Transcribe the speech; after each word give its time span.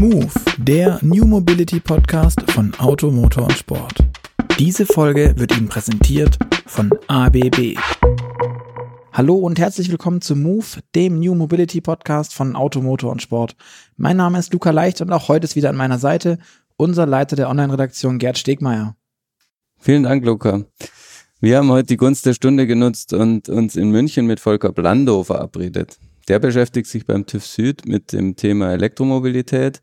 Move, 0.00 0.30
der 0.56 0.98
New 1.02 1.26
Mobility 1.26 1.78
Podcast 1.78 2.40
von 2.52 2.72
Auto, 2.78 3.10
Motor 3.10 3.44
und 3.44 3.52
Sport. 3.52 3.96
Diese 4.58 4.86
Folge 4.86 5.34
wird 5.36 5.54
Ihnen 5.54 5.68
präsentiert 5.68 6.38
von 6.64 6.90
ABB. 7.06 7.76
Hallo 9.12 9.34
und 9.34 9.58
herzlich 9.58 9.90
willkommen 9.90 10.22
zu 10.22 10.36
Move, 10.36 10.64
dem 10.94 11.20
New 11.20 11.34
Mobility 11.34 11.82
Podcast 11.82 12.32
von 12.32 12.56
Auto, 12.56 12.80
Motor 12.80 13.12
und 13.12 13.20
Sport. 13.20 13.56
Mein 13.98 14.16
Name 14.16 14.38
ist 14.38 14.54
Luca 14.54 14.70
Leicht 14.70 15.02
und 15.02 15.12
auch 15.12 15.28
heute 15.28 15.44
ist 15.44 15.54
wieder 15.54 15.68
an 15.68 15.76
meiner 15.76 15.98
Seite 15.98 16.38
unser 16.78 17.04
Leiter 17.04 17.36
der 17.36 17.50
Online-Redaktion 17.50 18.18
Gerd 18.18 18.38
Stegmeier. 18.38 18.96
Vielen 19.76 20.04
Dank, 20.04 20.24
Luca. 20.24 20.64
Wir 21.42 21.58
haben 21.58 21.68
heute 21.68 21.88
die 21.88 21.98
Gunst 21.98 22.24
der 22.24 22.32
Stunde 22.32 22.66
genutzt 22.66 23.12
und 23.12 23.50
uns 23.50 23.76
in 23.76 23.90
München 23.90 24.24
mit 24.24 24.40
Volker 24.40 24.72
Blando 24.72 25.24
verabredet. 25.24 25.98
Der 26.30 26.38
beschäftigt 26.38 26.86
sich 26.86 27.06
beim 27.06 27.26
TÜV 27.26 27.44
Süd 27.44 27.86
mit 27.86 28.12
dem 28.12 28.36
Thema 28.36 28.72
Elektromobilität 28.72 29.82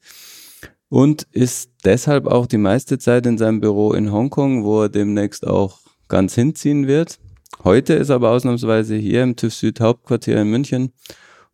und 0.88 1.28
ist 1.34 1.72
deshalb 1.84 2.26
auch 2.26 2.46
die 2.48 2.58
meiste 2.58 2.98
Zeit 2.98 3.26
in 3.26 3.38
seinem 3.38 3.60
Büro 3.60 3.92
in 3.92 4.14
Hongkong, 4.14 4.64
wo 4.64 4.84
er 4.84 4.88
demnächst 4.88 5.46
auch 5.46 5.82
ganz 6.08 6.36
hinziehen 6.36 6.88
wird. 6.88 7.20
Heute 7.66 7.96
ist 7.96 8.08
er 8.08 8.16
aber 8.16 8.32
ausnahmsweise 8.32 8.96
hier 8.96 9.24
im 9.24 9.36
TÜV 9.36 9.54
Süd 9.54 9.82
Hauptquartier 9.82 10.42
in 10.42 10.50
München 10.50 10.94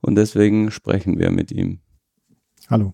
und 0.01 0.13
deswegen 0.13 0.70
sprechen 0.70 1.17
wir 1.17 1.31
mit 1.31 1.51
ihm. 1.51 1.79
Hallo. 2.70 2.93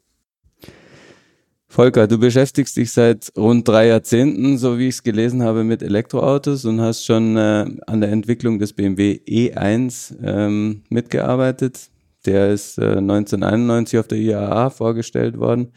Volker, 1.72 2.08
du 2.08 2.18
beschäftigst 2.18 2.76
dich 2.78 2.91
seit 2.91 3.32
rund 3.38 3.68
drei 3.68 3.88
Jahrzehnten, 3.88 4.58
so 4.58 4.80
wie 4.80 4.88
ich 4.88 4.96
es 4.96 5.04
gelesen 5.04 5.44
habe, 5.44 5.64
mit 5.64 5.84
Elektroautos 5.84 6.66
und 6.66 6.82
hast 6.82 7.05
schon 7.05 7.38
äh, 7.38 7.68
an 7.86 8.02
der 8.02 8.12
Entwicklung 8.12 8.58
des 8.58 8.73
BMW 8.73 9.20
E1 9.27 10.16
ähm, 10.24 10.82
mitgearbeitet. 10.90 11.91
Der 12.26 12.50
ist 12.50 12.80
äh, 12.80 12.98
1991 12.98 14.00
auf 14.00 14.08
der 14.08 14.18
IAA 14.18 14.72
vorgestellt 14.72 15.38
worden. 15.38 15.71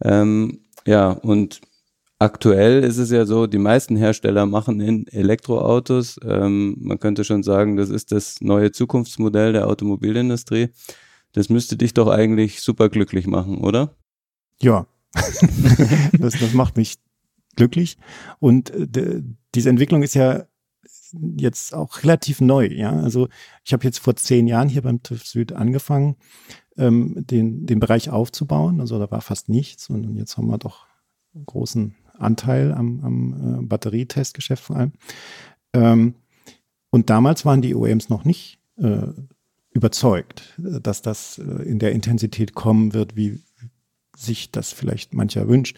Ähm, 0.00 0.60
ja, 0.86 1.10
und 1.10 1.60
aktuell 2.20 2.84
ist 2.84 2.98
es 2.98 3.10
ja 3.10 3.26
so, 3.26 3.48
die 3.48 3.58
meisten 3.58 3.96
Hersteller 3.96 4.46
machen 4.46 4.80
in 4.80 5.08
Elektroautos. 5.08 6.20
Ähm, 6.24 6.76
man 6.78 7.00
könnte 7.00 7.24
schon 7.24 7.42
sagen, 7.42 7.76
das 7.76 7.90
ist 7.90 8.12
das 8.12 8.40
neue 8.40 8.70
Zukunftsmodell 8.70 9.54
der 9.54 9.66
Automobilindustrie. 9.66 10.68
Das 11.32 11.48
müsste 11.48 11.76
dich 11.76 11.94
doch 11.94 12.06
eigentlich 12.06 12.60
super 12.60 12.88
glücklich 12.88 13.26
machen, 13.26 13.58
oder? 13.58 13.96
Ja, 14.62 14.86
das, 16.18 16.38
das 16.38 16.52
macht 16.52 16.76
mich 16.76 16.96
glücklich. 17.56 17.98
Und 18.38 18.70
äh, 18.70 19.22
diese 19.54 19.70
Entwicklung 19.70 20.02
ist 20.02 20.14
ja 20.14 20.46
jetzt 21.36 21.74
auch 21.74 22.02
relativ 22.02 22.40
neu. 22.40 22.66
Ja, 22.66 22.92
also 22.92 23.28
ich 23.64 23.72
habe 23.72 23.84
jetzt 23.84 23.98
vor 23.98 24.16
zehn 24.16 24.46
Jahren 24.46 24.68
hier 24.68 24.82
beim 24.82 25.02
TÜV 25.02 25.26
Süd 25.26 25.52
angefangen, 25.52 26.16
ähm, 26.76 27.14
den, 27.26 27.66
den 27.66 27.80
Bereich 27.80 28.10
aufzubauen. 28.10 28.80
Also 28.80 28.98
da 28.98 29.10
war 29.10 29.20
fast 29.20 29.48
nichts 29.48 29.88
und 29.90 30.16
jetzt 30.16 30.36
haben 30.36 30.48
wir 30.48 30.58
doch 30.58 30.86
einen 31.34 31.46
großen 31.46 31.94
Anteil 32.18 32.72
am, 32.72 33.00
am 33.04 33.60
äh, 33.60 33.66
Batterietestgeschäft 33.66 34.64
vor 34.64 34.76
allem. 34.76 34.92
Ähm, 35.72 36.14
und 36.90 37.10
damals 37.10 37.44
waren 37.44 37.62
die 37.62 37.74
OEMs 37.74 38.08
noch 38.08 38.24
nicht 38.24 38.58
äh, 38.78 39.08
überzeugt, 39.70 40.54
dass 40.58 41.02
das 41.02 41.38
äh, 41.38 41.62
in 41.62 41.78
der 41.78 41.92
Intensität 41.92 42.54
kommen 42.54 42.94
wird, 42.94 43.16
wie, 43.16 43.42
sich 44.16 44.50
das 44.50 44.72
vielleicht 44.72 45.14
mancher 45.14 45.48
wünscht. 45.48 45.76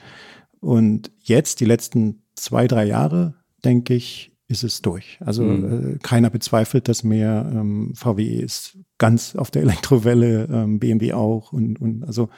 Und 0.60 1.10
jetzt, 1.20 1.60
die 1.60 1.64
letzten 1.64 2.22
zwei, 2.34 2.66
drei 2.66 2.84
Jahre, 2.84 3.34
denke 3.64 3.94
ich, 3.94 4.32
ist 4.48 4.64
es 4.64 4.80
durch. 4.80 5.18
Also 5.20 5.44
mhm. 5.44 5.94
äh, 5.94 5.98
keiner 5.98 6.30
bezweifelt 6.30 6.88
das 6.88 7.04
mehr. 7.04 7.50
Ähm, 7.52 7.92
VW 7.94 8.24
ist 8.24 8.78
ganz 8.96 9.36
auf 9.36 9.50
der 9.50 9.62
Elektrowelle, 9.68 10.48
ähm, 10.50 10.78
BMW 10.78 11.12
auch. 11.12 11.52
Und, 11.52 11.80
und 11.80 12.04
also 12.04 12.30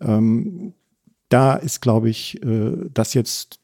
ähm, 0.00 0.74
da 1.28 1.54
ist, 1.56 1.80
glaube 1.80 2.08
ich, 2.08 2.42
äh, 2.42 2.76
das 2.94 3.14
jetzt 3.14 3.60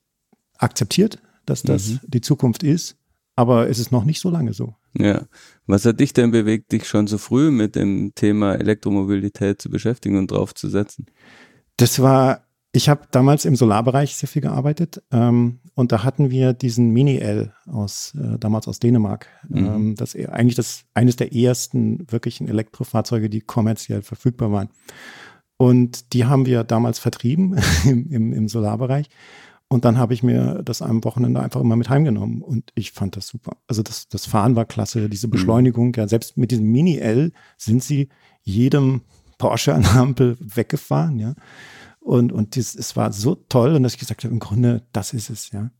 akzeptiert, 0.58 1.20
dass 1.47 1.62
das 1.62 1.88
mhm. 1.88 2.00
die 2.06 2.20
Zukunft 2.20 2.62
ist. 2.62 2.97
Aber 3.37 3.69
es 3.69 3.78
ist 3.78 3.93
noch 3.93 4.04
nicht 4.04 4.20
so 4.20 4.31
lange 4.31 4.53
so. 4.54 4.75
Ja. 4.98 5.26
Was 5.66 5.84
hat 5.84 6.00
dich 6.00 6.14
denn 6.14 6.31
bewegt, 6.31 6.72
dich 6.72 6.88
schon 6.88 7.06
so 7.06 7.19
früh 7.19 7.50
mit 7.50 7.76
dem 7.76 8.14
Thema 8.14 8.54
Elektromobilität 8.54 9.60
zu 9.60 9.69
beschäftigen 9.69 10.16
und 10.16 10.31
draufzusetzen? 10.31 11.06
Das 11.76 12.00
war, 12.00 12.42
ich 12.72 12.88
habe 12.88 13.03
damals 13.10 13.44
im 13.44 13.56
Solarbereich 13.56 14.16
sehr 14.16 14.28
viel 14.28 14.42
gearbeitet 14.42 15.03
ähm, 15.12 15.60
und 15.75 15.92
da 15.92 16.04
hatten 16.04 16.31
wir 16.31 16.53
diesen 16.53 16.91
Mini-L 16.91 17.53
aus, 17.66 18.14
äh, 18.14 18.38
damals 18.38 18.66
aus 18.69 18.78
Dänemark. 18.78 19.28
Mhm. 19.48 19.66
Ähm, 19.66 19.94
das 19.94 20.14
eigentlich 20.14 20.54
das 20.54 20.84
eines 20.94 21.16
der 21.16 21.34
ersten 21.34 22.10
wirklichen 22.10 22.48
Elektrofahrzeuge, 22.48 23.28
die 23.28 23.41
kommerziell 23.41 24.03
verfügbar 24.03 24.53
waren. 24.53 24.69
Und 25.59 26.12
die 26.12 26.26
haben 26.26 26.47
wir 26.47 26.64
damals 26.64 26.98
vertrieben 26.98 27.59
im, 27.84 28.10
im, 28.10 28.32
im 28.32 28.48
Solarbereich. 28.48 29.08
Und 29.69 29.84
dann 29.84 29.98
habe 29.98 30.14
ich 30.14 30.22
mir 30.22 30.62
das 30.62 30.81
am 30.81 31.03
Wochenende 31.03 31.41
einfach 31.41 31.60
immer 31.60 31.75
mit 31.75 31.88
heimgenommen 31.88 32.41
und 32.41 32.70
ich 32.76 32.93
fand 32.93 33.16
das 33.16 33.26
super. 33.26 33.56
Also 33.66 33.82
das, 33.82 34.06
das 34.08 34.25
Fahren 34.25 34.54
war 34.54 34.64
klasse, 34.64 35.08
diese 35.08 35.26
mhm. 35.26 35.32
Beschleunigung. 35.32 35.93
Ja, 35.97 36.06
selbst 36.06 36.37
mit 36.37 36.53
diesem 36.53 36.70
Mini-L 36.70 37.32
sind 37.56 37.82
sie 37.82 38.08
jedem 38.43 39.00
Porsche 39.38 39.74
an 39.74 39.82
der 39.82 39.97
Ampel 39.97 40.36
weggefahren, 40.41 41.19
ja. 41.19 41.34
Und, 42.00 42.32
und 42.32 42.54
dies, 42.54 42.74
es 42.74 42.94
war 42.97 43.12
so 43.12 43.34
toll 43.34 43.74
und 43.74 43.82
dass 43.82 43.94
ich 43.94 43.98
gesagt 43.98 44.22
habe, 44.22 44.32
im 44.32 44.38
Grunde, 44.38 44.82
das 44.92 45.12
ist 45.12 45.28
es, 45.28 45.50
ja. 45.50 45.70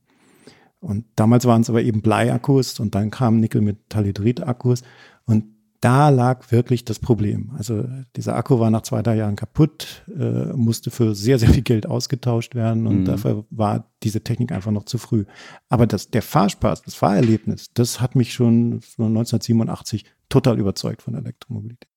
Und 0.79 1.05
damals 1.15 1.45
waren 1.45 1.61
es 1.61 1.69
aber 1.69 1.81
eben 1.81 2.01
Bleiakkus 2.01 2.79
und 2.79 2.95
dann 2.95 3.11
kamen 3.11 3.39
Nickel-Metallhydrid-Akkus 3.39 4.83
und 5.25 5.45
da 5.81 6.09
lag 6.09 6.51
wirklich 6.51 6.85
das 6.85 6.99
Problem. 6.99 7.51
Also 7.57 7.85
dieser 8.15 8.35
Akku 8.35 8.59
war 8.59 8.69
nach 8.71 8.81
zwei, 8.81 9.01
drei 9.01 9.15
Jahren 9.15 9.35
kaputt, 9.35 10.03
äh, 10.07 10.53
musste 10.53 10.89
für 10.89 11.13
sehr, 11.13 11.37
sehr 11.37 11.49
viel 11.49 11.61
Geld 11.61 11.85
ausgetauscht 11.85 12.55
werden 12.55 12.87
und 12.87 13.01
mhm. 13.01 13.05
dafür 13.05 13.45
war 13.49 13.91
diese 14.03 14.23
Technik 14.23 14.51
einfach 14.51 14.71
noch 14.71 14.85
zu 14.85 14.97
früh. 14.97 15.25
Aber 15.69 15.85
das, 15.85 16.09
der 16.09 16.23
Fahrspaß, 16.23 16.81
das 16.81 16.95
Fahrerlebnis, 16.95 17.73
das 17.73 18.01
hat 18.01 18.15
mich 18.15 18.33
schon 18.33 18.81
1987 18.97 20.05
total 20.29 20.59
überzeugt 20.59 21.03
von 21.03 21.15
Elektromobilität. 21.15 21.89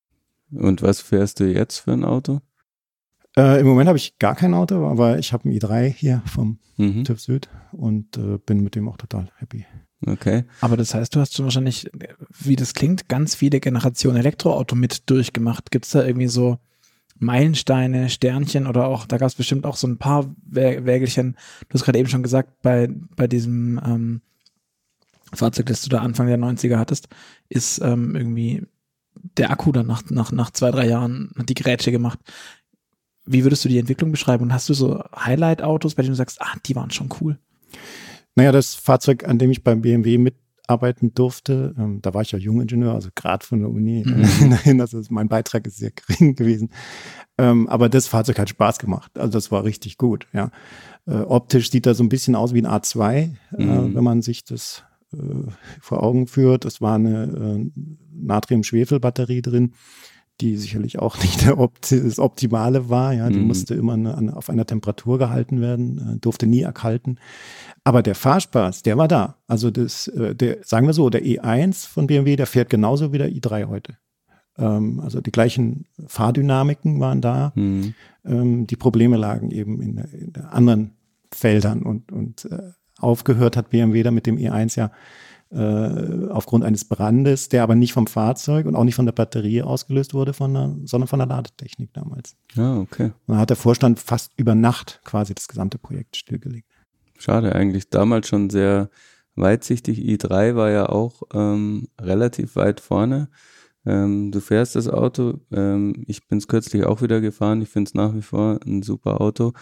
Und 0.52 0.82
was 0.82 1.00
fährst 1.00 1.40
du 1.40 1.44
jetzt 1.44 1.78
für 1.78 1.92
ein 1.92 2.04
Auto? 2.04 2.40
Äh, 3.36 3.60
Im 3.60 3.66
Moment 3.66 3.88
habe 3.88 3.98
ich 3.98 4.18
gar 4.18 4.34
kein 4.34 4.54
Auto, 4.54 4.86
aber 4.88 5.18
ich 5.18 5.32
habe 5.32 5.48
ein 5.48 5.52
i3 5.52 5.88
hier 5.88 6.22
vom 6.26 6.58
mhm. 6.76 7.04
TÜV 7.04 7.20
Süd 7.20 7.48
und 7.72 8.16
äh, 8.16 8.38
bin 8.38 8.60
mit 8.60 8.74
dem 8.74 8.88
auch 8.88 8.96
total 8.96 9.30
happy. 9.36 9.66
Okay. 10.06 10.44
Aber 10.60 10.76
das 10.76 10.94
heißt, 10.94 11.14
du 11.14 11.20
hast 11.20 11.34
schon 11.34 11.44
wahrscheinlich, 11.44 11.88
wie 12.38 12.56
das 12.56 12.74
klingt, 12.74 13.08
ganz 13.08 13.34
viele 13.34 13.60
Generationen 13.60 14.16
Elektroauto 14.16 14.74
mit 14.74 15.08
durchgemacht. 15.10 15.70
Gibt 15.70 15.84
es 15.84 15.92
da 15.92 16.04
irgendwie 16.04 16.28
so 16.28 16.58
Meilensteine, 17.18 18.08
Sternchen 18.08 18.66
oder 18.66 18.86
auch, 18.86 19.06
da 19.06 19.18
gab 19.18 19.28
es 19.28 19.34
bestimmt 19.34 19.66
auch 19.66 19.76
so 19.76 19.86
ein 19.86 19.98
paar 19.98 20.34
Wägelchen. 20.46 21.36
Du 21.68 21.74
hast 21.74 21.84
gerade 21.84 21.98
eben 21.98 22.08
schon 22.08 22.22
gesagt, 22.22 22.62
bei, 22.62 22.88
bei 23.14 23.26
diesem 23.26 23.78
ähm, 23.84 24.22
Fahrzeug, 25.34 25.66
das 25.66 25.82
du 25.82 25.90
da 25.90 26.00
Anfang 26.00 26.26
der 26.26 26.38
90er 26.38 26.78
hattest, 26.78 27.08
ist 27.50 27.80
ähm, 27.82 28.16
irgendwie 28.16 28.66
der 29.36 29.50
Akku 29.50 29.72
dann 29.72 29.86
nach, 29.86 30.02
nach, 30.10 30.32
nach 30.32 30.50
zwei, 30.50 30.70
drei 30.70 30.88
Jahren 30.88 31.30
hat 31.38 31.48
die 31.48 31.54
Gerätsche 31.54 31.92
gemacht. 31.92 32.18
Wie 33.26 33.44
würdest 33.44 33.64
du 33.64 33.68
die 33.68 33.78
Entwicklung 33.78 34.10
beschreiben? 34.10 34.44
Und 34.44 34.52
hast 34.52 34.68
du 34.68 34.74
so 34.74 35.02
Highlight-Autos, 35.14 35.94
bei 35.94 36.02
denen 36.02 36.12
du 36.12 36.16
sagst, 36.16 36.40
ah, 36.40 36.56
die 36.66 36.74
waren 36.74 36.90
schon 36.90 37.10
cool? 37.20 37.38
Naja, 38.34 38.52
das 38.52 38.74
Fahrzeug, 38.74 39.26
an 39.28 39.38
dem 39.38 39.50
ich 39.50 39.62
beim 39.62 39.82
BMW 39.82 40.18
mitarbeiten 40.18 41.14
durfte, 41.14 41.74
ähm, 41.78 42.00
da 42.00 42.14
war 42.14 42.22
ich 42.22 42.32
ja 42.32 42.38
Jungingenieur, 42.38 42.94
also 42.94 43.10
gerade 43.14 43.44
von 43.44 43.60
der 43.60 43.68
Uni 43.68 44.04
mhm. 44.06 44.80
also 44.80 45.02
mein 45.10 45.28
Beitrag 45.28 45.66
ist 45.66 45.78
sehr 45.78 45.90
gering 45.90 46.34
gewesen. 46.34 46.70
Ähm, 47.38 47.68
aber 47.68 47.88
das 47.88 48.06
Fahrzeug 48.06 48.38
hat 48.38 48.48
Spaß 48.48 48.78
gemacht. 48.78 49.18
Also 49.18 49.32
das 49.32 49.50
war 49.50 49.64
richtig 49.64 49.98
gut, 49.98 50.26
ja. 50.32 50.50
Äh, 51.06 51.20
optisch 51.20 51.70
sieht 51.70 51.86
er 51.86 51.94
so 51.94 52.04
ein 52.04 52.08
bisschen 52.08 52.34
aus 52.34 52.54
wie 52.54 52.62
ein 52.62 52.66
A2, 52.66 53.30
äh, 53.56 53.64
mhm. 53.64 53.94
wenn 53.94 54.04
man 54.04 54.22
sich 54.22 54.44
das 54.44 54.82
äh, 54.82 54.89
vor 55.80 56.02
Augen 56.02 56.26
führt. 56.26 56.64
Es 56.64 56.80
war 56.80 56.94
eine 56.94 57.24
äh, 57.24 57.80
Natrium-Schwefel-Batterie 58.12 59.42
drin, 59.42 59.72
die 60.40 60.56
sicherlich 60.56 60.98
auch 60.98 61.18
nicht 61.22 61.48
Opti 61.50 62.02
das 62.02 62.18
Optimale 62.18 62.88
war. 62.88 63.12
Ja, 63.12 63.28
die 63.28 63.38
mhm. 63.38 63.48
musste 63.48 63.74
immer 63.74 63.94
eine, 63.94 64.16
eine, 64.16 64.36
auf 64.36 64.50
einer 64.50 64.66
Temperatur 64.66 65.18
gehalten 65.18 65.60
werden, 65.60 66.16
äh, 66.16 66.18
durfte 66.18 66.46
nie 66.46 66.62
erkalten. 66.62 67.18
Aber 67.84 68.02
der 68.02 68.14
Fahrspaß, 68.14 68.82
der 68.82 68.96
war 68.98 69.08
da. 69.08 69.36
Also 69.46 69.70
das, 69.70 70.08
äh, 70.08 70.34
der, 70.34 70.58
sagen 70.62 70.86
wir 70.86 70.94
so, 70.94 71.10
der 71.10 71.24
E1 71.24 71.88
von 71.88 72.06
BMW, 72.06 72.36
der 72.36 72.46
fährt 72.46 72.70
genauso 72.70 73.12
wie 73.12 73.18
der 73.18 73.30
i3 73.30 73.66
heute. 73.66 73.96
Ähm, 74.58 75.00
also 75.00 75.20
die 75.20 75.32
gleichen 75.32 75.86
Fahrdynamiken 76.06 77.00
waren 77.00 77.20
da. 77.20 77.52
Mhm. 77.54 77.94
Ähm, 78.24 78.66
die 78.66 78.76
Probleme 78.76 79.16
lagen 79.16 79.50
eben 79.50 79.80
in, 79.80 79.98
in 79.98 80.36
anderen 80.36 80.92
Feldern 81.32 81.82
und, 81.82 82.12
und 82.12 82.44
äh, 82.46 82.72
aufgehört 83.00 83.56
hat 83.56 83.70
BMW 83.70 84.02
da 84.02 84.10
mit 84.10 84.26
dem 84.26 84.36
E1 84.36 84.78
ja 84.78 84.90
äh, 85.52 86.28
aufgrund 86.30 86.64
eines 86.64 86.84
Brandes, 86.84 87.48
der 87.48 87.62
aber 87.62 87.74
nicht 87.74 87.92
vom 87.92 88.06
Fahrzeug 88.06 88.66
und 88.66 88.76
auch 88.76 88.84
nicht 88.84 88.94
von 88.94 89.06
der 89.06 89.12
Batterie 89.12 89.62
ausgelöst 89.62 90.14
wurde, 90.14 90.32
von 90.32 90.54
der, 90.54 90.76
sondern 90.84 91.08
von 91.08 91.18
der 91.18 91.28
Ladetechnik 91.28 91.92
damals. 91.92 92.36
Ah, 92.56 92.78
okay. 92.78 93.06
Und 93.26 93.28
dann 93.28 93.38
hat 93.38 93.50
der 93.50 93.56
Vorstand 93.56 93.98
fast 93.98 94.32
über 94.36 94.54
Nacht 94.54 95.00
quasi 95.04 95.34
das 95.34 95.48
gesamte 95.48 95.78
Projekt 95.78 96.16
stillgelegt. 96.16 96.70
Schade, 97.18 97.54
eigentlich 97.54 97.90
damals 97.90 98.28
schon 98.28 98.48
sehr 98.48 98.90
weitsichtig. 99.34 99.98
i3 99.98 100.54
war 100.54 100.70
ja 100.70 100.88
auch 100.88 101.22
ähm, 101.34 101.88
relativ 102.00 102.56
weit 102.56 102.80
vorne. 102.80 103.28
Äh, 103.30 103.36
Ähm, 103.86 104.30
du 104.30 104.40
fährst 104.40 104.76
das 104.76 104.88
Auto. 104.88 105.40
Ähm, 105.52 106.04
ich 106.06 106.28
bin 106.28 106.38
es 106.38 106.48
kürzlich 106.48 106.84
auch 106.84 107.02
wieder 107.02 107.20
gefahren. 107.20 107.62
Ich 107.62 107.68
finde 107.68 107.88
es 107.88 107.94
nach 107.94 108.14
wie 108.14 108.22
vor 108.22 108.60
ein 108.64 108.82
super 108.82 109.20
Auto. 109.20 109.52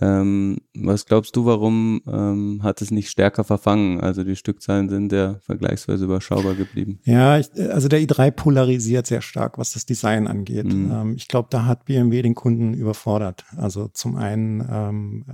Ähm, 0.00 0.58
was 0.74 1.06
glaubst 1.06 1.36
du, 1.36 1.44
warum 1.44 2.02
ähm, 2.06 2.60
hat 2.62 2.82
es 2.82 2.90
nicht 2.90 3.10
stärker 3.10 3.44
verfangen? 3.44 4.00
Also 4.00 4.24
die 4.24 4.36
Stückzahlen 4.36 4.88
sind 4.88 5.12
ja 5.12 5.36
vergleichsweise 5.40 6.04
überschaubar 6.04 6.54
geblieben. 6.54 7.00
Ja, 7.04 7.38
ich, 7.38 7.50
also 7.70 7.88
der 7.88 8.00
i3 8.00 8.30
polarisiert 8.30 9.06
sehr 9.06 9.22
stark, 9.22 9.58
was 9.58 9.72
das 9.72 9.86
Design 9.86 10.26
angeht. 10.26 10.72
Mhm. 10.72 10.90
Ähm, 10.92 11.14
ich 11.16 11.28
glaube, 11.28 11.48
da 11.50 11.66
hat 11.66 11.84
BMW 11.84 12.22
den 12.22 12.34
Kunden 12.34 12.74
überfordert. 12.74 13.44
Also 13.56 13.88
zum 13.88 14.16
einen 14.16 14.66
ähm, 14.70 15.24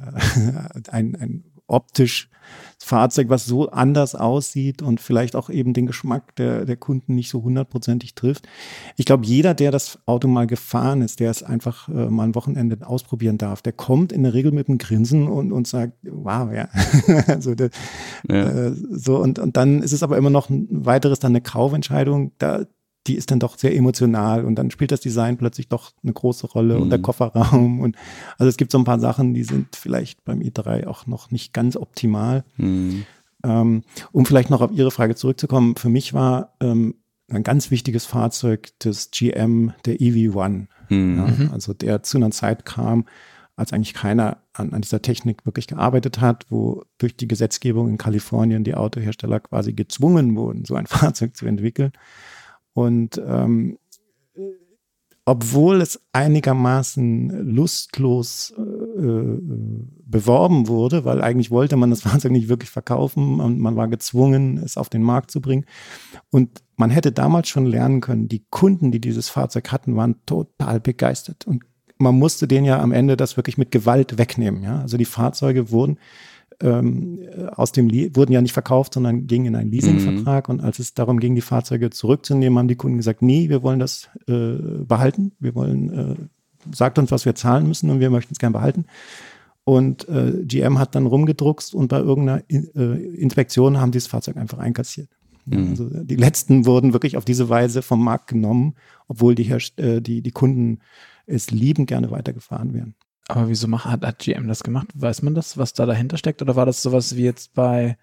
ein, 0.91 1.17
ein 1.17 1.45
optisch 1.71 2.29
Fahrzeug, 2.83 3.29
was 3.29 3.45
so 3.45 3.71
anders 3.71 4.15
aussieht 4.15 4.81
und 4.83 5.01
vielleicht 5.01 5.37
auch 5.37 5.51
eben 5.51 5.75
den 5.75 5.87
Geschmack 5.87 6.35
der, 6.37 6.65
der 6.65 6.77
Kunden 6.77 7.15
nicht 7.15 7.29
so 7.29 7.43
hundertprozentig 7.43 8.15
trifft. 8.15 8.49
Ich 8.97 9.05
glaube, 9.05 9.27
jeder, 9.27 9.55
der 9.55 9.71
das 9.71 9.99
Auto 10.07 10.29
mal 10.29 10.47
gefahren 10.47 11.03
ist, 11.03 11.21
der 11.21 11.31
es 11.31 11.43
einfach 11.43 11.89
äh, 11.89 12.09
mal 12.09 12.25
ein 12.25 12.35
Wochenende 12.35 12.87
ausprobieren 12.87 13.39
darf, 13.39 13.61
der 13.61 13.75
kommt 13.75 14.13
in 14.13 14.23
der 14.23 14.35
Regel 14.35 14.51
mit 14.53 14.69
einem 14.69 14.79
Grinsen 14.79 15.29
und, 15.29 15.53
und 15.53 15.67
sagt, 15.67 15.93
wow, 16.03 16.51
ja. 16.53 16.69
also 17.27 17.55
der, 17.55 17.71
ja. 18.29 18.49
Äh, 18.49 18.73
so 18.73 19.19
und, 19.19 19.39
und 19.39 19.57
dann 19.57 19.83
ist 19.83 19.93
es 19.93 20.03
aber 20.03 20.17
immer 20.17 20.31
noch 20.31 20.49
ein 20.49 20.67
weiteres, 20.71 21.19
dann 21.19 21.33
eine 21.33 21.43
Kaufentscheidung. 21.43 22.33
Da, 22.39 22.65
die 23.11 23.17
ist 23.17 23.33
dann 23.33 23.41
doch 23.41 23.59
sehr 23.59 23.75
emotional 23.75 24.45
und 24.45 24.55
dann 24.55 24.71
spielt 24.71 24.93
das 24.93 25.01
Design 25.01 25.37
plötzlich 25.37 25.69
doch 25.69 25.91
eine 26.05 26.13
große 26.13 26.47
Rolle 26.47 26.77
mhm. 26.77 26.83
und 26.83 26.91
der 26.91 27.01
mhm. 27.01 27.03
Kofferraum 27.03 27.81
und 27.81 27.97
also 28.39 28.49
es 28.49 28.57
gibt 28.57 28.71
so 28.71 28.79
ein 28.79 28.85
paar 28.85 29.01
Sachen, 29.01 29.35
die 29.35 29.43
sind 29.43 29.75
vielleicht 29.75 30.25
beim 30.25 30.39
i3 30.39 30.87
auch 30.87 31.09
noch 31.09 31.33
nicht 31.33 31.53
ganz 31.53 31.77
optimal. 31.77 32.45
Mhm. 32.57 33.05
Ähm, 33.43 33.83
um 34.13 34.27
vielleicht 34.27 34.51
noch 34.51 34.61
auf 34.61 34.71
Ihre 34.71 34.93
Frage 34.93 35.17
zurückzukommen, 35.17 35.75
für 35.75 35.89
mich 35.89 36.15
war 36.15 36.55
ähm, 36.61 36.95
ein 37.29 37.43
ganz 37.43 37.73
wichtiges 37.73 38.07
Fahrzeug 38.07 38.69
das 38.79 39.11
GM, 39.11 39.73
der 39.87 39.97
EV1. 39.97 40.67
Mhm. 40.89 41.17
Ja, 41.17 41.53
also 41.53 41.73
der 41.73 42.05
zu 42.05 42.19
einer 42.19 42.31
Zeit 42.31 42.65
kam, 42.65 43.07
als 43.57 43.73
eigentlich 43.73 43.95
keiner 43.95 44.39
an, 44.53 44.73
an, 44.73 44.83
dieser 44.83 45.03
Technik 45.03 45.47
wirklich 45.47 45.67
gearbeitet 45.67 46.21
hat, 46.21 46.47
wo 46.49 46.85
durch 46.99 47.17
die 47.17 47.27
Gesetzgebung 47.27 47.89
in 47.89 47.99
Kalifornien 47.99 48.63
die 48.63 48.77
Autohersteller 48.77 49.41
quasi 49.41 49.73
gezwungen 49.73 50.37
wurden, 50.37 50.65
so 50.65 50.77
ein 50.77 50.87
Fahrzeug 50.87 51.37
zu 51.37 51.47
entwickeln. 51.47 51.93
Und 52.75 53.21
ähm, 53.25 53.79
obwohl 55.25 55.81
es 55.81 56.01
einigermaßen 56.13 57.47
lustlos 57.55 58.53
äh, 58.57 58.63
äh, 58.63 59.39
beworben 60.05 60.67
wurde, 60.67 61.05
weil 61.05 61.23
eigentlich 61.23 61.53
wollte 61.53 61.77
man 61.77 61.91
das 61.91 62.03
Fahrzeug 62.03 62.33
nicht 62.33 62.49
wirklich 62.49 62.71
verkaufen 62.71 63.39
und 63.41 63.61
man 63.61 63.77
war 63.77 63.89
gezwungen, 63.89 64.59
es 64.59 64.77
auf 64.77 64.89
den 64.89 65.03
Markt 65.03 65.31
zu 65.31 65.41
bringen. 65.41 65.67
Und 66.31 66.63
man 66.77 66.91
hätte 66.91 67.13
damals 67.13 67.49
schon 67.49 67.67
lernen 67.67 68.01
können, 68.01 68.29
die 68.29 68.45
Kunden, 68.51 68.91
die 68.91 69.01
dieses 69.01 69.29
Fahrzeug 69.29 69.71
hatten, 69.71 69.95
waren 69.95 70.17
total 70.27 70.81
begeistert. 70.81 71.47
Und 71.47 71.63
man 71.99 72.19
musste 72.19 72.49
denen 72.49 72.65
ja 72.65 72.81
am 72.81 72.93
Ende 72.93 73.17
das 73.17 73.37
wirklich 73.37 73.59
mit 73.59 73.71
Gewalt 73.71 74.19
wegnehmen. 74.19 74.63
Ja? 74.63 74.81
Also 74.81 74.97
die 74.97 75.05
Fahrzeuge 75.05 75.71
wurden 75.71 75.99
ähm, 76.63 77.21
aus 77.53 77.73
dem 77.73 77.91
wurden 78.15 78.33
ja 78.33 78.41
nicht 78.41 78.53
verkauft, 78.53 78.95
sondern 78.95 79.27
gingen 79.27 79.47
in 79.47 79.57
einen 79.57 79.71
Leasingvertrag. 79.71 80.49
Mhm. 80.49 80.55
Und 80.55 80.61
als 80.61 80.79
es 80.79 80.95
darum 80.95 81.21
ging, 81.21 81.35
die 81.35 81.41
Fahrzeuge 81.41 81.91
zurückzunehmen, 81.91 82.59
haben 82.59 82.69
die 82.69 82.77
Kunden 82.77 82.99
gesagt, 82.99 83.23
nee, 83.23 83.49
wir 83.49 83.63
wollen 83.63 83.81
das 83.81 84.09
äh, 84.29 84.57
behalten. 84.85 85.33
Wir 85.39 85.55
wollen, 85.55 85.93
äh, 85.93 86.15
sagt 86.75 86.99
uns, 86.99 87.11
was 87.11 87.25
wir 87.25 87.35
zahlen 87.35 87.67
müssen 87.67 87.91
und 87.91 88.01
wir 88.01 88.11
möchten 88.11 88.35
es 88.35 88.39
gern 88.39 88.53
behalten. 88.53 88.85
Und 89.65 90.09
äh, 90.09 90.43
GM 90.45 90.79
hat 90.79 90.95
dann 90.95 91.07
rumgedruckst 91.07 91.75
und 91.75 91.89
bei 91.89 91.99
irgendeiner 91.99 92.43
äh, 92.49 93.05
Inspektion 93.15 93.81
haben 93.81 93.93
die 93.93 93.99
das 93.99 94.07
Fahrzeug 94.07 94.37
einfach 94.37 94.59
einkassiert. 94.59 95.09
Mhm. 95.47 95.69
Also 95.71 95.89
die 95.89 96.17
letzten 96.17 96.67
wurden 96.67 96.93
wirklich 96.93 97.17
auf 97.17 97.25
diese 97.25 97.49
Weise 97.49 97.83
vom 97.83 98.03
Markt 98.03 98.29
genommen, 98.29 98.75
obwohl 99.09 99.35
die, 99.35 99.45
Herst 99.45 99.79
äh, 99.79 100.01
die, 100.01 100.23
die 100.23 100.31
Kunden 100.31 100.81
es 101.27 101.51
liebend 101.51 101.89
gerne 101.89 102.11
weitergefahren 102.11 102.75
wären. 102.75 102.95
Aber 103.29 103.49
wieso 103.49 103.69
macht, 103.69 103.87
hat, 103.87 104.05
hat 104.05 104.19
GM 104.19 104.49
das 104.49 104.63
gemacht? 104.63 104.89
Weiß 104.95 105.23
man 105.23 105.35
das, 105.35 105.57
was 105.57 105.73
da 105.73 105.87
dahinter 105.87 106.17
steckt? 106.17 106.43
Oder 106.43 106.57
war 106.57 106.67
das 106.67 106.83
sowas 106.83 107.17
wie 107.17 107.25
jetzt 107.25 107.55
bei, 107.55 107.97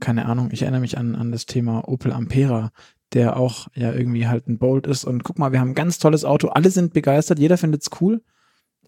keine 0.00 0.26
Ahnung, 0.26 0.50
ich 0.52 0.62
erinnere 0.62 0.80
mich 0.80 0.98
an, 0.98 1.14
an 1.14 1.32
das 1.32 1.46
Thema 1.46 1.88
Opel 1.88 2.12
Ampera, 2.12 2.72
der 3.12 3.36
auch 3.36 3.68
ja 3.74 3.92
irgendwie 3.92 4.26
halt 4.26 4.48
ein 4.48 4.58
Bolt 4.58 4.86
ist. 4.86 5.04
Und 5.04 5.22
guck 5.22 5.38
mal, 5.38 5.52
wir 5.52 5.60
haben 5.60 5.70
ein 5.70 5.76
ganz 5.76 5.98
tolles 5.98 6.24
Auto, 6.24 6.48
alle 6.48 6.70
sind 6.70 6.92
begeistert, 6.92 7.38
jeder 7.38 7.56
findet 7.58 7.82
es 7.82 7.90
cool. 8.00 8.22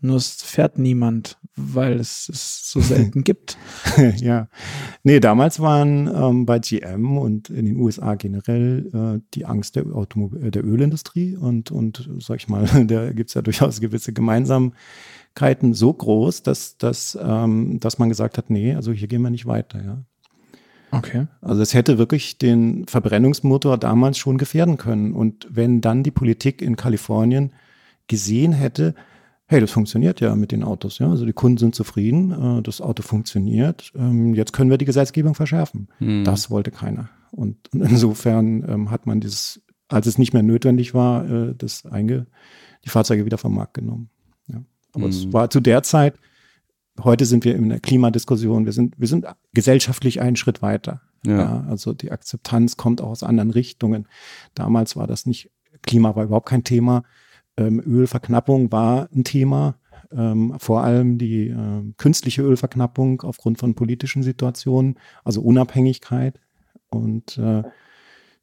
Nur 0.02 0.16
es 0.16 0.42
fährt 0.42 0.76
niemand, 0.78 1.38
weil 1.54 1.98
es 1.98 2.28
es 2.28 2.70
so 2.70 2.80
selten 2.80 3.24
gibt. 3.24 3.56
ja. 4.16 4.48
Nee, 5.04 5.20
damals 5.20 5.58
waren 5.58 6.06
ähm, 6.14 6.44
bei 6.44 6.58
GM 6.58 7.16
und 7.16 7.48
in 7.48 7.64
den 7.64 7.76
USA 7.76 8.14
generell 8.14 8.90
äh, 8.92 9.26
die 9.32 9.46
Angst 9.46 9.74
der, 9.76 9.86
Automobil 9.86 10.50
der 10.50 10.66
Ölindustrie 10.66 11.36
und, 11.36 11.70
und 11.70 12.10
sag 12.18 12.40
ich 12.40 12.48
mal, 12.48 12.66
da 12.86 13.10
gibt 13.12 13.30
es 13.30 13.34
ja 13.34 13.42
durchaus 13.42 13.80
gewisse 13.80 14.12
Gemeinsamkeiten 14.12 14.76
so 15.72 15.92
groß, 15.92 16.42
dass, 16.42 16.78
dass, 16.78 17.18
ähm, 17.20 17.78
dass 17.80 17.98
man 17.98 18.08
gesagt 18.08 18.38
hat, 18.38 18.50
nee, 18.50 18.74
also 18.74 18.92
hier 18.92 19.08
gehen 19.08 19.22
wir 19.22 19.30
nicht 19.30 19.46
weiter, 19.46 19.82
ja. 19.84 20.02
Okay. 20.92 21.26
Also 21.40 21.62
es 21.62 21.74
hätte 21.74 21.98
wirklich 21.98 22.38
den 22.38 22.86
Verbrennungsmotor 22.86 23.76
damals 23.76 24.18
schon 24.18 24.38
gefährden 24.38 24.76
können. 24.76 25.12
Und 25.12 25.46
wenn 25.50 25.80
dann 25.80 26.02
die 26.02 26.10
Politik 26.10 26.62
in 26.62 26.76
Kalifornien 26.76 27.52
gesehen 28.06 28.52
hätte, 28.52 28.94
hey, 29.46 29.60
das 29.60 29.70
funktioniert 29.70 30.20
ja 30.20 30.34
mit 30.34 30.52
den 30.52 30.62
Autos, 30.64 30.98
ja. 30.98 31.08
Also 31.10 31.26
die 31.26 31.32
Kunden 31.32 31.58
sind 31.58 31.74
zufrieden, 31.74 32.58
äh, 32.58 32.62
das 32.62 32.80
Auto 32.80 33.02
funktioniert, 33.02 33.92
ähm, 33.96 34.34
jetzt 34.34 34.52
können 34.52 34.70
wir 34.70 34.78
die 34.78 34.84
Gesetzgebung 34.84 35.34
verschärfen. 35.34 35.88
Hm. 35.98 36.24
Das 36.24 36.50
wollte 36.50 36.70
keiner. 36.70 37.10
Und, 37.30 37.72
und 37.72 37.82
insofern 37.82 38.64
ähm, 38.68 38.90
hat 38.90 39.06
man 39.06 39.20
dieses, 39.20 39.60
als 39.88 40.06
es 40.06 40.18
nicht 40.18 40.32
mehr 40.32 40.42
notwendig 40.42 40.94
war, 40.94 41.28
äh, 41.28 41.54
das 41.56 41.84
einge, 41.84 42.26
die 42.84 42.88
Fahrzeuge 42.88 43.24
wieder 43.24 43.38
vom 43.38 43.54
Markt 43.54 43.74
genommen. 43.74 44.10
Aber 44.96 45.04
mhm. 45.04 45.10
es 45.10 45.32
war 45.32 45.50
zu 45.50 45.60
der 45.60 45.82
Zeit, 45.82 46.18
heute 47.04 47.26
sind 47.26 47.44
wir 47.44 47.54
in 47.54 47.68
der 47.68 47.80
Klimadiskussion, 47.80 48.64
wir 48.64 48.72
sind, 48.72 48.98
wir 48.98 49.06
sind 49.06 49.26
gesellschaftlich 49.52 50.20
einen 50.20 50.36
Schritt 50.36 50.62
weiter. 50.62 51.02
Ja. 51.24 51.38
ja. 51.38 51.66
also 51.68 51.92
die 51.92 52.10
Akzeptanz 52.10 52.76
kommt 52.76 53.00
auch 53.02 53.10
aus 53.10 53.22
anderen 53.22 53.50
Richtungen. 53.50 54.08
Damals 54.54 54.96
war 54.96 55.06
das 55.06 55.26
nicht, 55.26 55.50
Klima 55.82 56.16
war 56.16 56.24
überhaupt 56.24 56.48
kein 56.48 56.64
Thema. 56.64 57.04
Ähm, 57.58 57.80
Ölverknappung 57.86 58.72
war 58.72 59.08
ein 59.14 59.24
Thema. 59.24 59.76
Ähm, 60.10 60.54
vor 60.58 60.82
allem 60.82 61.18
die 61.18 61.48
äh, 61.48 61.92
künstliche 61.98 62.42
Ölverknappung 62.42 63.20
aufgrund 63.22 63.58
von 63.58 63.74
politischen 63.74 64.22
Situationen, 64.22 64.98
also 65.24 65.42
Unabhängigkeit. 65.42 66.40
Und 66.88 67.36
äh, 67.36 67.64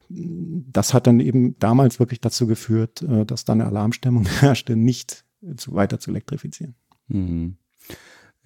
das 0.08 0.94
hat 0.94 1.06
dann 1.06 1.18
eben 1.18 1.58
damals 1.58 1.98
wirklich 1.98 2.20
dazu 2.20 2.46
geführt, 2.46 3.02
äh, 3.02 3.24
dass 3.24 3.44
dann 3.44 3.60
eine 3.60 3.70
Alarmstimmung 3.70 4.26
herrschte, 4.40 4.76
nicht 4.76 5.23
zu, 5.56 5.74
weiter 5.74 5.98
zu 5.98 6.10
elektrifizieren. 6.10 6.74
Mhm. 7.08 7.56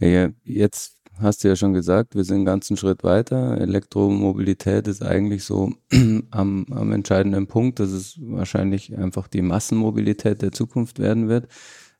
Ja, 0.00 0.30
jetzt 0.44 0.99
hast 1.20 1.42
du 1.42 1.49
ja 1.49 1.56
schon 1.56 1.72
gesagt, 1.72 2.14
wir 2.14 2.25
sind 2.25 2.37
einen 2.37 2.44
ganzen 2.44 2.76
Schritt 2.76 3.02
weiter. 3.02 3.58
Elektromobilität 3.61 4.87
ist 4.88 5.02
eigentlich 5.02 5.44
so 5.44 5.72
am, 6.30 6.66
am 6.70 6.92
entscheidenden 6.92 7.46
Punkt, 7.46 7.80
dass 7.80 7.90
es 7.90 8.18
wahrscheinlich 8.20 8.96
einfach 8.96 9.28
die 9.28 9.42
Massenmobilität 9.42 10.42
der 10.42 10.52
Zukunft 10.52 10.99
werden 10.99 11.28
wird. 11.28 11.49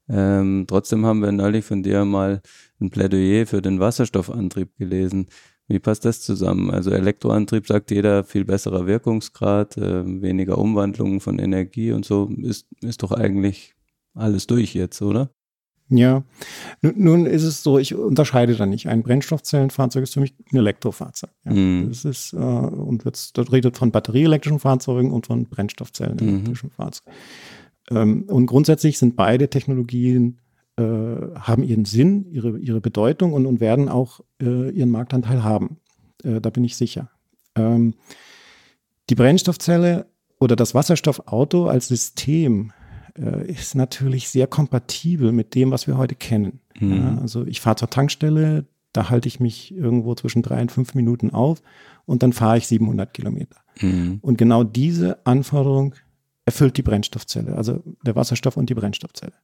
Ähm, 0.09 0.65
trotzdem 0.67 1.05
haben 1.05 1.21
wir 1.21 1.33
neulich 1.33 1.65
von 1.65 1.83
dir 1.83 2.05
mal 2.05 2.41
ein 2.81 2.91
Plädoyer 2.91 3.47
für 3.47 3.61
den 3.61 3.81
Wasserstoffantrieb 3.81 4.77
gelesen. 4.77 5.27
Wie 5.67 5.81
passt 5.81 6.07
das 6.07 6.23
zusammen? 6.23 6.71
Also 6.71 6.91
Elektroantrieb 6.91 7.67
sagt 7.67 7.91
jeder, 7.91 8.25
viel 8.25 8.47
besserer 8.47 8.87
Wirkungsgrad, 8.87 9.77
äh, 9.77 10.23
weniger 10.23 10.57
Umwandlungen 10.57 11.21
von 11.21 11.39
Energie 11.39 11.93
und 11.93 12.07
so, 12.07 12.31
ist, 12.43 12.67
ist 12.81 13.03
doch 13.03 13.13
eigentlich 13.13 13.75
alles 14.19 14.47
durch 14.47 14.75
jetzt, 14.75 15.01
oder? 15.03 15.31
Ja, 15.91 16.23
nun, 16.83 17.25
ist 17.25 17.45
es 17.45 17.63
so, 17.63 17.79
ich 17.79 17.95
unterscheide 17.95 18.55
da 18.55 18.67
nicht. 18.67 18.89
Ein 18.89 19.03
Brennstoffzellenfahrzeug 19.03 20.03
ist 20.03 20.15
für 20.15 20.21
mich 20.21 20.35
ein 20.53 20.59
Elektrofahrzeug. 20.59 21.31
Ja. 21.47 21.53
Mm. 21.53 21.89
Das 21.89 22.05
ist, 22.05 22.35
äh, 22.35 22.37
und 22.37 23.07
jetzt, 23.07 23.39
das 23.39 23.51
redet 23.51 23.79
von 23.79 23.91
batterieelektrischen 23.91 24.59
Fahrzeugen 24.59 25.11
und 25.11 25.27
von 25.27 25.47
Brennstoffzellenelektrischen 25.47 26.69
mm. 26.69 26.73
Fahrzeugen. 26.73 27.17
Ähm, 27.91 28.25
und 28.29 28.47
grundsätzlich 28.47 28.99
sind 28.99 29.17
beide 29.17 29.49
Technologien, 29.49 30.41
äh, 30.77 30.83
haben 30.83 31.63
ihren 31.63 31.87
Sinn, 31.87 32.27
ihre, 32.31 32.59
ihre 32.59 32.83
Bedeutung 32.83 33.33
und, 33.33 33.47
und 33.47 33.61
werden 33.61 33.89
auch 33.89 34.21
äh, 34.43 34.71
ihren 34.71 34.91
Marktanteil 34.91 35.43
haben. 35.43 35.79
Äh, 36.23 36.43
da 36.43 36.51
bin 36.51 36.65
ich 36.65 36.77
sicher. 36.77 37.11
Ähm, 37.57 37.95
die 39.09 39.15
Brennstoffzelle 39.15 40.07
oder 40.39 40.55
das 40.55 40.75
Wasserstoffauto 40.75 41.67
als 41.67 41.89
System 41.89 42.73
äh, 43.19 43.51
ist 43.51 43.75
natürlich 43.75 44.29
sehr 44.29 44.47
kompatibel 44.47 45.33
mit 45.33 45.55
dem, 45.55 45.71
was 45.71 45.87
wir 45.87 45.97
heute 45.97 46.15
kennen. 46.15 46.61
Mhm. 46.79 46.97
Ja, 46.97 47.19
also 47.21 47.47
ich 47.47 47.61
fahre 47.61 47.77
zur 47.77 47.91
Tankstelle, 47.91 48.67
da 48.93 49.11
halte 49.11 49.29
ich 49.29 49.41
mich 49.41 49.75
irgendwo 49.75 50.15
zwischen 50.15 50.43
drei 50.43 50.61
und 50.61 50.73
fünf 50.73 50.95
Minuten 50.95 51.31
auf 51.31 51.63
und 52.07 52.23
dann 52.23 52.33
fahre 52.33 52.59
ich 52.59 52.67
700 52.67 53.13
Kilometer. 53.13 53.57
Mhm. 53.81 54.19
Und 54.23 54.39
genau 54.39 54.65
diese 54.65 55.25
Anforderung 55.27 55.95
erfüllt 56.45 56.77
die 56.77 56.83
Brennstoffzelle, 56.83 57.55
also 57.57 57.83
der 58.05 58.17
Wasserstoff 58.17 58.57
und 58.57 58.71
die 58.71 58.75
Brennstoffzelle. 58.75 59.35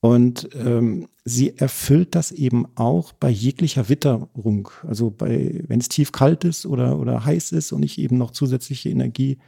Und 0.00 0.48
ähm, 0.54 1.08
sie 1.24 1.56
erfüllt 1.56 2.14
das 2.14 2.30
eben 2.30 2.66
auch 2.76 3.12
bei 3.12 3.28
jeglicher 3.30 3.88
Witterung. 3.88 4.70
Also 4.86 5.10
bei, 5.10 5.64
wenn 5.66 5.80
es 5.80 5.88
tief 5.88 6.12
kalt 6.12 6.44
ist 6.44 6.66
oder, 6.66 6.98
oder 6.98 7.24
heiß 7.24 7.52
ist 7.52 7.72
und 7.72 7.82
ich 7.82 7.98
eben 7.98 8.16
noch 8.16 8.30
zusätzliche 8.30 8.90
Energie 8.90 9.38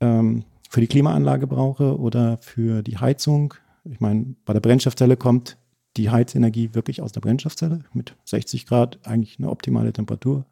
ähm, 0.00 0.44
für 0.74 0.80
die 0.80 0.88
Klimaanlage 0.88 1.46
brauche 1.46 2.00
oder 2.00 2.36
für 2.38 2.82
die 2.82 2.98
Heizung. 2.98 3.54
Ich 3.84 4.00
meine, 4.00 4.34
bei 4.44 4.52
der 4.52 4.60
Brennstoffzelle 4.60 5.16
kommt 5.16 5.56
die 5.96 6.10
Heizenergie 6.10 6.74
wirklich 6.74 7.00
aus 7.00 7.12
der 7.12 7.20
Brennstoffzelle 7.20 7.84
mit 7.92 8.16
60 8.24 8.66
Grad, 8.66 8.98
eigentlich 9.04 9.38
eine 9.38 9.50
optimale 9.50 9.92
Temperatur. 9.92 10.46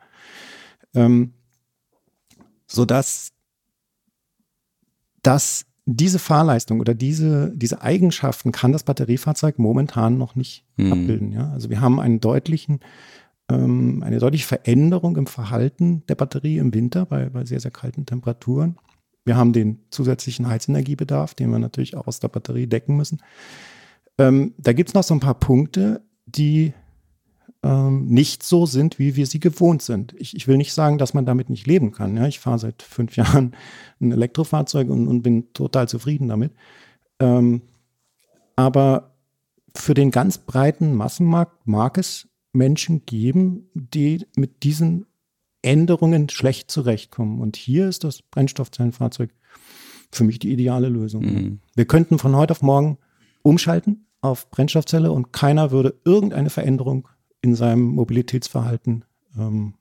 Ähm, 0.94 1.32
sodass 2.68 3.32
dass 5.22 5.66
diese 5.86 6.20
Fahrleistung 6.20 6.78
oder 6.78 6.94
diese, 6.94 7.52
diese 7.56 7.82
Eigenschaften 7.82 8.52
kann 8.52 8.70
das 8.70 8.84
Batteriefahrzeug 8.84 9.58
momentan 9.58 10.18
noch 10.18 10.36
nicht 10.36 10.64
mhm. 10.76 10.92
abbilden. 10.92 11.32
Ja? 11.32 11.50
Also 11.50 11.68
wir 11.68 11.80
haben 11.80 11.98
einen 11.98 12.20
deutlichen, 12.20 12.78
ähm, 13.50 14.04
eine 14.04 14.20
deutliche 14.20 14.46
Veränderung 14.46 15.16
im 15.16 15.26
Verhalten 15.26 16.04
der 16.06 16.14
Batterie 16.14 16.58
im 16.58 16.72
Winter 16.72 17.06
bei, 17.06 17.28
bei 17.28 17.44
sehr, 17.44 17.58
sehr 17.58 17.72
kalten 17.72 18.06
Temperaturen. 18.06 18.76
Wir 19.24 19.36
haben 19.36 19.52
den 19.52 19.80
zusätzlichen 19.90 20.48
Heizenergiebedarf, 20.48 21.34
den 21.34 21.50
wir 21.50 21.58
natürlich 21.58 21.96
auch 21.96 22.06
aus 22.06 22.20
der 22.20 22.28
Batterie 22.28 22.66
decken 22.66 22.96
müssen. 22.96 23.22
Ähm, 24.18 24.54
da 24.58 24.72
gibt 24.72 24.90
es 24.90 24.94
noch 24.94 25.04
so 25.04 25.14
ein 25.14 25.20
paar 25.20 25.38
Punkte, 25.38 26.02
die 26.26 26.72
ähm, 27.62 28.06
nicht 28.06 28.42
so 28.42 28.66
sind, 28.66 28.98
wie 28.98 29.14
wir 29.16 29.26
sie 29.26 29.40
gewohnt 29.40 29.82
sind. 29.82 30.14
Ich, 30.18 30.34
ich 30.34 30.48
will 30.48 30.56
nicht 30.56 30.72
sagen, 30.72 30.98
dass 30.98 31.14
man 31.14 31.26
damit 31.26 31.48
nicht 31.48 31.66
leben 31.66 31.92
kann. 31.92 32.16
Ja? 32.16 32.26
Ich 32.26 32.40
fahre 32.40 32.58
seit 32.58 32.82
fünf 32.82 33.16
Jahren 33.16 33.54
ein 34.00 34.12
Elektrofahrzeug 34.12 34.90
und, 34.90 35.06
und 35.06 35.22
bin 35.22 35.52
total 35.52 35.88
zufrieden 35.88 36.28
damit. 36.28 36.52
Ähm, 37.20 37.62
aber 38.56 39.14
für 39.74 39.94
den 39.94 40.10
ganz 40.10 40.38
breiten 40.38 40.94
Massenmarkt 40.94 41.66
mag 41.66 41.96
es 41.98 42.28
Menschen 42.52 43.06
geben, 43.06 43.70
die 43.74 44.26
mit 44.36 44.62
diesen 44.62 45.06
Änderungen 45.62 46.28
schlecht 46.28 46.70
zurechtkommen. 46.70 47.40
Und 47.40 47.56
hier 47.56 47.88
ist 47.88 48.04
das 48.04 48.22
Brennstoffzellenfahrzeug 48.22 49.30
für 50.10 50.24
mich 50.24 50.38
die 50.38 50.52
ideale 50.52 50.88
Lösung. 50.88 51.24
Mhm. 51.24 51.58
Wir 51.74 51.86
könnten 51.86 52.18
von 52.18 52.36
heute 52.36 52.52
auf 52.52 52.62
morgen 52.62 52.98
umschalten 53.42 54.06
auf 54.20 54.50
Brennstoffzelle 54.50 55.10
und 55.10 55.32
keiner 55.32 55.70
würde 55.72 55.94
irgendeine 56.04 56.50
Veränderung 56.50 57.08
in 57.40 57.54
seinem 57.54 57.82
Mobilitätsverhalten 57.82 59.04
ähm, 59.36 59.74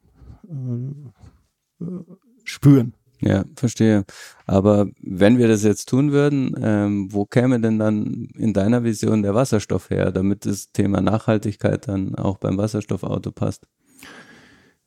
äh, 1.79 1.85
spüren. 2.43 2.93
Ja, 3.19 3.45
verstehe. 3.55 4.03
Aber 4.47 4.87
wenn 4.99 5.37
wir 5.37 5.47
das 5.47 5.63
jetzt 5.63 5.87
tun 5.87 6.11
würden, 6.11 6.55
ähm, 6.59 7.13
wo 7.13 7.25
käme 7.25 7.59
denn 7.59 7.77
dann 7.77 8.29
in 8.35 8.51
deiner 8.51 8.83
Vision 8.83 9.21
der 9.21 9.35
Wasserstoff 9.35 9.91
her, 9.91 10.11
damit 10.11 10.47
das 10.47 10.71
Thema 10.71 11.01
Nachhaltigkeit 11.01 11.87
dann 11.87 12.15
auch 12.15 12.39
beim 12.39 12.57
Wasserstoffauto 12.57 13.31
passt? 13.31 13.67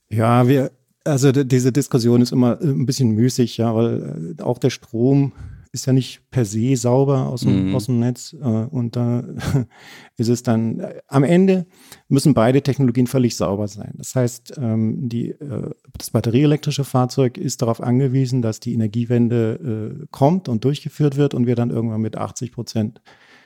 Ja, 0.09 0.49
wir, 0.49 0.73
also 1.05 1.33
diese 1.33 1.73
Diskussion 1.73 2.23
ist 2.23 2.33
immer 2.33 2.59
ein 2.61 2.87
bisschen 2.87 3.11
müßig, 3.11 3.59
ja, 3.59 3.75
weil 3.75 4.37
äh, 4.39 4.43
auch 4.43 4.59
der 4.59 4.71
Strom 4.71 5.33
ist 5.75 5.87
ja 5.87 5.93
nicht 5.93 6.31
per 6.31 6.45
se 6.45 6.77
sauber 6.77 7.27
aus 7.27 7.41
dem, 7.41 7.71
mhm. 7.71 7.75
aus 7.75 7.87
dem 7.87 7.99
Netz. 7.99 8.33
Äh, 8.33 8.47
und 8.47 8.95
da 8.95 9.25
ist 10.17 10.29
es 10.29 10.43
dann, 10.45 10.81
äh, 10.81 11.01
am 11.09 11.25
Ende 11.25 11.67
müssen 12.09 12.33
beide 12.33 12.63
Technologien 12.63 13.09
völlig 13.09 13.37
sauber 13.37 13.67
sein. 13.67 13.93
Das 13.97 14.15
heißt, 14.15 14.55
ähm, 14.57 15.09
die, 15.09 15.31
äh, 15.31 15.71
das 15.99 16.11
batterieelektrische 16.11 16.85
Fahrzeug 16.85 17.39
ist 17.39 17.61
darauf 17.61 17.83
angewiesen, 17.83 18.41
dass 18.41 18.61
die 18.61 18.73
Energiewende 18.73 19.99
äh, 20.03 20.07
kommt 20.13 20.49
und 20.49 20.65
durchgeführt 20.65 21.17
wird 21.17 21.35
und 21.35 21.47
wir 21.47 21.57
dann 21.57 21.71
irgendwann 21.71 22.01
mit 22.01 22.17
80 22.17 22.53
Prozent 22.53 23.03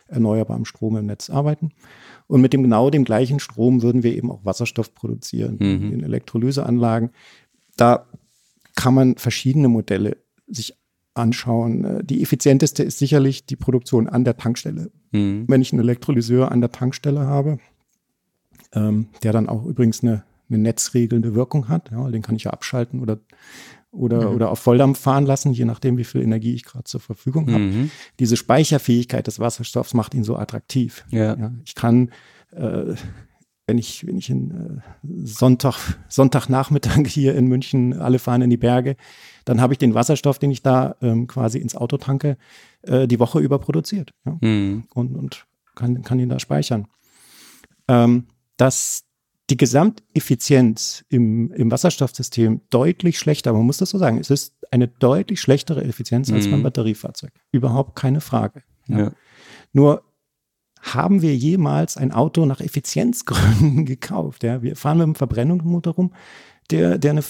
erneuerbarem 0.09 0.65
Strom 0.65 0.97
im 0.97 1.07
Netz 1.07 1.31
arbeiten. 1.31 1.71
Und 2.27 2.43
mit 2.43 2.53
dem 2.53 2.63
genau 2.63 2.91
dem 2.91 3.05
gleichen 3.05 3.41
Strom 3.41 3.83
würden 3.83 4.03
wir 4.03 4.15
eben 4.15 4.31
auch 4.31 4.45
Wasserstoff 4.45 4.95
produzieren 4.95 5.57
mhm. 5.59 5.93
in 5.93 6.03
Elektrolyseanlagen. 6.03 7.11
Da 7.79 8.07
kann 8.77 8.93
man 8.93 9.17
verschiedene 9.17 9.69
Modelle 9.69 10.19
sich 10.47 10.75
anschauen. 11.15 11.85
Äh, 11.85 12.05
die 12.05 12.23
effizienteste 12.23 12.83
ist 12.83 12.99
sicherlich 12.99 13.47
die 13.47 13.57
Produktion 13.57 14.09
an 14.09 14.25
der 14.25 14.37
Tankstelle. 14.37 14.91
Mhm. 15.13 15.47
Wenn 15.49 15.63
ich 15.63 15.73
einen 15.73 15.81
Elektrolyseur 15.81 16.53
an 16.53 16.61
der 16.61 16.73
Tankstelle 16.73 17.21
habe, 17.21 17.59
ähm, 18.73 19.09
der 19.23 19.33
dann 19.33 19.49
auch 19.49 19.65
übrigens 19.65 20.03
eine, 20.03 20.25
eine 20.49 20.59
netzregelnde 20.59 21.35
Wirkung 21.35 21.69
hat, 21.69 21.91
ja, 21.91 22.09
den 22.11 22.23
kann 22.23 22.37
ich 22.37 22.45
ja 22.45 22.51
abschalten 22.51 23.01
oder 23.01 23.19
oder, 23.91 24.29
mhm. 24.29 24.37
oder 24.37 24.51
auf 24.51 24.59
Volldampf 24.59 24.99
fahren 24.99 25.25
lassen, 25.25 25.53
je 25.53 25.65
nachdem, 25.65 25.97
wie 25.97 26.05
viel 26.05 26.21
Energie 26.21 26.55
ich 26.55 26.65
gerade 26.65 26.85
zur 26.85 27.01
Verfügung 27.01 27.51
habe. 27.51 27.65
Mhm. 27.65 27.91
Diese 28.19 28.37
Speicherfähigkeit 28.37 29.27
des 29.27 29.41
Wasserstoffs 29.41 29.95
macht 29.95 30.13
ihn 30.13 30.25
so 30.25 30.37
attraktiv. 30.37 31.07
Ja. 31.09 31.37
ja 31.39 31.53
ich 31.65 31.75
kann, 31.75 32.11
äh, 32.51 32.95
wenn 33.69 33.77
ich, 33.77 34.07
wenn 34.07 34.17
ich 34.17 34.31
in 34.31 34.51
äh, 34.51 35.27
Sonntag, 35.27 35.99
Sonntagnachmittag 36.09 37.07
hier 37.07 37.37
in 37.37 37.47
München, 37.47 37.93
alle 37.93 38.19
fahren 38.19 38.41
in 38.41 38.51
die 38.51 38.57
Berge, 38.57 38.97
dann 39.45 39.61
habe 39.61 39.75
ich 39.75 39.79
den 39.79 39.95
Wasserstoff, 39.95 40.39
den 40.39 40.51
ich 40.51 40.63
da 40.63 40.97
ähm, 41.03 41.27
quasi 41.27 41.59
ins 41.59 41.77
Auto 41.77 41.99
tanke, 41.99 42.39
äh, 42.83 43.07
die 43.07 43.21
Woche 43.21 43.41
über 43.41 43.59
produziert. 43.59 44.13
Ja? 44.25 44.39
Mhm. 44.41 44.85
Und, 44.95 45.17
und 45.17 45.47
kann, 45.75 46.03
kann 46.03 46.19
ihn 46.19 46.31
da 46.31 46.39
speichern. 46.41 46.89
Ähm, 47.89 48.29
dass 48.57 49.05
die 49.51 49.59
Gesamteffizienz 49.59 51.05
im, 51.11 51.53
im 51.53 51.71
Wasserstoffsystem 51.71 52.63
deutlich 52.71 53.19
schlechter, 53.19 53.53
man 53.53 53.67
muss 53.67 53.79
das 53.79 53.91
so 53.91 53.99
sagen, 53.99 54.19
es 54.19 54.31
ist 54.31 54.55
eine 54.71 54.89
deutlich 54.89 55.41
schlechtere 55.41 55.85
Effizienz 55.85 56.33
als 56.33 56.47
mhm. 56.47 56.53
beim 56.53 56.63
Batteriefahrzeug. 56.63 57.33
Überhaupt 57.53 57.97
keine 57.97 58.23
Frage. 58.23 58.63
Ja. 58.89 58.99
Ja. 58.99 59.13
Nur 59.73 60.03
haben 60.95 61.23
wir 61.23 61.37
jemals 61.37 61.97
ein 61.97 62.13
Auto 62.13 62.45
nach 62.47 62.61
Effizienzgründen 62.61 63.85
gekauft? 63.87 64.43
Ja? 64.43 64.63
Wir 64.63 64.77
fahren 64.77 64.99
mit 64.99 65.05
einem 65.05 65.15
Verbrennungsmotor 65.15 65.95
rum, 65.95 66.13
der, 66.71 66.99
der 66.99 67.13
eine 67.13 67.23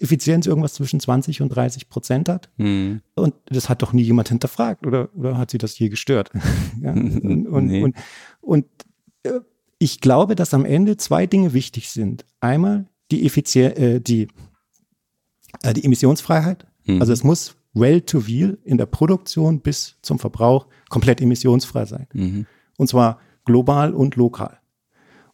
Effizienz 0.00 0.46
irgendwas 0.46 0.74
zwischen 0.74 1.00
20 1.00 1.42
und 1.42 1.48
30 1.50 1.88
Prozent 1.88 2.28
hat. 2.28 2.50
Mhm. 2.56 3.02
Und 3.14 3.34
das 3.46 3.68
hat 3.68 3.82
doch 3.82 3.92
nie 3.92 4.02
jemand 4.02 4.28
hinterfragt 4.28 4.86
oder, 4.86 5.08
oder 5.14 5.38
hat 5.38 5.50
sie 5.50 5.58
das 5.58 5.78
je 5.78 5.88
gestört? 5.88 6.30
ja, 6.82 6.92
und, 6.92 7.46
und, 7.46 7.66
nee. 7.66 7.82
und, 7.82 7.96
und 8.40 8.66
äh, 9.22 9.40
ich 9.78 10.00
glaube, 10.00 10.34
dass 10.34 10.54
am 10.54 10.64
Ende 10.64 10.96
zwei 10.96 11.26
Dinge 11.26 11.52
wichtig 11.52 11.90
sind. 11.90 12.24
Einmal 12.40 12.86
die 13.10 13.26
Effizienz, 13.26 13.78
äh, 13.78 14.00
die, 14.00 14.28
äh, 15.62 15.72
die 15.72 15.84
Emissionsfreiheit. 15.84 16.66
Mhm. 16.84 17.00
Also 17.00 17.12
es 17.12 17.24
muss 17.24 17.56
well 17.74 18.00
to 18.00 18.26
wheel 18.26 18.58
in 18.64 18.78
der 18.78 18.86
Produktion 18.86 19.60
bis 19.60 19.96
zum 20.02 20.18
Verbrauch 20.18 20.66
komplett 20.88 21.20
emissionsfrei 21.20 21.84
sein. 21.86 22.06
Mhm. 22.12 22.46
Und 22.76 22.88
zwar 22.88 23.18
global 23.44 23.94
und 23.94 24.16
lokal. 24.16 24.58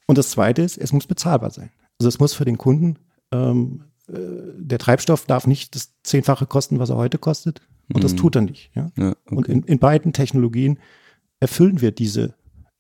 Und 0.07 0.18
das 0.18 0.30
zweite 0.30 0.62
ist, 0.62 0.78
es 0.78 0.92
muss 0.92 1.07
bezahlbar 1.07 1.50
sein. 1.50 1.71
Also 1.99 2.09
es 2.09 2.18
muss 2.18 2.35
für 2.35 2.45
den 2.45 2.59
Kunden 2.59 2.99
ähm, 3.33 3.85
äh, 4.09 4.14
der 4.57 4.78
Treibstoff 4.78 5.26
darf 5.26 5.47
nicht 5.47 5.75
das 5.75 5.92
Zehnfache 6.02 6.47
kosten, 6.47 6.78
was 6.78 6.90
er 6.90 6.97
heute 6.97 7.18
kostet. 7.18 7.61
Und 7.88 7.99
mhm. 7.99 8.02
das 8.02 8.14
tut 8.14 8.37
er 8.37 8.42
nicht. 8.42 8.71
Ja? 8.75 8.90
ja 8.97 9.11
okay. 9.11 9.37
Und 9.37 9.49
in, 9.49 9.62
in, 9.64 9.78
beiden 9.78 10.12
Technologien 10.12 10.78
erfüllen 11.40 11.80
wir 11.80 11.92
diese, 11.92 12.35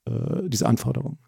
äh, 0.06 0.48
diese 0.48 0.66
Anforderungen. 0.66 1.18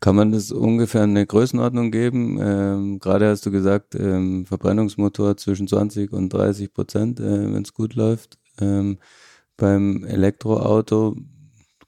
Kann 0.00 0.16
man 0.16 0.32
das 0.32 0.52
ungefähr 0.52 1.02
eine 1.02 1.24
Größenordnung 1.26 1.90
geben? 1.90 2.38
Ähm, 2.40 2.98
gerade 2.98 3.28
hast 3.28 3.46
du 3.46 3.50
gesagt, 3.50 3.94
ähm, 3.94 4.44
Verbrennungsmotor 4.46 5.36
zwischen 5.36 5.66
20 5.66 6.12
und 6.12 6.32
30 6.32 6.72
Prozent, 6.72 7.20
äh, 7.20 7.54
wenn 7.54 7.62
es 7.62 7.72
gut 7.72 7.94
läuft. 7.94 8.38
Ähm, 8.60 8.98
beim 9.56 10.04
Elektroauto 10.04 11.16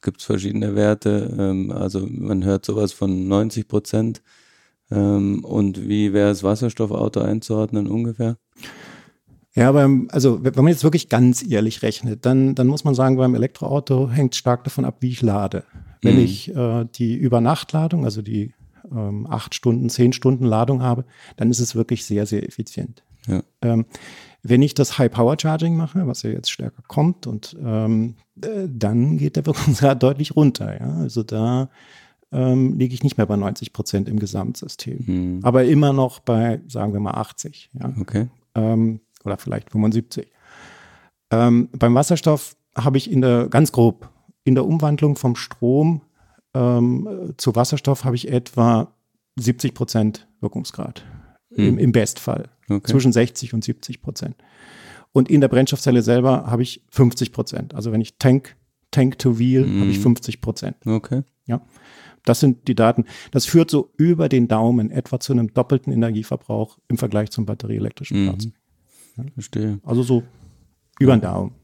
gibt 0.07 0.21
es 0.21 0.27
verschiedene 0.27 0.75
Werte. 0.75 1.37
Ähm, 1.39 1.71
also 1.71 2.07
man 2.09 2.43
hört 2.45 2.65
sowas 2.65 2.95
von 2.95 3.29
90 3.29 3.69
Prozent. 3.69 4.23
Ähm, 4.91 5.45
und 5.45 5.87
wie 5.89 6.15
wäre 6.15 6.31
das 6.31 6.43
Wasserstoffauto 6.43 7.21
einzuordnen 7.21 7.89
ungefähr? 7.89 8.39
Ja, 9.55 9.73
beim, 9.73 10.09
also 10.13 10.45
wenn 10.45 10.55
man 10.55 10.69
jetzt 10.69 10.85
wirklich 10.85 11.09
ganz 11.09 11.45
ehrlich 11.47 11.83
rechnet, 11.83 12.25
dann, 12.25 12.55
dann 12.55 12.67
muss 12.67 12.85
man 12.85 12.95
sagen, 12.95 13.17
beim 13.17 13.35
Elektroauto 13.35 14.09
hängt 14.11 14.37
stark 14.37 14.65
davon 14.65 14.85
ab, 14.85 14.99
wie 15.01 15.11
ich 15.11 15.23
lade. 15.23 15.65
Wenn 16.03 16.17
mhm. 16.17 16.25
ich 16.25 16.55
äh, 16.55 16.85
die 16.95 17.17
Übernachtladung, 17.17 18.05
also 18.05 18.23
die 18.23 18.55
ähm, 18.91 19.27
acht 19.29 19.55
Stunden, 19.55 19.89
zehn 19.89 20.13
Stunden 20.13 20.45
Ladung 20.45 20.83
habe, 20.83 21.05
dann 21.37 21.51
ist 21.51 21.61
es 21.61 21.75
wirklich 21.75 22.05
sehr, 22.05 22.27
sehr 22.27 22.47
effizient. 22.47 23.03
Ja. 23.27 23.43
Ähm, 23.63 23.87
wenn 24.49 24.63
ich 24.63 24.75
das 24.75 24.99
High-Power-Charging 24.99 25.77
mache, 25.77 26.07
was 26.07 26.23
ja 26.23 26.31
jetzt 26.31 26.51
stärker 26.51 26.83
kommt, 26.87 27.27
und 27.27 27.57
ähm, 27.63 28.17
äh, 28.43 28.69
dann 28.69 29.19
geht 29.19 29.37
der 29.37 29.47
Wirkungsgrad 29.47 30.03
deutlich 30.03 30.37
runter. 30.37 30.79
Ja? 30.79 30.95
Also 30.97 31.23
da 31.23 31.69
ähm, 32.33 32.79
liege 32.79 32.95
ich 32.95 33.03
nicht 33.03 33.17
mehr 33.17 33.27
bei 33.27 33.37
90 33.37 33.73
Prozent 33.73 34.09
im 34.09 34.19
Gesamtsystem. 34.19 35.05
Mhm. 35.07 35.41
Aber 35.43 35.65
immer 35.65 35.93
noch 35.93 36.21
bei, 36.21 36.61
sagen 36.69 36.93
wir 36.93 37.01
mal, 37.01 37.13
80. 37.15 37.71
Ja? 37.75 37.93
Okay. 38.01 38.29
Ähm, 38.55 39.01
oder 39.25 39.37
vielleicht 39.37 39.71
75. 39.71 40.31
Ähm, 41.31 41.69
beim 41.73 41.95
Wasserstoff 41.95 42.57
habe 42.77 42.99
ich 42.99 43.11
in 43.11 43.21
der, 43.21 43.49
ganz 43.49 43.73
grob, 43.73 44.11
in 44.45 44.55
der 44.55 44.67
Umwandlung 44.67 45.17
vom 45.17 45.35
Strom 45.35 46.03
ähm, 46.55 47.35
zu 47.37 47.55
Wasserstoff 47.55 48.05
habe 48.05 48.17
ich 48.17 48.29
etwa 48.31 48.93
70 49.39 49.75
Prozent 49.75 50.27
Wirkungsgrad. 50.41 51.05
Mhm. 51.57 51.69
Im, 51.69 51.79
Im 51.79 51.93
Bestfall. 51.93 52.49
Okay. 52.69 52.91
Zwischen 52.91 53.13
60 53.13 53.55
und 53.55 53.65
70 53.65 54.03
Prozent. 54.03 54.37
Und 55.13 55.31
in 55.31 55.41
der 55.41 55.49
Brennstoffzelle 55.49 56.03
selber 56.03 56.47
habe 56.47 56.63
ich 56.63 56.83
50 56.91 57.33
Prozent. 57.33 57.75
Also 57.75 57.93
wenn 57.93 58.01
ich 58.01 58.19
Tank, 58.19 58.57
Tank 58.91 59.19
to 59.19 59.39
Wheel, 59.39 59.67
mhm. 59.67 59.81
habe 59.81 59.91
ich 59.91 59.99
50 59.99 60.41
Prozent. 60.41 60.77
Okay. 60.85 61.23
Ja. 61.47 61.63
Das 62.25 62.41
sind 62.41 62.67
die 62.69 62.75
Daten. 62.75 63.05
Das 63.31 63.47
führt 63.47 63.71
so 63.71 63.93
über 63.97 64.29
den 64.29 64.49
Daumen 64.49 64.91
etwa 64.91 65.21
zu 65.21 65.33
einem 65.33 65.55
doppelten 65.55 65.93
Energieverbrauch 65.93 66.79
im 66.89 66.99
Vergleich 66.99 67.31
zum 67.31 67.47
batterieelektrischen 67.47 68.25
mhm. 68.25 68.31
Fahrzeug. 68.31 68.53
Ja. 69.17 69.25
Verstehe. 69.33 69.81
Also 69.85 70.03
so 70.03 70.23
über 70.99 71.17
den 71.17 71.23
Daumen. 71.23 71.55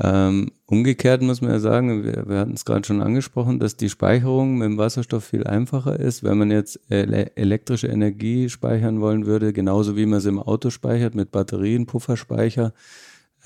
Ähm, 0.00 0.52
umgekehrt 0.66 1.22
muss 1.22 1.40
man 1.40 1.50
ja 1.50 1.58
sagen, 1.58 2.04
wir, 2.04 2.28
wir 2.28 2.38
hatten 2.38 2.52
es 2.52 2.64
gerade 2.64 2.86
schon 2.86 3.02
angesprochen, 3.02 3.58
dass 3.58 3.76
die 3.76 3.88
Speicherung 3.88 4.58
mit 4.58 4.66
dem 4.66 4.78
Wasserstoff 4.78 5.24
viel 5.24 5.44
einfacher 5.44 5.98
ist. 5.98 6.22
Wenn 6.22 6.38
man 6.38 6.52
jetzt 6.52 6.78
ele 6.88 7.36
elektrische 7.36 7.88
Energie 7.88 8.48
speichern 8.48 9.00
wollen 9.00 9.26
würde, 9.26 9.52
genauso 9.52 9.96
wie 9.96 10.06
man 10.06 10.18
es 10.18 10.26
im 10.26 10.38
Auto 10.38 10.70
speichert 10.70 11.16
mit 11.16 11.32
Batterien, 11.32 11.86
Pufferspeicher, 11.86 12.72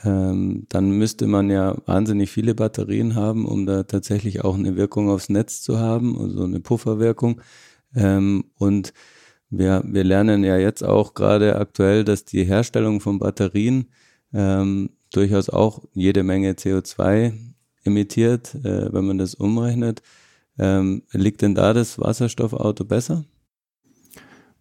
ähm, 0.04 0.66
dann 0.68 0.90
müsste 0.90 1.26
man 1.26 1.48
ja 1.48 1.76
wahnsinnig 1.86 2.30
viele 2.30 2.54
Batterien 2.54 3.14
haben, 3.14 3.46
um 3.46 3.64
da 3.64 3.84
tatsächlich 3.84 4.44
auch 4.44 4.56
eine 4.56 4.76
Wirkung 4.76 5.08
aufs 5.08 5.30
Netz 5.30 5.62
zu 5.62 5.78
haben, 5.78 6.20
also 6.20 6.44
eine 6.44 6.60
Pufferwirkung. 6.60 7.40
Ähm, 7.94 8.44
und 8.58 8.92
wir, 9.48 9.82
wir 9.86 10.04
lernen 10.04 10.44
ja 10.44 10.56
jetzt 10.56 10.82
auch 10.82 11.14
gerade 11.14 11.56
aktuell, 11.56 12.04
dass 12.04 12.24
die 12.24 12.44
Herstellung 12.44 13.00
von 13.00 13.18
Batterien 13.18 13.90
ähm, 14.34 14.90
durchaus 15.12 15.48
auch 15.48 15.82
jede 15.92 16.22
Menge 16.22 16.52
CO2 16.52 17.32
emittiert, 17.84 18.54
äh, 18.56 18.92
wenn 18.92 19.06
man 19.06 19.18
das 19.18 19.34
umrechnet. 19.34 20.02
Ähm, 20.58 21.02
liegt 21.12 21.42
denn 21.42 21.54
da 21.54 21.72
das 21.72 21.98
Wasserstoffauto 21.98 22.84
besser? 22.84 23.24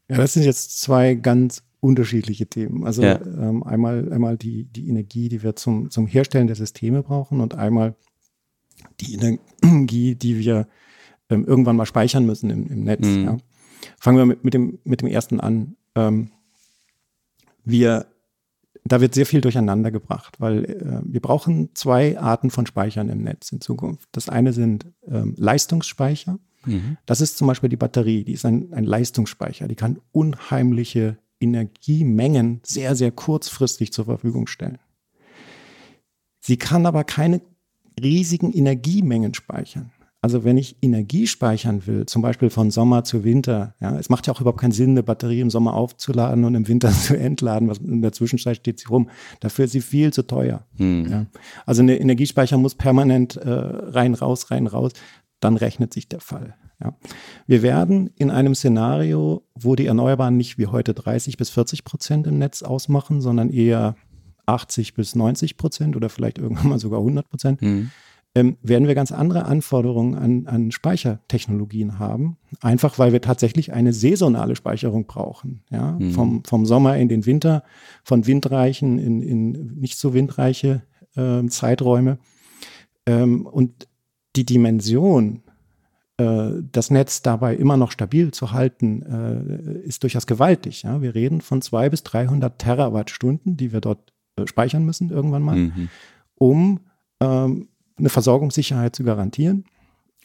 Ja, 0.09 0.17
das 0.17 0.33
sind 0.33 0.43
jetzt 0.43 0.81
zwei 0.81 1.15
ganz 1.15 1.63
unterschiedliche 1.79 2.47
Themen. 2.47 2.85
Also 2.85 3.01
ja. 3.01 3.19
ähm, 3.21 3.63
einmal, 3.63 4.11
einmal 4.11 4.37
die, 4.37 4.65
die 4.65 4.87
Energie, 4.87 5.29
die 5.29 5.43
wir 5.43 5.55
zum, 5.55 5.89
zum 5.89 6.07
Herstellen 6.07 6.47
der 6.47 6.55
Systeme 6.55 7.01
brauchen 7.03 7.41
und 7.41 7.55
einmal 7.55 7.95
die 8.99 9.13
Energie, 9.13 10.15
die 10.15 10.37
wir 10.37 10.67
ähm, 11.29 11.45
irgendwann 11.45 11.75
mal 11.75 11.85
speichern 11.85 12.25
müssen 12.25 12.49
im, 12.49 12.67
im 12.67 12.83
Netz. 12.83 13.05
Mhm. 13.07 13.23
Ja. 13.23 13.37
Fangen 13.99 14.17
wir 14.17 14.25
mit, 14.25 14.43
mit, 14.43 14.53
dem, 14.53 14.79
mit 14.83 15.01
dem 15.01 15.07
ersten 15.07 15.39
an. 15.39 15.75
Ähm, 15.95 16.31
wir 17.63 18.10
da 18.83 19.01
wird 19.01 19.13
sehr 19.13 19.25
viel 19.25 19.41
durcheinander 19.41 19.91
gebracht, 19.91 20.39
weil 20.39 20.65
äh, 20.65 21.01
wir 21.03 21.21
brauchen 21.21 21.69
zwei 21.75 22.19
Arten 22.19 22.49
von 22.49 22.65
Speichern 22.65 23.09
im 23.09 23.21
Netz 23.21 23.51
in 23.51 23.61
Zukunft. 23.61 24.09
Das 24.11 24.29
eine 24.29 24.53
sind 24.53 24.85
ähm, 25.07 25.35
Leistungsspeicher. 25.37 26.39
Mhm. 26.65 26.97
Das 27.05 27.21
ist 27.21 27.37
zum 27.37 27.47
Beispiel 27.47 27.69
die 27.69 27.77
Batterie, 27.77 28.23
die 28.23 28.33
ist 28.33 28.45
ein, 28.45 28.73
ein 28.73 28.83
Leistungsspeicher, 28.83 29.67
die 29.67 29.75
kann 29.75 29.99
unheimliche 30.11 31.17
Energiemengen 31.39 32.61
sehr, 32.63 32.95
sehr 32.95 33.11
kurzfristig 33.11 33.93
zur 33.93 34.05
Verfügung 34.05 34.47
stellen. 34.47 34.79
Sie 36.39 36.57
kann 36.57 36.85
aber 36.85 37.03
keine 37.03 37.41
riesigen 38.01 38.51
Energiemengen 38.51 39.33
speichern. 39.33 39.91
Also 40.23 40.43
wenn 40.43 40.55
ich 40.55 40.77
Energie 40.83 41.25
speichern 41.25 41.87
will, 41.87 42.05
zum 42.05 42.21
Beispiel 42.21 42.51
von 42.51 42.69
Sommer 42.69 43.03
zu 43.03 43.23
Winter, 43.23 43.73
ja, 43.81 43.97
es 43.97 44.09
macht 44.09 44.27
ja 44.27 44.33
auch 44.33 44.39
überhaupt 44.39 44.61
keinen 44.61 44.71
Sinn, 44.71 44.91
eine 44.91 45.01
Batterie 45.01 45.41
im 45.41 45.49
Sommer 45.49 45.73
aufzuladen 45.73 46.45
und 46.45 46.53
im 46.53 46.67
Winter 46.67 46.91
zu 46.91 47.17
entladen, 47.17 47.67
was 47.67 47.79
in 47.79 48.03
der 48.03 48.11
Zwischenzeit 48.11 48.57
steht 48.57 48.79
sie 48.79 48.87
rum. 48.87 49.09
Dafür 49.39 49.65
ist 49.65 49.71
sie 49.71 49.81
viel 49.81 50.13
zu 50.13 50.27
teuer. 50.27 50.67
Hm. 50.77 51.07
Ja. 51.09 51.25
Also 51.65 51.81
eine 51.81 51.99
Energiespeicher 51.99 52.59
muss 52.59 52.75
permanent 52.75 53.35
äh, 53.35 53.49
rein, 53.49 54.13
raus, 54.13 54.51
rein, 54.51 54.67
raus. 54.67 54.91
Dann 55.39 55.57
rechnet 55.57 55.91
sich 55.91 56.07
der 56.07 56.19
Fall. 56.19 56.53
Ja. 56.79 56.95
Wir 57.47 57.63
werden 57.63 58.11
in 58.15 58.29
einem 58.29 58.53
Szenario, 58.53 59.43
wo 59.55 59.75
die 59.75 59.87
Erneuerbaren 59.87 60.37
nicht 60.37 60.59
wie 60.59 60.67
heute 60.67 60.93
30 60.93 61.37
bis 61.37 61.49
40 61.49 61.83
Prozent 61.83 62.27
im 62.27 62.37
Netz 62.37 62.61
ausmachen, 62.61 63.21
sondern 63.21 63.49
eher 63.49 63.95
80 64.45 64.93
bis 64.93 65.15
90 65.15 65.57
Prozent 65.57 65.95
oder 65.95 66.09
vielleicht 66.09 66.37
irgendwann 66.37 66.69
mal 66.69 66.79
sogar 66.79 66.99
100 66.99 67.27
Prozent, 67.27 67.61
hm 67.61 67.89
ähm, 68.33 68.57
werden 68.61 68.87
wir 68.87 68.95
ganz 68.95 69.11
andere 69.11 69.45
Anforderungen 69.45 70.15
an, 70.15 70.47
an 70.47 70.71
Speichertechnologien 70.71 71.99
haben. 71.99 72.37
Einfach 72.61 72.97
weil 72.97 73.11
wir 73.11 73.21
tatsächlich 73.21 73.73
eine 73.73 73.91
saisonale 73.91 74.55
Speicherung 74.55 75.05
brauchen. 75.05 75.63
Ja? 75.69 75.97
Mhm. 75.99 76.11
Vom, 76.11 76.43
vom 76.45 76.65
Sommer 76.65 76.97
in 76.97 77.09
den 77.09 77.25
Winter, 77.25 77.63
von 78.03 78.27
windreichen 78.27 78.99
in, 78.99 79.21
in 79.21 79.51
nicht 79.75 79.97
so 79.97 80.13
windreiche 80.13 80.83
äh, 81.15 81.45
Zeiträume. 81.47 82.19
Ähm, 83.05 83.45
und 83.45 83.89
die 84.37 84.45
Dimension, 84.45 85.43
äh, 86.15 86.51
das 86.71 86.89
Netz 86.89 87.21
dabei 87.21 87.55
immer 87.57 87.75
noch 87.75 87.91
stabil 87.91 88.31
zu 88.31 88.53
halten, 88.53 89.01
äh, 89.01 89.85
ist 89.85 90.03
durchaus 90.03 90.25
gewaltig. 90.25 90.83
Ja? 90.83 91.01
Wir 91.01 91.15
reden 91.15 91.41
von 91.41 91.61
zwei 91.61 91.89
bis 91.89 92.03
300 92.03 92.57
Terawattstunden, 92.57 93.57
die 93.57 93.73
wir 93.73 93.81
dort 93.81 94.13
äh, 94.37 94.47
speichern 94.47 94.85
müssen 94.85 95.09
irgendwann 95.09 95.43
mal, 95.43 95.57
mhm. 95.57 95.89
um 96.35 96.79
ähm, 97.19 97.67
eine 97.97 98.09
Versorgungssicherheit 98.09 98.95
zu 98.95 99.03
garantieren. 99.03 99.65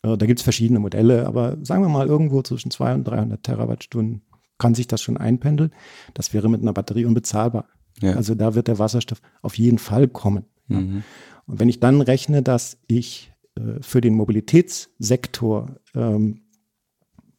Äh, 0.02 0.16
da 0.16 0.26
gibt 0.26 0.40
es 0.40 0.44
verschiedene 0.44 0.80
Modelle, 0.80 1.26
aber 1.26 1.56
sagen 1.62 1.82
wir 1.82 1.88
mal 1.88 2.06
irgendwo 2.06 2.42
zwischen 2.42 2.70
200 2.70 2.98
und 2.98 3.04
300 3.04 3.42
Terawattstunden 3.42 4.22
kann 4.58 4.74
sich 4.74 4.86
das 4.86 5.02
schon 5.02 5.16
einpendeln. 5.16 5.70
Das 6.14 6.32
wäre 6.32 6.48
mit 6.48 6.62
einer 6.62 6.72
Batterie 6.72 7.04
unbezahlbar. 7.04 7.66
Ja. 8.00 8.14
Also 8.14 8.34
da 8.34 8.54
wird 8.54 8.68
der 8.68 8.78
Wasserstoff 8.78 9.20
auf 9.42 9.56
jeden 9.58 9.78
Fall 9.78 10.08
kommen. 10.08 10.44
Mhm. 10.68 11.02
Und 11.46 11.60
wenn 11.60 11.68
ich 11.68 11.80
dann 11.80 12.00
rechne, 12.00 12.42
dass 12.42 12.78
ich 12.86 13.32
äh, 13.56 13.82
für 13.82 14.00
den 14.00 14.14
Mobilitätssektor 14.14 15.76
ähm, 15.94 16.42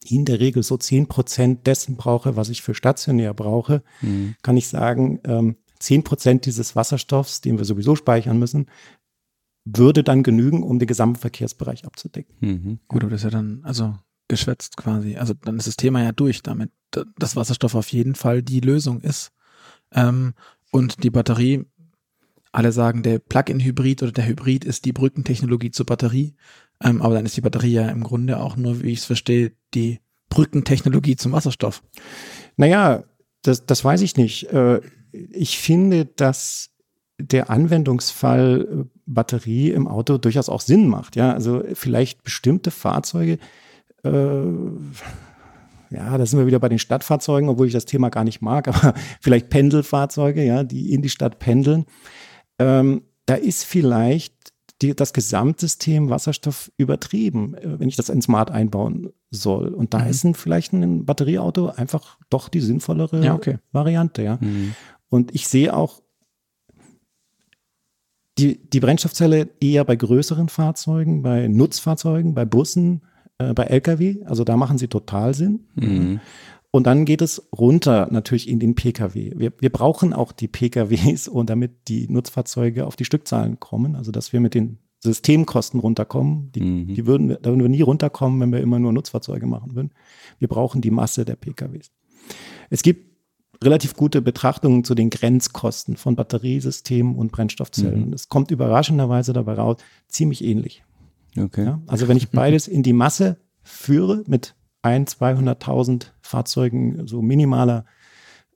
in 0.05 0.25
der 0.25 0.39
Regel 0.39 0.63
so 0.63 0.77
10 0.77 1.07
Prozent 1.07 1.67
dessen 1.67 1.97
brauche, 1.97 2.35
was 2.35 2.49
ich 2.49 2.61
für 2.61 2.73
stationär 2.73 3.33
brauche, 3.33 3.83
mhm. 4.01 4.35
kann 4.41 4.57
ich 4.57 4.67
sagen, 4.67 5.19
ähm, 5.25 5.57
10 5.79 6.03
Prozent 6.03 6.45
dieses 6.45 6.75
Wasserstoffs, 6.75 7.41
den 7.41 7.57
wir 7.57 7.65
sowieso 7.65 7.95
speichern 7.95 8.39
müssen, 8.39 8.67
würde 9.75 10.03
dann 10.03 10.23
genügen, 10.23 10.63
um 10.63 10.80
den 10.80 10.88
gesamten 10.88 11.19
Verkehrsbereich 11.19 11.86
abzudecken. 11.86 12.36
Mhm. 12.39 12.80
Gut, 12.88 13.03
aber 13.03 13.12
das 13.12 13.21
ist 13.21 13.25
ja 13.25 13.30
dann, 13.32 13.62
also 13.63 13.95
geschwätzt 14.27 14.77
quasi. 14.77 15.15
Also 15.17 15.34
dann 15.34 15.58
ist 15.58 15.67
das 15.67 15.77
Thema 15.77 16.03
ja 16.03 16.12
durch 16.12 16.43
damit, 16.43 16.71
dass 17.17 17.36
Wasserstoff 17.36 17.75
auf 17.75 17.91
jeden 17.91 18.15
Fall 18.15 18.41
die 18.41 18.60
Lösung 18.60 19.01
ist. 19.01 19.32
Ähm, 19.91 20.34
und 20.71 21.03
die 21.03 21.10
Batterie, 21.10 21.65
alle 22.51 22.71
sagen, 22.71 23.03
der 23.03 23.19
Plug-in-Hybrid 23.19 24.03
oder 24.03 24.12
der 24.12 24.27
Hybrid 24.27 24.65
ist 24.65 24.86
die 24.86 24.93
Brückentechnologie 24.93 25.71
zur 25.71 25.86
Batterie. 25.86 26.36
Ähm, 26.84 27.01
aber 27.01 27.15
dann 27.15 27.25
ist 27.25 27.38
die 27.38 27.41
Batterie 27.41 27.73
ja 27.73 27.89
im 27.89 28.03
Grunde 28.03 28.39
auch 28.39 28.58
nur, 28.58 28.82
wie 28.84 28.91
ich 28.91 28.99
es 28.99 29.06
verstehe, 29.06 29.53
die 29.73 29.99
Brückentechnologie 30.30 31.15
zum 31.15 31.32
Wasserstoff. 31.32 31.84
Naja, 32.58 33.03
das, 33.43 33.65
das 33.65 33.84
weiß 33.84 34.01
ich 34.01 34.17
nicht. 34.17 34.51
Äh, 34.51 34.82
ich 35.12 35.58
finde, 35.58 36.06
dass 36.06 36.71
der 37.19 37.49
Anwendungsfall 37.49 38.67
äh, 38.86 38.96
Batterie 39.08 39.72
im 39.72 39.88
Auto 39.88 40.17
durchaus 40.17 40.50
auch 40.50 40.62
Sinn 40.62 40.88
macht. 40.88 41.15
Ja, 41.15 41.34
also 41.34 41.63
vielleicht 41.74 42.24
bestimmte 42.24 42.72
Fahrzeuge, 42.72 43.39
äh, 44.04 44.41
ja, 45.89 46.17
da 46.17 46.26
sind 46.26 46.38
wir 46.38 46.48
wieder 46.48 46.60
bei 46.60 46.70
den 46.70 46.80
Stadtfahrzeugen, 46.80 47.50
obwohl 47.50 47.67
ich 47.67 47.74
das 47.74 47.86
Thema 47.86 48.10
gar 48.10 48.26
nicht 48.26 48.41
mag, 48.41 48.67
aber 48.70 48.93
vielleicht 49.22 49.50
Pendelfahrzeuge, 49.50 50.43
ja, 50.43 50.63
die 50.63 50.93
in 50.93 51.02
die 51.02 51.10
Stadt 51.10 51.39
pendeln. 51.39 51.86
Ähm, 52.60 53.04
da 53.26 53.36
ist 53.36 53.63
vielleicht 53.63 54.34
die, 54.82 54.96
das 54.96 55.13
Gesamtsystem 55.13 56.10
Wasserstoff 56.10 56.72
übertrieben, 56.78 57.56
äh, 57.56 57.80
wenn 57.80 57.88
ich 57.88 57.96
das 57.96 58.10
in 58.10 58.22
Smart 58.22 58.52
einbauen 58.52 59.10
soll. 59.32 59.70
Und 59.70 59.93
da 59.93 60.00
mhm. 60.00 60.08
ist 60.08 60.24
ein, 60.24 60.36
vielleicht 60.36 60.74
ein 60.74 61.06
Batterieauto 61.06 61.70
einfach 61.70 62.17
doch 62.30 62.50
die 62.50 62.62
sinnvollere 62.62 63.24
ja, 63.24 63.34
okay. 63.34 63.58
Variante, 63.72 64.22
ja. 64.22 64.38
Mhm. 64.41 64.76
Und 65.10 65.34
ich 65.34 65.48
sehe 65.48 65.76
auch 65.76 66.02
die, 68.38 68.60
die 68.69 68.80
Brennstoffzelle 68.80 69.50
eher 69.60 69.84
bei 69.84 69.95
größeren 69.95 70.50
Fahrzeugen, 70.50 71.21
bei 71.21 71.47
Nutzfahrzeugen, 71.47 72.34
bei 72.34 72.45
Bussen, 72.45 73.02
äh, 73.38 73.54
bei 73.54 73.63
Lkw. 73.63 74.23
Also 74.26 74.43
da 74.43 74.58
machen 74.58 74.78
sie 74.78 74.88
total 74.88 75.34
Sinn. 75.34 75.67
Mhm. 75.76 76.19
Und 76.71 76.86
dann 76.86 77.06
geht 77.06 77.21
es 77.21 77.47
runter 77.58 78.08
natürlich 78.12 78.47
in 78.47 78.60
den 78.60 78.76
Pkw. 78.76 79.34
Wir, 79.36 79.54
wir 79.58 79.69
brauchen 79.71 80.13
auch 80.13 80.32
die 80.32 80.47
Pkws, 80.47 81.28
und 81.28 81.50
damit 81.50 81.88
die 81.88 82.08
Nutzfahrzeuge 82.08 82.86
auf 82.86 82.95
die 82.95 83.06
Stückzahlen 83.06 83.60
kommen, 83.60 83.95
also 83.95 84.12
dass 84.12 84.34
wir 84.34 84.39
mit 84.39 84.54
den 84.54 84.80
Systemkosten 85.00 85.80
runterkommen. 85.80 86.52
Die, 86.54 86.62
mhm. 86.62 86.93
die 86.93 87.06
würden, 87.06 87.30
da 87.30 87.50
würden 87.50 87.62
wir 87.62 87.69
nie 87.69 87.82
runterkommen, 87.82 88.39
wenn 88.41 88.52
wir 88.52 88.62
immer 88.62 88.80
nur 88.80 88.93
Nutzfahrzeuge 88.93 89.45
machen 89.45 89.76
würden. 89.76 89.91
Wir 90.39 90.47
brauchen 90.47 90.82
die 90.82 90.91
Masse 90.91 91.23
der 91.23 91.36
Pkws. 91.36 91.91
Es 92.69 92.82
gibt 92.84 93.07
relativ 93.63 93.96
gute 93.96 94.22
Betrachtungen 94.22 94.84
zu 94.84 94.96
den 94.96 95.10
Grenzkosten 95.10 95.98
von 95.98 96.15
Batteriesystemen 96.15 97.15
und 97.15 97.32
Brennstoffzellen. 97.32 98.08
Mhm. 98.08 98.13
Es 98.13 98.30
kommt 98.30 98.52
überraschenderweise 98.52 99.34
dabei 99.34 99.54
raus, 99.54 99.78
ziemlich 100.08 100.43
ähnlich. 100.43 100.84
Okay. 101.38 101.65
Ja, 101.65 101.82
also 101.88 102.08
wenn 102.08 102.17
ich 102.17 102.30
beides 102.30 102.67
in 102.67 102.84
die 102.84 102.93
Masse 102.93 103.38
führe 103.63 104.24
mit 104.28 104.56
ein, 104.82 105.06
200.000 105.06 106.12
Fahrzeugen, 106.22 107.08
so 107.08 107.22
minimaler 107.22 107.86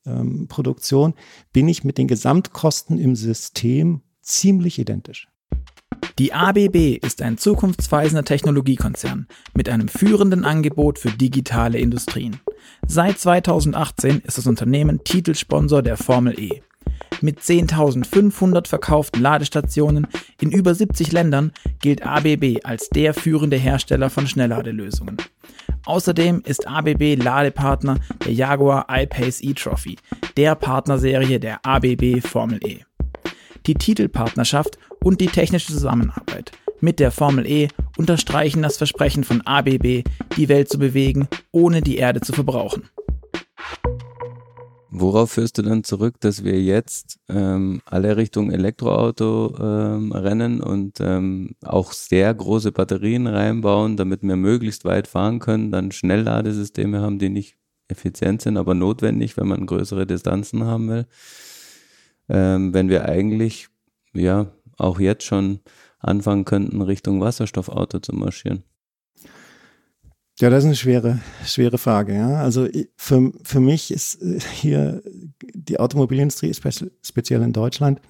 ähm, 0.06 0.48
Produktion, 0.48 1.14
bin 1.52 1.68
ich 1.68 1.84
mit 1.84 1.98
den 1.98 2.08
Gesamtkosten 2.08 2.98
im 2.98 3.16
System 3.16 4.02
ziemlich 4.22 4.80
identisch. 4.80 5.31
Die 6.19 6.34
ABB 6.34 6.97
ist 7.02 7.21
ein 7.21 7.38
zukunftsweisender 7.38 8.26
Technologiekonzern 8.26 9.28
mit 9.54 9.69
einem 9.69 9.88
führenden 9.88 10.43
Angebot 10.43 11.00
für 11.00 11.12
digitale 11.12 11.80
Industrien. 11.80 12.39
Seit 12.88 13.17
2018 13.19 14.21
ist 14.26 14.38
das 14.38 14.47
Unternehmen 14.47 15.04
Titelsponsor 15.04 15.82
der 15.82 15.97
Formel 15.97 16.38
E. 16.39 16.62
Mit 17.21 17.39
10.500 17.39 18.67
verkauften 18.67 19.21
Ladestationen 19.21 20.08
in 20.39 20.52
über 20.52 20.74
70 20.74 21.12
Ländern 21.12 21.52
gilt 21.80 22.06
ABB 22.06 22.60
als 22.63 22.89
der 22.89 23.13
führende 23.13 23.58
Hersteller 23.58 24.10
von 24.10 24.28
Schnellladelösungen. 24.28 25.17
Außerdem 25.86 26.41
ist 26.45 26.67
ABB 26.67 27.15
Ladepartner 27.15 28.00
der 28.26 28.34
Jaguar 28.34 28.88
I-Pace 28.89 29.41
e-Trophy, 29.41 29.97
der 30.36 30.56
Partnerserie 30.56 31.39
der 31.39 31.65
ABB 31.65 32.21
Formel 32.21 32.60
E. 32.65 32.80
Die 33.67 33.76
Titelpartnerschaft 33.76 34.78
und 35.04 35.22
die 35.22 35.28
technische 35.28 35.74
Zusammenarbeit 35.74 36.52
mit 36.82 37.00
der 37.00 37.12
Formel 37.12 37.46
E 37.48 37.68
unterstreichen 37.98 38.62
das 38.62 38.78
Versprechen 38.78 39.24
von 39.24 39.42
ABB, 39.42 40.04
die 40.36 40.50
Welt 40.50 40.70
zu 40.70 40.80
bewegen, 40.80 41.28
ohne 41.52 41.82
die 41.82 41.98
Erde 41.98 42.22
zu 42.22 42.34
verbrauchen. 42.34 42.90
Worauf 44.94 45.32
führst 45.32 45.58
du 45.58 45.62
dann 45.62 45.86
zurück, 45.86 46.16
dass 46.20 46.44
wir 46.44 46.62
jetzt 46.62 47.18
ähm, 47.30 47.82
alle 47.86 48.18
Richtung 48.18 48.52
Elektroauto 48.52 49.56
ähm, 49.58 50.12
rennen 50.12 50.60
und 50.62 51.00
ähm, 51.00 51.56
auch 51.64 51.94
sehr 51.94 52.34
große 52.34 52.74
Batterien 52.74 53.26
reinbauen, 53.26 53.96
damit 53.96 54.22
wir 54.22 54.36
möglichst 54.36 54.84
weit 54.84 55.08
fahren 55.08 55.40
können, 55.40 55.72
dann 55.72 55.94
Schnellladesysteme 55.94 57.00
haben, 57.00 57.20
die 57.20 57.30
nicht 57.30 57.56
effizient 57.88 58.42
sind, 58.42 58.58
aber 58.58 58.74
notwendig, 58.74 59.38
wenn 59.38 59.48
man 59.48 59.66
größere 59.66 60.06
Distanzen 60.06 60.66
haben 60.66 60.90
will. 60.90 61.06
Ähm, 62.28 62.74
wenn 62.74 62.90
wir 62.90 63.06
eigentlich 63.06 63.70
ja 64.14 64.52
auch 64.82 65.00
jetzt 65.00 65.24
schon 65.24 65.60
anfangen 66.00 66.46
könnten, 66.46 66.82
Richtung 66.82 67.22
Wasserstoffauto 67.22 68.00
zu 68.00 68.15
marschieren. 68.15 68.63
Ja, 70.39 70.50
das 70.50 70.63
ist 70.63 70.67
eine 70.67 70.76
schwere, 70.76 71.20
schwere 71.46 71.78
Frage. 71.78 72.15
Ja. 72.15 72.41
Also 72.41 72.67
für, 72.96 73.32
für 73.44 73.60
mich 73.60 73.91
ist 73.91 74.22
äh, 74.22 74.39
hier 74.39 75.04
die 75.54 75.80
Automobilindustrie, 75.80 76.54
speziell 76.54 77.44
in 77.44 77.54
Deutschland, 77.54 78.02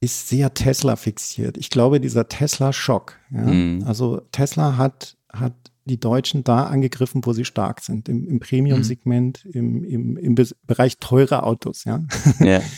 ist 0.00 0.28
sehr 0.28 0.52
Tesla 0.52 0.96
fixiert. 0.96 1.56
Ich 1.56 1.70
glaube, 1.70 2.00
dieser 2.00 2.28
Tesla-Schock. 2.28 3.16
Ja, 3.30 3.42
mhm. 3.42 3.84
Also 3.86 4.20
Tesla 4.32 4.76
hat, 4.76 5.16
hat 5.32 5.54
die 5.86 5.98
Deutschen 5.98 6.44
da 6.44 6.64
angegriffen, 6.64 7.24
wo 7.24 7.32
sie 7.32 7.46
stark 7.46 7.80
sind, 7.80 8.08
im, 8.08 8.28
im 8.28 8.38
Premium-Segment, 8.38 9.46
mhm. 9.46 9.52
im, 9.52 9.84
im, 9.84 10.16
im 10.18 10.46
Bereich 10.66 10.98
teurer 10.98 11.44
Autos. 11.44 11.84
Ja. 11.84 12.04
ja. 12.40 12.60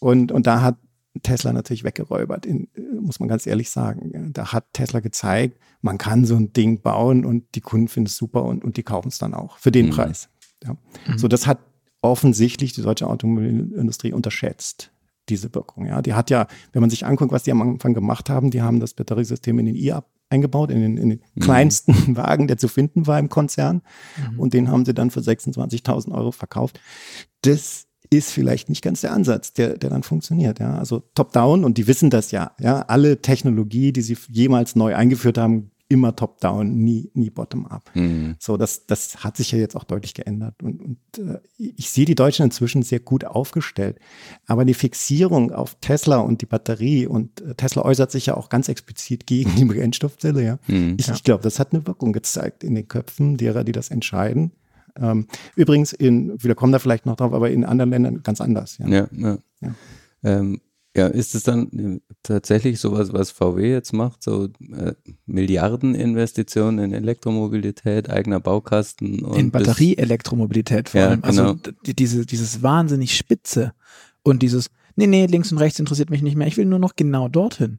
Und, 0.00 0.32
und 0.32 0.46
da 0.46 0.60
hat 0.60 0.76
Tesla 1.22 1.52
natürlich 1.52 1.84
weggeräubert, 1.84 2.44
in, 2.44 2.68
muss 3.00 3.20
man 3.20 3.28
ganz 3.28 3.46
ehrlich 3.46 3.70
sagen. 3.70 4.32
Da 4.32 4.52
hat 4.52 4.72
Tesla 4.72 5.00
gezeigt, 5.00 5.58
man 5.80 5.98
kann 5.98 6.24
so 6.24 6.34
ein 6.34 6.52
Ding 6.52 6.80
bauen 6.80 7.24
und 7.24 7.54
die 7.54 7.60
Kunden 7.60 7.88
finden 7.88 8.08
es 8.08 8.16
super 8.16 8.44
und, 8.44 8.64
und 8.64 8.76
die 8.76 8.82
kaufen 8.82 9.08
es 9.08 9.18
dann 9.18 9.34
auch 9.34 9.58
für 9.58 9.70
den 9.70 9.86
mhm. 9.86 9.90
Preis. 9.90 10.28
Ja. 10.64 10.76
Mhm. 11.06 11.18
So, 11.18 11.28
das 11.28 11.46
hat 11.46 11.58
offensichtlich 12.02 12.72
die 12.72 12.82
deutsche 12.82 13.06
Automobilindustrie 13.06 14.12
unterschätzt, 14.12 14.92
diese 15.28 15.54
Wirkung. 15.54 15.86
Ja. 15.86 16.02
Die 16.02 16.14
hat 16.14 16.30
ja, 16.30 16.46
wenn 16.72 16.80
man 16.80 16.90
sich 16.90 17.06
anguckt, 17.06 17.32
was 17.32 17.44
die 17.44 17.52
am 17.52 17.62
Anfang 17.62 17.94
gemacht 17.94 18.28
haben, 18.28 18.50
die 18.50 18.62
haben 18.62 18.80
das 18.80 18.94
Batteriesystem 18.94 19.58
in 19.58 19.66
den 19.66 19.76
i 19.76 19.94
eingebaut, 20.30 20.70
in 20.70 20.80
den, 20.80 20.96
in 20.96 21.10
den 21.10 21.20
mhm. 21.34 21.40
kleinsten 21.40 21.94
Wagen, 22.16 22.48
der 22.48 22.58
zu 22.58 22.68
finden 22.68 23.06
war 23.06 23.18
im 23.18 23.28
Konzern. 23.28 23.82
Mhm. 24.32 24.40
Und 24.40 24.54
den 24.54 24.68
haben 24.68 24.84
sie 24.84 24.94
dann 24.94 25.10
für 25.10 25.20
26.000 25.20 26.12
Euro 26.12 26.32
verkauft. 26.32 26.80
Das 27.42 27.86
ist 28.10 28.30
vielleicht 28.30 28.68
nicht 28.68 28.82
ganz 28.82 29.00
der 29.00 29.12
Ansatz, 29.12 29.52
der, 29.52 29.76
der 29.76 29.90
dann 29.90 30.02
funktioniert. 30.02 30.60
Ja? 30.60 30.78
Also 30.78 31.02
top-down 31.14 31.64
und 31.64 31.78
die 31.78 31.86
wissen 31.86 32.10
das 32.10 32.30
ja. 32.30 32.52
Ja, 32.60 32.82
alle 32.82 33.22
Technologie, 33.22 33.92
die 33.92 34.02
sie 34.02 34.16
jemals 34.28 34.76
neu 34.76 34.94
eingeführt 34.94 35.38
haben, 35.38 35.70
immer 35.88 36.16
top-down, 36.16 36.76
nie, 36.76 37.10
nie 37.14 37.30
bottom-up. 37.30 37.90
Mhm. 37.94 38.36
So, 38.38 38.56
das, 38.56 38.86
das 38.86 39.22
hat 39.22 39.36
sich 39.36 39.52
ja 39.52 39.58
jetzt 39.58 39.76
auch 39.76 39.84
deutlich 39.84 40.14
geändert. 40.14 40.62
Und, 40.62 40.80
und 40.80 40.98
äh, 41.18 41.40
ich 41.56 41.90
sehe 41.90 42.06
die 42.06 42.14
Deutschen 42.14 42.44
inzwischen 42.44 42.82
sehr 42.82 43.00
gut 43.00 43.24
aufgestellt. 43.24 43.98
Aber 44.46 44.64
die 44.64 44.74
Fixierung 44.74 45.52
auf 45.52 45.76
Tesla 45.80 46.18
und 46.18 46.40
die 46.40 46.46
Batterie 46.46 47.06
und 47.06 47.42
äh, 47.42 47.54
Tesla 47.54 47.82
äußert 47.82 48.10
sich 48.10 48.26
ja 48.26 48.36
auch 48.36 48.48
ganz 48.48 48.68
explizit 48.68 49.26
gegen 49.26 49.54
die 49.56 49.64
Brennstoffzelle, 49.66 50.42
ja. 50.42 50.58
Mhm. 50.66 50.96
Ich, 50.98 51.08
ich 51.08 51.22
glaube, 51.22 51.42
das 51.42 51.58
hat 51.58 51.72
eine 51.72 51.86
Wirkung 51.86 52.12
gezeigt 52.12 52.64
in 52.64 52.74
den 52.74 52.88
Köpfen 52.88 53.36
derer, 53.36 53.62
die 53.62 53.72
das 53.72 53.90
entscheiden. 53.90 54.52
Ähm, 55.00 55.26
übrigens, 55.56 55.92
in, 55.92 56.34
wir 56.42 56.54
kommen 56.54 56.72
da 56.72 56.78
vielleicht 56.78 57.06
noch 57.06 57.16
drauf, 57.16 57.32
aber 57.32 57.50
in 57.50 57.64
anderen 57.64 57.90
Ländern 57.90 58.22
ganz 58.22 58.40
anders. 58.40 58.78
Ja, 58.78 58.88
ja. 58.88 59.08
ja. 59.12 59.38
ja. 59.60 59.74
Ähm, 60.22 60.60
ja 60.96 61.08
ist 61.08 61.34
es 61.34 61.42
dann 61.42 61.72
äh, 61.72 62.14
tatsächlich 62.22 62.78
sowas, 62.78 63.12
was 63.12 63.30
VW 63.30 63.70
jetzt 63.70 63.92
macht, 63.92 64.22
so 64.22 64.44
äh, 64.44 64.92
Milliardeninvestitionen 65.26 66.84
in 66.84 66.92
Elektromobilität, 66.92 68.10
eigener 68.10 68.40
Baukasten 68.40 69.24
und 69.24 69.38
in 69.38 69.50
Batterie-Elektromobilität 69.50 70.90
vor 70.90 71.00
ja, 71.00 71.08
allem. 71.08 71.24
Also 71.24 71.56
genau. 71.56 71.76
die, 71.86 71.94
diese, 71.94 72.26
dieses 72.26 72.62
wahnsinnig 72.62 73.16
Spitze 73.16 73.72
und 74.22 74.42
dieses, 74.42 74.70
nee, 74.96 75.06
nee, 75.06 75.26
links 75.26 75.50
und 75.52 75.58
rechts 75.58 75.78
interessiert 75.78 76.10
mich 76.10 76.22
nicht 76.22 76.36
mehr, 76.36 76.46
ich 76.46 76.56
will 76.56 76.66
nur 76.66 76.78
noch 76.78 76.96
genau 76.96 77.28
dorthin. 77.28 77.78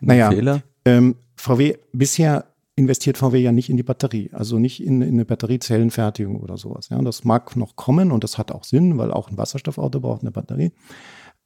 Naja, 0.00 0.30
Fehler? 0.30 0.62
Ähm, 0.84 1.16
VW 1.36 1.76
bisher 1.92 2.46
investiert 2.76 3.18
VW 3.18 3.38
ja 3.38 3.52
nicht 3.52 3.70
in 3.70 3.76
die 3.76 3.82
Batterie, 3.82 4.30
also 4.32 4.58
nicht 4.58 4.82
in, 4.82 5.00
in 5.00 5.14
eine 5.14 5.24
Batteriezellenfertigung 5.24 6.40
oder 6.40 6.56
sowas. 6.56 6.88
Ja, 6.88 7.00
das 7.02 7.24
mag 7.24 7.56
noch 7.56 7.76
kommen 7.76 8.10
und 8.10 8.24
das 8.24 8.36
hat 8.36 8.50
auch 8.50 8.64
Sinn, 8.64 8.98
weil 8.98 9.12
auch 9.12 9.30
ein 9.30 9.38
Wasserstoffauto 9.38 10.00
braucht 10.00 10.22
eine 10.22 10.32
Batterie. 10.32 10.72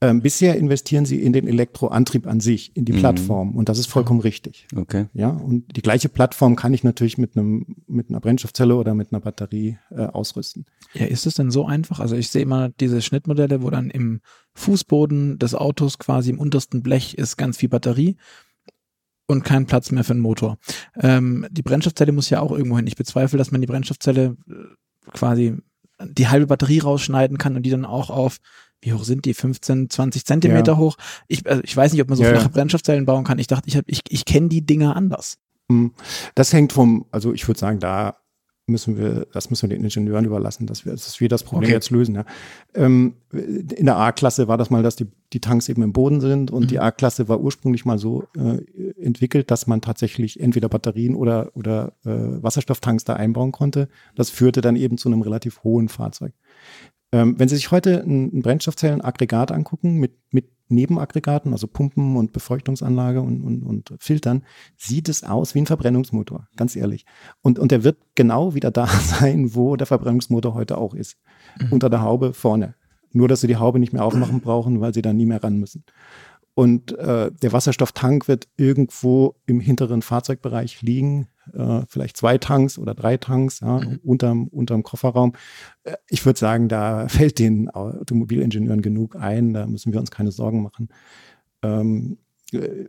Ähm, 0.01 0.23
bisher 0.23 0.57
investieren 0.57 1.05
sie 1.07 1.21
in 1.21 1.33
den 1.33 1.49
Elektroantrieb 1.49 2.29
an 2.29 2.39
sich, 2.39 2.75
in 2.77 2.85
die 2.85 2.93
mhm. 2.93 2.99
Plattform 2.99 3.57
und 3.57 3.69
das 3.69 3.81
ist 3.81 3.89
vollkommen 3.89 4.21
richtig. 4.21 4.69
Okay. 4.75 5.07
Ja, 5.13 5.31
und 5.31 5.77
die 5.77 5.83
gleiche 5.83 6.09
Plattform 6.09 6.55
kann 6.55 6.73
ich 6.73 6.85
natürlich 6.85 7.19
mit 7.19 7.37
einem 7.37 7.67
mit 7.89 8.09
einer 8.09 8.21
Brennstoffzelle 8.21 8.77
oder 8.77 8.95
mit 8.95 9.13
einer 9.13 9.21
Batterie 9.21 9.77
äh, 9.91 10.07
ausrüsten. 10.07 10.67
Ja, 10.95 11.07
ist 11.07 11.27
es 11.27 11.35
denn 11.35 11.51
so 11.51 11.67
einfach? 11.67 11.99
Also 11.99 12.15
ich 12.15 12.31
sehe 12.31 12.43
immer 12.43 12.69
diese 12.69 13.03
Schnittmodelle, 13.03 13.61
wo 13.61 13.71
dann 13.71 13.91
im 13.91 14.21
Fußboden 14.55 15.41
des 15.41 15.57
Autos 15.57 15.99
quasi 15.99 16.31
im 16.31 16.39
untersten 16.39 16.83
Blech 16.85 17.15
ist 17.15 17.37
ganz 17.37 17.57
viel 17.57 17.69
Batterie 17.69 18.17
und 19.29 19.45
kein 19.45 19.67
Platz 19.67 19.93
mehr 19.93 20.03
für 20.03 20.15
einen 20.15 20.21
Motor. 20.21 20.59
Ähm, 20.97 21.47
die 21.51 21.63
Brennstoffzelle 21.63 22.13
muss 22.13 22.31
ja 22.31 22.41
auch 22.41 22.51
irgendwo 22.51 22.77
hin. 22.77 22.87
Ich 22.87 22.97
bezweifle, 22.97 23.39
dass 23.39 23.53
man 23.53 23.61
die 23.61 23.67
Brennstoffzelle 23.67 24.37
äh, 24.49 25.11
quasi 25.13 25.57
die 26.03 26.29
halbe 26.29 26.47
Batterie 26.47 26.79
rausschneiden 26.79 27.39
kann 27.39 27.57
und 27.57 27.63
die 27.63 27.71
dann 27.71 27.85
auch 27.85 28.11
auf, 28.11 28.39
wie 28.81 28.93
hoch 28.93 29.05
sind 29.05 29.25
die? 29.25 29.35
15, 29.35 29.91
20 29.91 30.25
Zentimeter 30.25 30.73
ja. 30.73 30.79
hoch. 30.79 30.97
Ich, 31.27 31.47
also 31.47 31.63
ich 31.65 31.77
weiß 31.77 31.93
nicht, 31.93 32.01
ob 32.01 32.09
man 32.09 32.17
so 32.17 32.25
ja, 32.25 32.31
flache 32.31 32.49
Brennstoffzellen 32.49 33.05
bauen 33.05 33.25
kann. 33.25 33.39
Ich 33.39 33.49
dachte, 33.49 33.69
ich, 33.69 33.77
hab, 33.77 33.85
ich, 33.87 34.03
ich 34.09 34.25
kenne 34.25 34.49
die 34.49 34.65
Dinger 34.65 34.97
anders. 34.97 35.39
Hm. 35.71 35.93
Das 36.35 36.53
hängt 36.53 36.73
vom, 36.73 37.07
also 37.11 37.33
ich 37.35 37.47
würde 37.47 37.61
sagen, 37.61 37.81
da 37.81 38.17
müssen 38.69 38.97
wir, 38.97 39.27
das 39.33 39.51
müssen 39.51 39.69
wir 39.69 39.77
den 39.77 39.85
Ingenieuren 39.85 40.25
überlassen, 40.25 40.67
dass 40.67 40.85
wir, 40.85 40.93
dass 40.93 41.21
wir 41.21 41.29
das 41.29 41.43
Problem 41.43 41.69
okay. 41.69 41.75
jetzt 41.75 41.91
lösen. 41.91 42.15
Ja. 42.15 42.25
Ähm, 42.75 43.15
in 43.33 43.87
der 43.87 43.97
A-Klasse 43.97 44.49
war 44.49 44.57
das 44.57 44.71
mal, 44.71 44.83
dass 44.83 44.97
die, 44.97 45.07
die 45.33 45.41
Tanks 45.41 45.69
eben 45.69 45.83
im 45.83 45.93
Boden 45.93 46.21
sind 46.21 46.51
und 46.51 46.65
mhm. 46.65 46.69
die 46.69 46.79
A-Klasse 46.79 47.29
war 47.29 47.41
ursprünglich 47.41 47.85
mal 47.85 47.99
so 47.99 48.25
äh, 48.37 48.63
entwickelt, 49.03 49.51
dass 49.51 49.67
man 49.67 49.81
tatsächlich 49.81 50.41
entweder 50.41 50.69
Batterien 50.69 51.15
oder, 51.15 51.51
oder 51.55 51.93
äh, 52.05 52.43
Wasserstofftanks 52.43 53.05
da 53.05 53.15
einbauen 53.15 53.53
konnte. 53.53 53.89
Das 54.15 54.31
führte 54.31 54.61
dann 54.61 54.77
eben 54.77 54.99
zu 54.99 55.09
einem 55.09 55.23
relativ 55.23 55.63
hohen 55.65 55.89
Fahrzeug. 55.89 56.33
Ähm, 57.13 57.39
wenn 57.39 57.49
Sie 57.49 57.57
sich 57.57 57.71
heute 57.71 58.03
ein, 58.03 58.39
ein 58.39 58.43
Brennstoffzellenaggregat 58.43 59.51
angucken 59.51 59.95
mit, 59.97 60.13
mit 60.31 60.51
Nebenaggregaten, 60.69 61.53
also 61.53 61.67
Pumpen 61.67 62.17
und 62.17 62.33
Befeuchtungsanlage 62.33 63.23
und, 63.23 63.43
und, 63.43 63.63
und 63.63 63.95
Filtern, 63.99 64.45
sieht 64.77 65.09
es 65.09 65.25
aus 65.25 65.55
wie 65.55 65.61
ein 65.61 65.67
Verbrennungsmotor, 65.67 66.49
ganz 66.57 66.77
ehrlich. 66.77 67.07
Und, 67.41 67.59
und 67.59 67.71
der 67.71 67.85
wird 67.85 67.99
genau 68.15 68.55
wieder 68.55 68.71
da 68.71 68.87
sein, 69.03 69.55
wo 69.55 69.77
der 69.77 69.87
Verbrennungsmotor 69.87 70.55
heute 70.55 70.77
auch 70.79 70.95
ist. 70.95 71.17
Mhm. 71.59 71.73
Unter 71.73 71.91
der 71.91 72.03
Haube 72.03 72.35
vorne. 72.35 72.75
Nur, 73.13 73.29
dass 73.29 73.41
sie 73.41 73.47
die 73.47 73.57
Haube 73.57 73.79
nicht 73.79 73.95
mehr 73.95 74.05
aufmachen 74.05 74.41
brauchen, 74.41 74.81
weil 74.81 74.93
sie 74.93 75.03
da 75.03 75.15
nie 75.15 75.25
mehr 75.25 75.43
ran 75.43 75.57
müssen. 75.57 75.85
Und 76.55 76.93
äh, 76.99 77.31
der 77.31 77.53
Wasserstofftank 77.53 78.29
wird 78.29 78.49
irgendwo 78.57 79.37
im 79.47 79.61
hinteren 79.61 80.03
Fahrzeugbereich 80.03 80.83
liegen, 80.83 81.29
äh, 81.55 81.87
vielleicht 81.89 82.17
zwei 82.17 82.39
Tanks 82.39 82.79
oder 82.79 82.95
drei 82.95 83.17
Tanks 83.17 83.61
ja, 83.61 83.79
mhm. 83.79 84.01
unterm, 84.03 84.49
unterm 84.49 84.83
Kofferraum. 84.83 85.35
Äh, 85.85 85.97
ich 86.09 86.25
würde 86.25 86.39
sagen, 86.39 86.69
da 86.69 87.09
fällt 87.09 87.39
den 87.39 87.71
Automobilingenieuren 87.71 88.83
genug 88.83 89.17
ein, 89.17 89.53
da 89.53 89.67
müssen 89.67 89.93
wir 89.93 90.01
uns 90.01 90.11
keine 90.11 90.33
Sorgen 90.33 90.63
machen. 90.63 90.89
Ähm, 91.63 92.19
äh, 92.53 92.87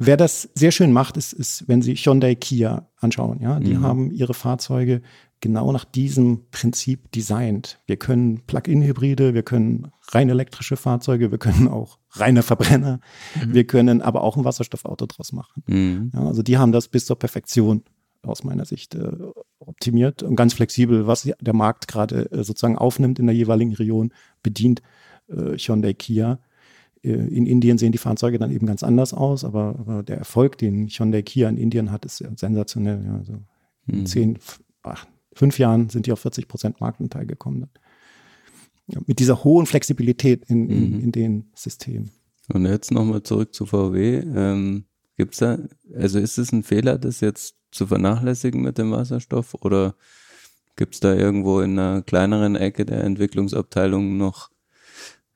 Wer 0.00 0.16
das 0.16 0.48
sehr 0.54 0.70
schön 0.70 0.92
macht, 0.92 1.16
ist, 1.16 1.32
ist, 1.32 1.66
wenn 1.66 1.82
Sie 1.82 1.96
Hyundai 1.96 2.36
Kia 2.36 2.88
anschauen. 2.98 3.40
Ja, 3.42 3.58
die 3.58 3.74
mhm. 3.74 3.82
haben 3.82 4.10
ihre 4.12 4.32
Fahrzeuge 4.32 5.02
genau 5.40 5.72
nach 5.72 5.84
diesem 5.84 6.48
Prinzip 6.52 7.10
designt. 7.10 7.80
Wir 7.86 7.96
können 7.96 8.42
Plug-in-Hybride, 8.46 9.34
wir 9.34 9.42
können 9.42 9.90
rein 10.12 10.28
elektrische 10.28 10.76
Fahrzeuge, 10.76 11.32
wir 11.32 11.38
können 11.38 11.66
auch 11.66 11.98
reine 12.20 12.42
Verbrenner, 12.42 13.00
mhm. 13.34 13.54
wir 13.54 13.66
können 13.66 14.02
aber 14.02 14.22
auch 14.22 14.36
ein 14.36 14.44
Wasserstoffauto 14.44 15.06
draus 15.06 15.32
machen. 15.32 15.62
Mhm. 15.66 16.10
Ja, 16.14 16.26
also 16.26 16.42
die 16.42 16.58
haben 16.58 16.72
das 16.72 16.88
bis 16.88 17.06
zur 17.06 17.18
Perfektion 17.18 17.82
aus 18.22 18.44
meiner 18.44 18.64
Sicht 18.64 18.94
äh, 18.94 19.12
optimiert 19.58 20.22
und 20.22 20.36
ganz 20.36 20.54
flexibel, 20.54 21.06
was 21.06 21.30
der 21.40 21.54
Markt 21.54 21.88
gerade 21.88 22.30
äh, 22.30 22.44
sozusagen 22.44 22.76
aufnimmt 22.76 23.18
in 23.18 23.26
der 23.26 23.34
jeweiligen 23.34 23.74
Region, 23.74 24.12
bedient 24.42 24.82
äh, 25.28 25.56
Hyundai 25.56 25.94
Kia. 25.94 26.40
Äh, 27.02 27.10
in 27.10 27.46
Indien 27.46 27.78
sehen 27.78 27.92
die 27.92 27.98
Fahrzeuge 27.98 28.38
dann 28.38 28.50
eben 28.50 28.66
ganz 28.66 28.82
anders 28.82 29.14
aus, 29.14 29.44
aber, 29.44 29.76
aber 29.78 30.02
der 30.02 30.18
Erfolg, 30.18 30.58
den 30.58 30.88
Hyundai 30.88 31.22
Kia 31.22 31.48
in 31.48 31.56
Indien 31.56 31.90
hat, 31.90 32.04
ist 32.04 32.24
sensationell. 32.36 33.04
Ja, 33.04 33.14
also 33.16 33.38
mhm. 33.86 34.06
zehn, 34.06 34.38
ach, 34.82 35.06
fünf 35.32 35.58
Jahren 35.58 35.88
sind 35.88 36.06
die 36.06 36.12
auf 36.12 36.20
40 36.20 36.48
Prozent 36.48 36.80
Marktanteil 36.80 37.26
gekommen. 37.26 37.68
Mit 39.06 39.18
dieser 39.18 39.44
hohen 39.44 39.66
Flexibilität 39.66 40.44
in, 40.48 40.68
in, 40.68 40.90
mhm. 40.90 41.00
in 41.00 41.12
den 41.12 41.50
Systemen. 41.54 42.10
Und 42.52 42.64
jetzt 42.64 42.90
nochmal 42.90 43.22
zurück 43.22 43.54
zu 43.54 43.66
VW. 43.66 44.18
Ähm, 44.18 44.84
gibt's 45.16 45.38
da, 45.38 45.58
also 45.94 46.18
ist 46.18 46.38
es 46.38 46.52
ein 46.52 46.62
Fehler, 46.62 46.98
das 46.98 47.20
jetzt 47.20 47.56
zu 47.70 47.86
vernachlässigen 47.86 48.62
mit 48.62 48.78
dem 48.78 48.90
Wasserstoff 48.90 49.54
oder 49.54 49.94
gibt 50.76 50.94
es 50.94 51.00
da 51.00 51.12
irgendwo 51.14 51.60
in 51.60 51.78
einer 51.78 52.02
kleineren 52.02 52.56
Ecke 52.56 52.86
der 52.86 53.04
Entwicklungsabteilung 53.04 54.16
noch 54.16 54.50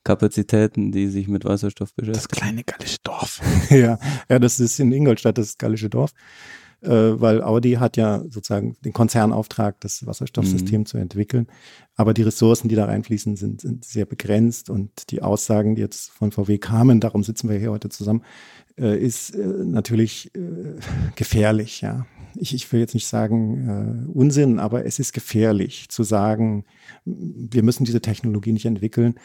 Kapazitäten, 0.04 0.90
die 0.90 1.08
sich 1.08 1.28
mit 1.28 1.44
Wasserstoff 1.44 1.94
beschäftigen. 1.94 2.28
Das 2.28 2.28
kleine 2.28 2.64
gallische 2.64 2.98
Dorf. 3.02 3.40
ja, 3.70 3.98
ja, 4.28 4.38
das 4.38 4.58
ist 4.58 4.80
in 4.80 4.92
Ingolstadt, 4.92 5.38
das 5.38 5.58
gallische 5.58 5.90
Dorf. 5.90 6.12
Äh, 6.82 7.20
weil 7.20 7.42
Audi 7.42 7.74
hat 7.74 7.96
ja 7.96 8.24
sozusagen 8.28 8.76
den 8.84 8.92
Konzernauftrag, 8.92 9.80
das 9.80 10.04
Wasserstoffsystem 10.04 10.80
mhm. 10.80 10.86
zu 10.86 10.98
entwickeln. 10.98 11.46
Aber 11.94 12.12
die 12.12 12.22
Ressourcen, 12.22 12.68
die 12.68 12.74
da 12.74 12.86
reinfließen, 12.86 13.36
sind, 13.36 13.60
sind 13.60 13.84
sehr 13.84 14.04
begrenzt 14.04 14.68
und 14.68 15.10
die 15.10 15.22
Aussagen, 15.22 15.76
die 15.76 15.82
jetzt 15.82 16.10
von 16.10 16.32
VW 16.32 16.58
kamen, 16.58 16.98
darum 16.98 17.22
sitzen 17.22 17.48
wir 17.48 17.56
hier 17.56 17.70
heute 17.70 17.88
zusammen, 17.88 18.24
äh, 18.76 18.98
ist 18.98 19.30
äh, 19.30 19.46
natürlich 19.46 20.34
äh, 20.34 20.40
gefährlich, 21.14 21.82
ja. 21.82 22.06
Ich, 22.34 22.54
ich 22.54 22.72
will 22.72 22.80
jetzt 22.80 22.94
nicht 22.94 23.06
sagen 23.06 24.08
äh, 24.08 24.18
Unsinn, 24.18 24.58
aber 24.58 24.86
es 24.86 24.98
ist 24.98 25.12
gefährlich 25.12 25.90
zu 25.90 26.02
sagen, 26.02 26.64
wir 27.04 27.62
müssen 27.62 27.84
diese 27.84 28.00
Technologie 28.00 28.52
nicht 28.52 28.64
entwickeln. 28.64 29.16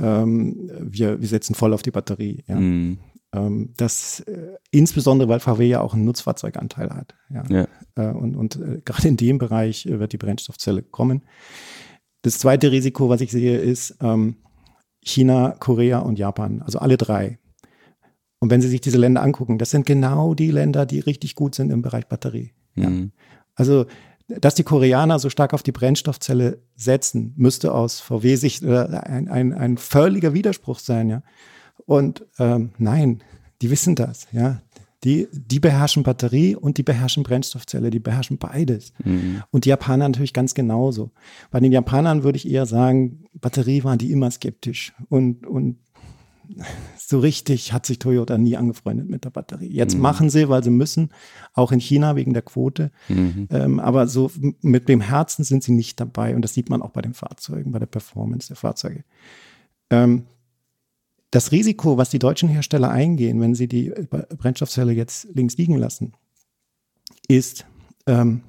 Ähm, 0.00 0.70
wir, 0.80 1.20
wir 1.20 1.28
setzen 1.28 1.54
voll 1.54 1.72
auf 1.72 1.82
die 1.82 1.92
Batterie. 1.92 2.42
Ja. 2.48 2.56
Mhm. 2.56 2.98
Ähm, 3.32 3.72
das 3.76 4.20
äh, 4.20 4.56
insbesondere, 4.70 5.28
weil 5.28 5.40
VW 5.40 5.66
ja 5.66 5.80
auch 5.80 5.94
einen 5.94 6.04
Nutzfahrzeuganteil 6.04 6.90
hat. 6.90 7.14
Ja. 7.28 7.44
ja. 7.48 7.68
Äh, 7.96 8.12
und 8.12 8.36
und 8.36 8.56
äh, 8.56 8.80
gerade 8.84 9.08
in 9.08 9.16
dem 9.16 9.38
Bereich 9.38 9.86
äh, 9.86 10.00
wird 10.00 10.12
die 10.12 10.18
Brennstoffzelle 10.18 10.82
kommen. 10.82 11.22
Das 12.22 12.38
zweite 12.38 12.70
Risiko, 12.70 13.08
was 13.08 13.20
ich 13.20 13.30
sehe, 13.30 13.58
ist 13.58 13.96
ähm, 14.00 14.36
China, 15.02 15.54
Korea 15.58 16.00
und 16.00 16.18
Japan, 16.18 16.60
also 16.62 16.78
alle 16.78 16.96
drei. 16.96 17.38
Und 18.40 18.50
wenn 18.50 18.60
Sie 18.60 18.68
sich 18.68 18.80
diese 18.80 18.98
Länder 18.98 19.22
angucken, 19.22 19.58
das 19.58 19.70
sind 19.70 19.86
genau 19.86 20.34
die 20.34 20.50
Länder, 20.50 20.86
die 20.86 21.00
richtig 21.00 21.34
gut 21.34 21.54
sind 21.54 21.70
im 21.70 21.82
Bereich 21.82 22.06
Batterie. 22.06 22.52
Mhm. 22.74 22.82
Ja. 22.82 22.90
Also 23.54 23.86
dass 24.38 24.54
die 24.54 24.62
Koreaner 24.62 25.18
so 25.18 25.28
stark 25.28 25.54
auf 25.54 25.62
die 25.62 25.72
Brennstoffzelle 25.72 26.62
setzen, 26.76 27.34
müsste 27.36 27.74
aus 27.74 28.00
VW-Sicht 28.00 28.64
ein, 28.64 29.28
ein, 29.28 29.52
ein 29.52 29.76
völliger 29.76 30.34
Widerspruch 30.34 30.78
sein, 30.78 31.08
ja. 31.08 31.22
Und 31.90 32.24
ähm, 32.38 32.70
nein, 32.78 33.20
die 33.60 33.68
wissen 33.68 33.96
das, 33.96 34.28
ja. 34.30 34.62
Die, 35.02 35.26
die 35.32 35.58
beherrschen 35.58 36.04
Batterie 36.04 36.54
und 36.54 36.78
die 36.78 36.84
beherrschen 36.84 37.24
Brennstoffzelle, 37.24 37.90
die 37.90 37.98
beherrschen 37.98 38.38
beides. 38.38 38.92
Mhm. 39.02 39.42
Und 39.50 39.64
die 39.64 39.70
Japaner 39.70 40.08
natürlich 40.08 40.32
ganz 40.32 40.54
genauso. 40.54 41.10
Bei 41.50 41.58
den 41.58 41.72
Japanern 41.72 42.22
würde 42.22 42.36
ich 42.36 42.48
eher 42.48 42.66
sagen, 42.66 43.24
Batterie 43.40 43.82
waren 43.82 43.98
die 43.98 44.12
immer 44.12 44.30
skeptisch 44.30 44.92
und, 45.08 45.44
und 45.48 45.78
so 46.96 47.18
richtig 47.18 47.72
hat 47.72 47.86
sich 47.86 47.98
Toyota 47.98 48.38
nie 48.38 48.56
angefreundet 48.56 49.08
mit 49.08 49.24
der 49.24 49.30
Batterie. 49.30 49.72
Jetzt 49.72 49.96
mhm. 49.96 50.02
machen 50.02 50.30
sie, 50.30 50.48
weil 50.48 50.62
sie 50.62 50.70
müssen, 50.70 51.10
auch 51.54 51.72
in 51.72 51.80
China 51.80 52.14
wegen 52.14 52.34
der 52.34 52.42
Quote. 52.42 52.92
Mhm. 53.08 53.48
Ähm, 53.50 53.80
aber 53.80 54.06
so 54.06 54.30
mit 54.60 54.88
dem 54.88 55.00
Herzen 55.00 55.42
sind 55.42 55.64
sie 55.64 55.72
nicht 55.72 55.98
dabei. 55.98 56.36
Und 56.36 56.42
das 56.42 56.54
sieht 56.54 56.70
man 56.70 56.82
auch 56.82 56.90
bei 56.90 57.02
den 57.02 57.14
Fahrzeugen, 57.14 57.72
bei 57.72 57.80
der 57.80 57.86
Performance 57.86 58.46
der 58.46 58.56
Fahrzeuge. 58.56 59.02
Ähm, 59.90 60.26
das 61.30 61.52
Risiko, 61.52 61.96
was 61.96 62.10
die 62.10 62.18
deutschen 62.18 62.48
Hersteller 62.48 62.90
eingehen, 62.90 63.40
wenn 63.40 63.54
sie 63.54 63.68
die 63.68 63.90
Brennstoffzelle 64.10 64.92
jetzt 64.92 65.28
links 65.32 65.56
liegen 65.56 65.76
lassen, 65.76 66.12
ist, 67.28 67.66
ähm, 68.06 68.42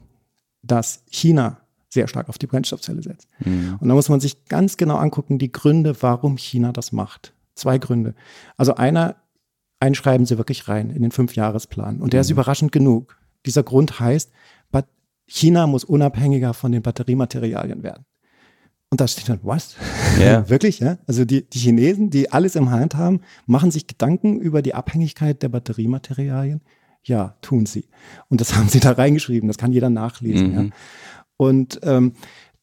dass 0.63 1.03
China 1.09 1.61
sehr 1.89 2.07
stark 2.07 2.29
auf 2.29 2.37
die 2.37 2.47
Brennstoffzelle 2.47 3.03
setzt. 3.03 3.27
Mhm. 3.39 3.77
Und 3.79 3.87
da 3.87 3.93
muss 3.93 4.09
man 4.09 4.19
sich 4.19 4.45
ganz 4.45 4.77
genau 4.77 4.95
angucken, 4.95 5.37
die 5.37 5.51
Gründe, 5.51 5.95
warum 6.01 6.37
China 6.37 6.71
das 6.71 6.91
macht. 6.91 7.33
Zwei 7.53 7.77
Gründe. 7.77 8.15
Also 8.57 8.75
einer, 8.75 9.17
einen 9.79 9.95
schreiben 9.95 10.25
sie 10.25 10.37
wirklich 10.37 10.67
rein 10.67 10.89
in 10.89 11.01
den 11.01 11.11
Fünfjahresplan. 11.11 12.01
Und 12.01 12.13
der 12.13 12.19
mhm. 12.19 12.21
ist 12.21 12.29
überraschend 12.29 12.71
genug. 12.71 13.17
Dieser 13.45 13.63
Grund 13.63 13.99
heißt, 13.99 14.31
China 15.31 15.65
muss 15.65 15.85
unabhängiger 15.85 16.53
von 16.53 16.73
den 16.73 16.81
Batteriematerialien 16.81 17.83
werden. 17.83 18.05
Und 18.91 18.99
da 18.99 19.07
steht 19.07 19.29
dann, 19.29 19.39
was? 19.41 19.77
Ja. 20.19 20.49
Wirklich, 20.49 20.79
ja? 20.79 20.97
Also 21.07 21.23
die, 21.23 21.49
die 21.49 21.59
Chinesen, 21.59 22.09
die 22.09 22.29
alles 22.29 22.57
im 22.57 22.71
Hand 22.71 22.95
haben, 22.95 23.21
machen 23.45 23.71
sich 23.71 23.87
Gedanken 23.87 24.39
über 24.39 24.61
die 24.61 24.73
Abhängigkeit 24.73 25.41
der 25.41 25.47
Batteriematerialien. 25.49 26.59
Ja, 27.03 27.37
tun 27.41 27.65
sie. 27.65 27.85
Und 28.27 28.41
das 28.41 28.53
haben 28.57 28.67
sie 28.67 28.81
da 28.81 28.91
reingeschrieben. 28.91 29.47
Das 29.47 29.57
kann 29.57 29.71
jeder 29.71 29.89
nachlesen. 29.89 30.51
Mhm. 30.51 30.55
Ja? 30.55 30.69
Und 31.37 31.79
ähm, 31.83 32.13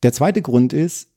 der 0.03 0.13
zweite 0.13 0.43
Grund 0.43 0.75
ist, 0.75 1.08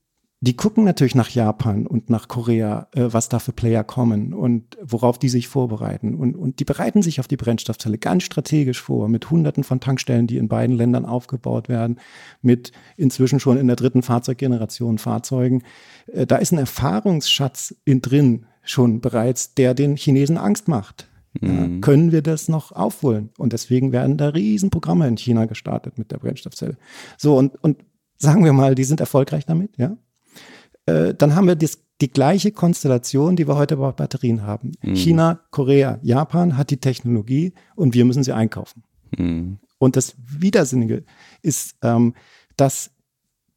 die 0.44 0.56
gucken 0.56 0.84
natürlich 0.84 1.14
nach 1.14 1.30
Japan 1.30 1.86
und 1.86 2.10
nach 2.10 2.28
Korea, 2.28 2.88
äh, 2.96 3.10
was 3.12 3.30
da 3.30 3.38
für 3.38 3.52
Player 3.52 3.84
kommen 3.84 4.34
und 4.34 4.76
worauf 4.82 5.20
die 5.20 5.30
sich 5.30 5.48
vorbereiten. 5.48 6.16
Und, 6.16 6.36
und 6.36 6.60
die 6.60 6.66
bereiten 6.66 7.04
sich 7.04 7.20
auf 7.20 7.28
die 7.28 7.38
Brennstoffzelle 7.38 8.00
ganz 8.00 8.24
strategisch 8.24 8.82
vor, 8.82 9.08
mit 9.08 9.30
hunderten 9.30 9.64
von 9.64 9.80
Tankstellen, 9.80 10.26
die 10.26 10.38
in 10.38 10.48
beiden 10.48 10.76
Ländern 10.76 11.06
aufgebaut 11.06 11.70
werden, 11.70 12.00
mit 12.42 12.72
inzwischen 12.98 13.40
schon 13.40 13.58
in 13.58 13.68
der 13.68 13.76
dritten 13.76 14.02
Fahrzeuggeneration 14.02 14.98
Fahrzeugen. 14.98 15.62
Äh, 16.08 16.26
da 16.26 16.38
ist 16.38 16.52
ein 16.52 16.58
Erfahrungsschatz 16.58 17.76
in 17.86 18.02
drin 18.02 18.48
schon 18.64 19.00
bereits, 19.00 19.54
der 19.54 19.76
den 19.76 19.96
Chinesen 19.96 20.38
Angst 20.38 20.68
macht. 20.68 21.08
Mhm. 21.40 21.50
Ja, 21.76 21.80
können 21.82 22.12
wir 22.12 22.24
das 22.24 22.50
noch 22.50 22.72
aufholen? 22.72 23.30
Und 23.38 23.54
deswegen 23.54 23.92
werden 23.92 24.18
da 24.18 24.30
Riesenprogramme 24.30 25.08
in 25.08 25.18
China 25.18 25.46
gestartet 25.46 26.00
mit 26.00 26.12
der 26.12 26.18
Brennstoffzelle. 26.18 26.78
So, 27.20 27.38
und, 27.38 27.64
und 27.64 27.78
sagen 28.18 28.44
wir 28.44 28.54
mal, 28.54 28.74
die 28.74 28.86
sind 28.86 29.00
erfolgreich 29.02 29.46
damit, 29.46 29.78
ja. 29.78 29.98
Äh, 30.86 31.14
dann 31.14 31.36
haben 31.36 31.48
wir 31.48 31.56
das, 31.56 31.80
die 32.02 32.12
gleiche 32.12 32.52
Konstellation, 32.52 33.36
die 33.36 33.48
wir 33.48 33.56
heute 33.56 33.78
bei 33.78 33.92
Batterien 33.92 34.44
haben. 34.44 34.72
Mhm. 34.82 34.96
China, 34.96 35.40
Korea, 35.52 36.00
Japan 36.02 36.58
hat 36.58 36.72
die 36.72 36.80
Technologie 36.80 37.54
und 37.76 37.94
wir 37.94 38.06
müssen 38.06 38.24
sie 38.24 38.34
einkaufen. 38.34 38.84
Mhm. 39.18 39.60
Und 39.78 39.96
das 39.96 40.16
Widersinnige 40.18 41.04
ist, 41.42 41.76
ähm, 41.82 42.14
dass 42.56 42.92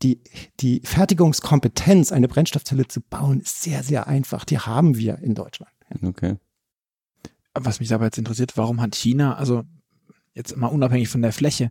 die, 0.02 0.20
die 0.60 0.80
Fertigungskompetenz, 0.84 2.12
eine 2.12 2.28
Brennstoffzelle 2.28 2.86
zu 2.88 3.00
bauen, 3.00 3.40
ist 3.40 3.62
sehr, 3.62 3.82
sehr 3.82 4.06
einfach. 4.06 4.44
Die 4.44 4.58
haben 4.58 4.96
wir 4.96 5.18
in 5.18 5.34
Deutschland. 5.34 5.72
Okay. 6.02 6.36
Was 7.54 7.80
mich 7.80 7.94
aber 7.94 8.06
jetzt 8.06 8.18
interessiert, 8.18 8.56
warum 8.56 8.80
hat 8.80 8.94
China, 8.94 9.36
also 9.36 9.64
jetzt 10.34 10.56
mal 10.56 10.66
unabhängig 10.66 11.08
von 11.08 11.22
der 11.22 11.32
Fläche, 11.32 11.70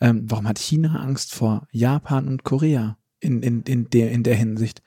ähm, 0.00 0.24
warum 0.28 0.48
hat 0.48 0.58
China 0.58 1.00
Angst 1.00 1.32
vor 1.32 1.68
Japan 1.70 2.26
und 2.26 2.42
Korea? 2.42 2.98
In, 3.20 3.42
in, 3.42 3.62
in, 3.62 3.90
der, 3.90 4.10
in 4.10 4.22
der 4.22 4.34
Hinsicht. 4.34 4.82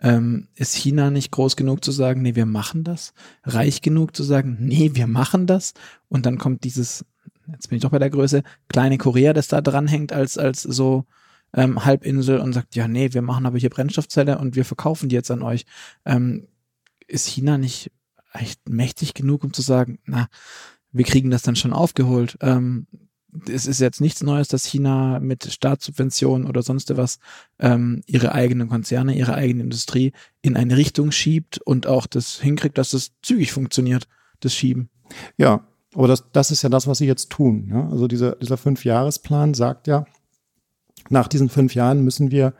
Ähm, 0.00 0.48
ist 0.54 0.74
China 0.74 1.10
nicht 1.10 1.32
groß 1.32 1.56
genug 1.56 1.84
zu 1.84 1.90
sagen, 1.90 2.22
nee, 2.22 2.34
wir 2.34 2.46
machen 2.46 2.84
das? 2.84 3.14
Reich 3.44 3.82
genug 3.82 4.14
zu 4.14 4.22
sagen, 4.22 4.58
nee, 4.60 4.90
wir 4.94 5.06
machen 5.06 5.46
das? 5.46 5.74
Und 6.08 6.26
dann 6.26 6.38
kommt 6.38 6.64
dieses, 6.64 7.04
jetzt 7.50 7.68
bin 7.68 7.76
ich 7.76 7.82
doch 7.82 7.90
bei 7.90 7.98
der 7.98 8.10
Größe, 8.10 8.42
kleine 8.68 8.98
Korea, 8.98 9.32
das 9.32 9.48
da 9.48 9.60
dranhängt 9.60 10.12
als, 10.12 10.38
als 10.38 10.62
so 10.62 11.06
ähm, 11.54 11.84
Halbinsel 11.84 12.38
und 12.38 12.52
sagt, 12.52 12.76
ja, 12.76 12.88
nee, 12.88 13.12
wir 13.12 13.22
machen 13.22 13.46
aber 13.46 13.58
hier 13.58 13.70
Brennstoffzelle 13.70 14.38
und 14.38 14.54
wir 14.54 14.64
verkaufen 14.64 15.08
die 15.08 15.16
jetzt 15.16 15.30
an 15.30 15.42
euch. 15.42 15.64
Ähm, 16.04 16.46
ist 17.06 17.26
China 17.26 17.58
nicht 17.58 17.90
echt 18.32 18.68
mächtig 18.68 19.14
genug, 19.14 19.44
um 19.44 19.52
zu 19.52 19.62
sagen, 19.62 19.98
na, 20.04 20.28
wir 20.92 21.04
kriegen 21.04 21.30
das 21.30 21.42
dann 21.42 21.56
schon 21.56 21.72
aufgeholt? 21.72 22.36
Ähm, 22.40 22.86
es 23.48 23.66
ist 23.66 23.80
jetzt 23.80 24.00
nichts 24.00 24.22
Neues, 24.22 24.48
dass 24.48 24.64
China 24.64 25.20
mit 25.20 25.44
Staatssubventionen 25.52 26.46
oder 26.46 26.62
sonst 26.62 26.96
was 26.96 27.18
ähm, 27.58 28.02
ihre 28.06 28.32
eigenen 28.32 28.68
Konzerne, 28.68 29.14
ihre 29.14 29.34
eigene 29.34 29.62
Industrie 29.62 30.12
in 30.42 30.56
eine 30.56 30.76
Richtung 30.76 31.12
schiebt 31.12 31.58
und 31.58 31.86
auch 31.86 32.06
das 32.06 32.40
hinkriegt, 32.40 32.78
dass 32.78 32.92
es 32.94 33.12
zügig 33.22 33.52
funktioniert, 33.52 34.08
das 34.40 34.54
Schieben. 34.54 34.88
Ja, 35.36 35.66
aber 35.94 36.08
das, 36.08 36.30
das 36.32 36.50
ist 36.50 36.62
ja 36.62 36.68
das, 36.68 36.86
was 36.86 36.98
sie 36.98 37.06
jetzt 37.06 37.30
tun. 37.30 37.68
Ja? 37.70 37.88
Also 37.88 38.08
dieser, 38.08 38.36
dieser 38.36 38.56
Fünfjahresplan 38.56 39.54
sagt 39.54 39.86
ja, 39.86 40.06
nach 41.10 41.28
diesen 41.28 41.48
fünf 41.48 41.74
Jahren 41.74 42.04
müssen 42.04 42.30
wir 42.30 42.54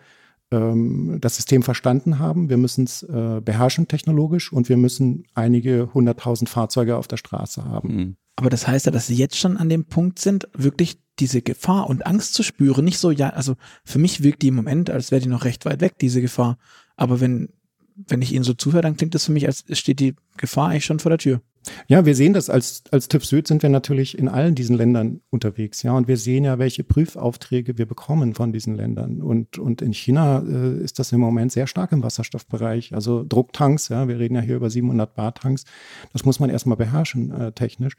ähm, 0.51 1.19
das 1.21 1.37
System 1.37 1.63
verstanden 1.63 2.19
haben, 2.19 2.49
wir 2.49 2.57
müssen 2.57 2.85
es 2.85 3.03
äh, 3.03 3.41
beherrschen 3.43 3.89
technologisch 3.89 4.53
und 4.53 4.69
wir 4.69 4.77
müssen 4.77 5.25
einige 5.35 5.93
hunderttausend 5.93 6.49
Fahrzeuge 6.49 6.97
auf 6.97 7.09
der 7.09 7.17
Straße 7.17 7.65
haben. 7.65 7.97
Mhm. 7.97 8.17
Aber 8.39 8.51
das 8.51 8.69
heißt 8.69 8.87
ja, 8.87 8.93
dass 8.93 9.09
sie 9.09 9.17
jetzt 9.17 9.37
schon 9.37 9.57
an 9.57 9.69
dem 9.69 9.87
Punkt 9.87 10.21
sind, 10.21 10.47
wirklich 10.53 11.01
diese 11.19 11.43
Gefahr 11.43 11.91
und 11.91 12.07
Angst 12.07 12.35
zu 12.35 12.45
spüren. 12.45 12.85
Nicht 12.85 13.01
so, 13.01 13.11
ja, 13.11 13.31
also 13.31 13.57
für 13.85 13.99
mich 13.99 14.23
wirkt 14.23 14.43
die 14.43 14.49
im 14.49 14.55
Moment, 14.55 14.91
als 14.91 15.11
wäre 15.11 15.21
die 15.21 15.29
noch 15.29 15.45
recht 15.45 15.65
weit 15.65 15.81
weg, 15.81 15.99
diese 15.99 16.21
Gefahr. 16.21 16.57
Aber 16.95 17.19
wenn, 17.19 17.49
wenn 17.97 18.23
ich 18.23 18.33
ihnen 18.33 18.45
so 18.45 18.55
zuhöre, 18.55 18.83
dann 18.83 18.97
klingt 18.97 19.17
das 19.17 19.25
für 19.25 19.33
mich, 19.33 19.49
als 19.49 19.65
steht 19.73 19.99
die 19.99 20.15
Gefahr 20.37 20.69
eigentlich 20.69 20.85
schon 20.85 21.01
vor 21.01 21.11
der 21.11 21.19
Tür. 21.19 21.41
Ja, 21.87 22.05
wir 22.05 22.15
sehen 22.15 22.33
das 22.33 22.51
als, 22.51 22.83
als 22.91 23.09
TÜV 23.09 23.25
Süd 23.25 23.49
sind 23.49 23.63
wir 23.63 23.71
natürlich 23.71 24.19
in 24.19 24.29
allen 24.29 24.55
diesen 24.55 24.77
Ländern 24.77 25.21
unterwegs, 25.31 25.83
ja. 25.83 25.93
Und 25.97 26.09
wir 26.09 26.17
sehen 26.17 26.45
ja, 26.45 26.59
welche 26.59 26.85
Prüfaufträge 26.85 27.79
wir 27.79 27.87
bekommen 27.87 28.35
von 28.35 28.53
diesen 28.53 28.75
Ländern. 28.75 29.23
Und, 29.23 29.59
und 29.59 29.83
in 29.83 29.93
China 29.93 30.43
äh, 30.47 30.83
ist 30.83 30.99
das 30.99 31.13
im 31.13 31.21
Moment 31.21 31.53
sehr 31.53 31.67
stark 31.67 31.93
im 31.93 32.03
Wasserstoffbereich. 32.03 32.95
Also 32.95 33.25
Drucktanks, 33.29 33.89
ja, 33.89 34.09
wir 34.09 34.19
reden 34.19 34.35
ja 34.35 34.41
hier 34.41 34.57
über 34.57 34.71
700 34.71 35.15
Bar 35.15 35.35
Tanks. 35.35 35.65
Das 36.13 36.25
muss 36.25 36.41
man 36.41 36.51
erstmal 36.51 36.77
beherrschen, 36.77 37.31
äh, 37.31 37.53
technisch. 37.53 37.95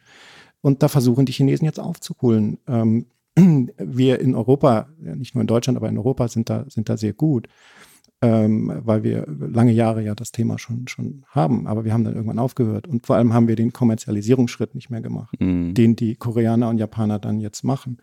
Und 0.61 0.83
da 0.83 0.87
versuchen 0.87 1.25
die 1.25 1.31
Chinesen 1.31 1.65
jetzt 1.65 1.79
aufzuholen. 1.79 2.59
Ähm, 2.67 3.07
wir 3.77 4.19
in 4.19 4.35
Europa, 4.35 4.89
nicht 4.97 5.35
nur 5.35 5.41
in 5.41 5.47
Deutschland, 5.47 5.77
aber 5.77 5.89
in 5.89 5.97
Europa 5.97 6.27
sind 6.27 6.49
da, 6.49 6.65
sind 6.69 6.89
da 6.89 6.97
sehr 6.97 7.13
gut 7.13 7.47
ähm, 8.21 8.81
weil 8.83 9.03
wir 9.03 9.25
lange 9.27 9.71
Jahre 9.71 10.03
ja 10.03 10.13
das 10.13 10.31
Thema 10.31 10.59
schon, 10.59 10.87
schon 10.87 11.23
haben. 11.29 11.67
Aber 11.67 11.85
wir 11.85 11.93
haben 11.93 12.03
dann 12.03 12.15
irgendwann 12.15 12.39
aufgehört. 12.39 12.87
Und 12.87 13.05
vor 13.05 13.15
allem 13.15 13.33
haben 13.33 13.47
wir 13.47 13.55
den 13.55 13.71
Kommerzialisierungsschritt 13.71 14.75
nicht 14.75 14.89
mehr 14.89 15.01
gemacht, 15.01 15.39
mhm. 15.39 15.73
den 15.73 15.95
die 15.95 16.15
Koreaner 16.15 16.69
und 16.69 16.77
Japaner 16.77 17.19
dann 17.19 17.39
jetzt 17.39 17.63
machen. 17.63 17.97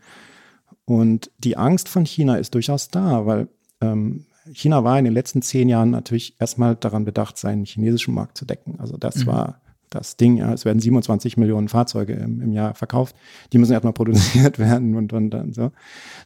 Und 0.84 1.30
die 1.38 1.56
Angst 1.56 1.88
von 1.88 2.06
China 2.06 2.36
ist 2.36 2.54
durchaus 2.54 2.88
da, 2.88 3.26
weil 3.26 3.48
ähm, 3.80 4.24
China 4.52 4.84
war 4.84 4.98
in 4.98 5.04
den 5.04 5.14
letzten 5.14 5.42
zehn 5.42 5.68
Jahren 5.68 5.90
natürlich 5.90 6.40
erstmal 6.40 6.76
daran 6.76 7.04
bedacht, 7.04 7.36
seinen 7.36 7.64
chinesischen 7.64 8.14
Markt 8.14 8.38
zu 8.38 8.44
decken. 8.44 8.78
Also 8.78 8.96
das 8.96 9.24
mhm. 9.24 9.26
war 9.26 9.60
das 9.90 10.16
Ding. 10.16 10.36
Ja, 10.36 10.52
es 10.52 10.64
werden 10.64 10.80
27 10.80 11.36
Millionen 11.36 11.68
Fahrzeuge 11.68 12.14
im, 12.14 12.40
im 12.40 12.52
Jahr 12.52 12.74
verkauft. 12.74 13.16
Die 13.52 13.58
müssen 13.58 13.72
erstmal 13.72 13.92
produziert 13.94 14.58
werden 14.58 14.94
und, 14.94 15.12
und 15.12 15.30
dann 15.30 15.52
so. 15.52 15.72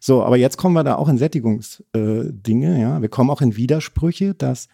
So, 0.01 0.23
aber 0.23 0.37
jetzt 0.37 0.57
kommen 0.57 0.75
wir 0.75 0.85
da 0.85 0.97
auch 0.97 1.09
in 1.09 1.19
Sättigungsdinge. 1.19 2.77
Äh, 2.77 2.81
ja, 2.81 3.01
wir 3.01 3.09
kommen 3.09 3.31
auch 3.31 3.43
in 3.43 3.57
Widersprüche, 3.57 4.35
dass 4.35 4.69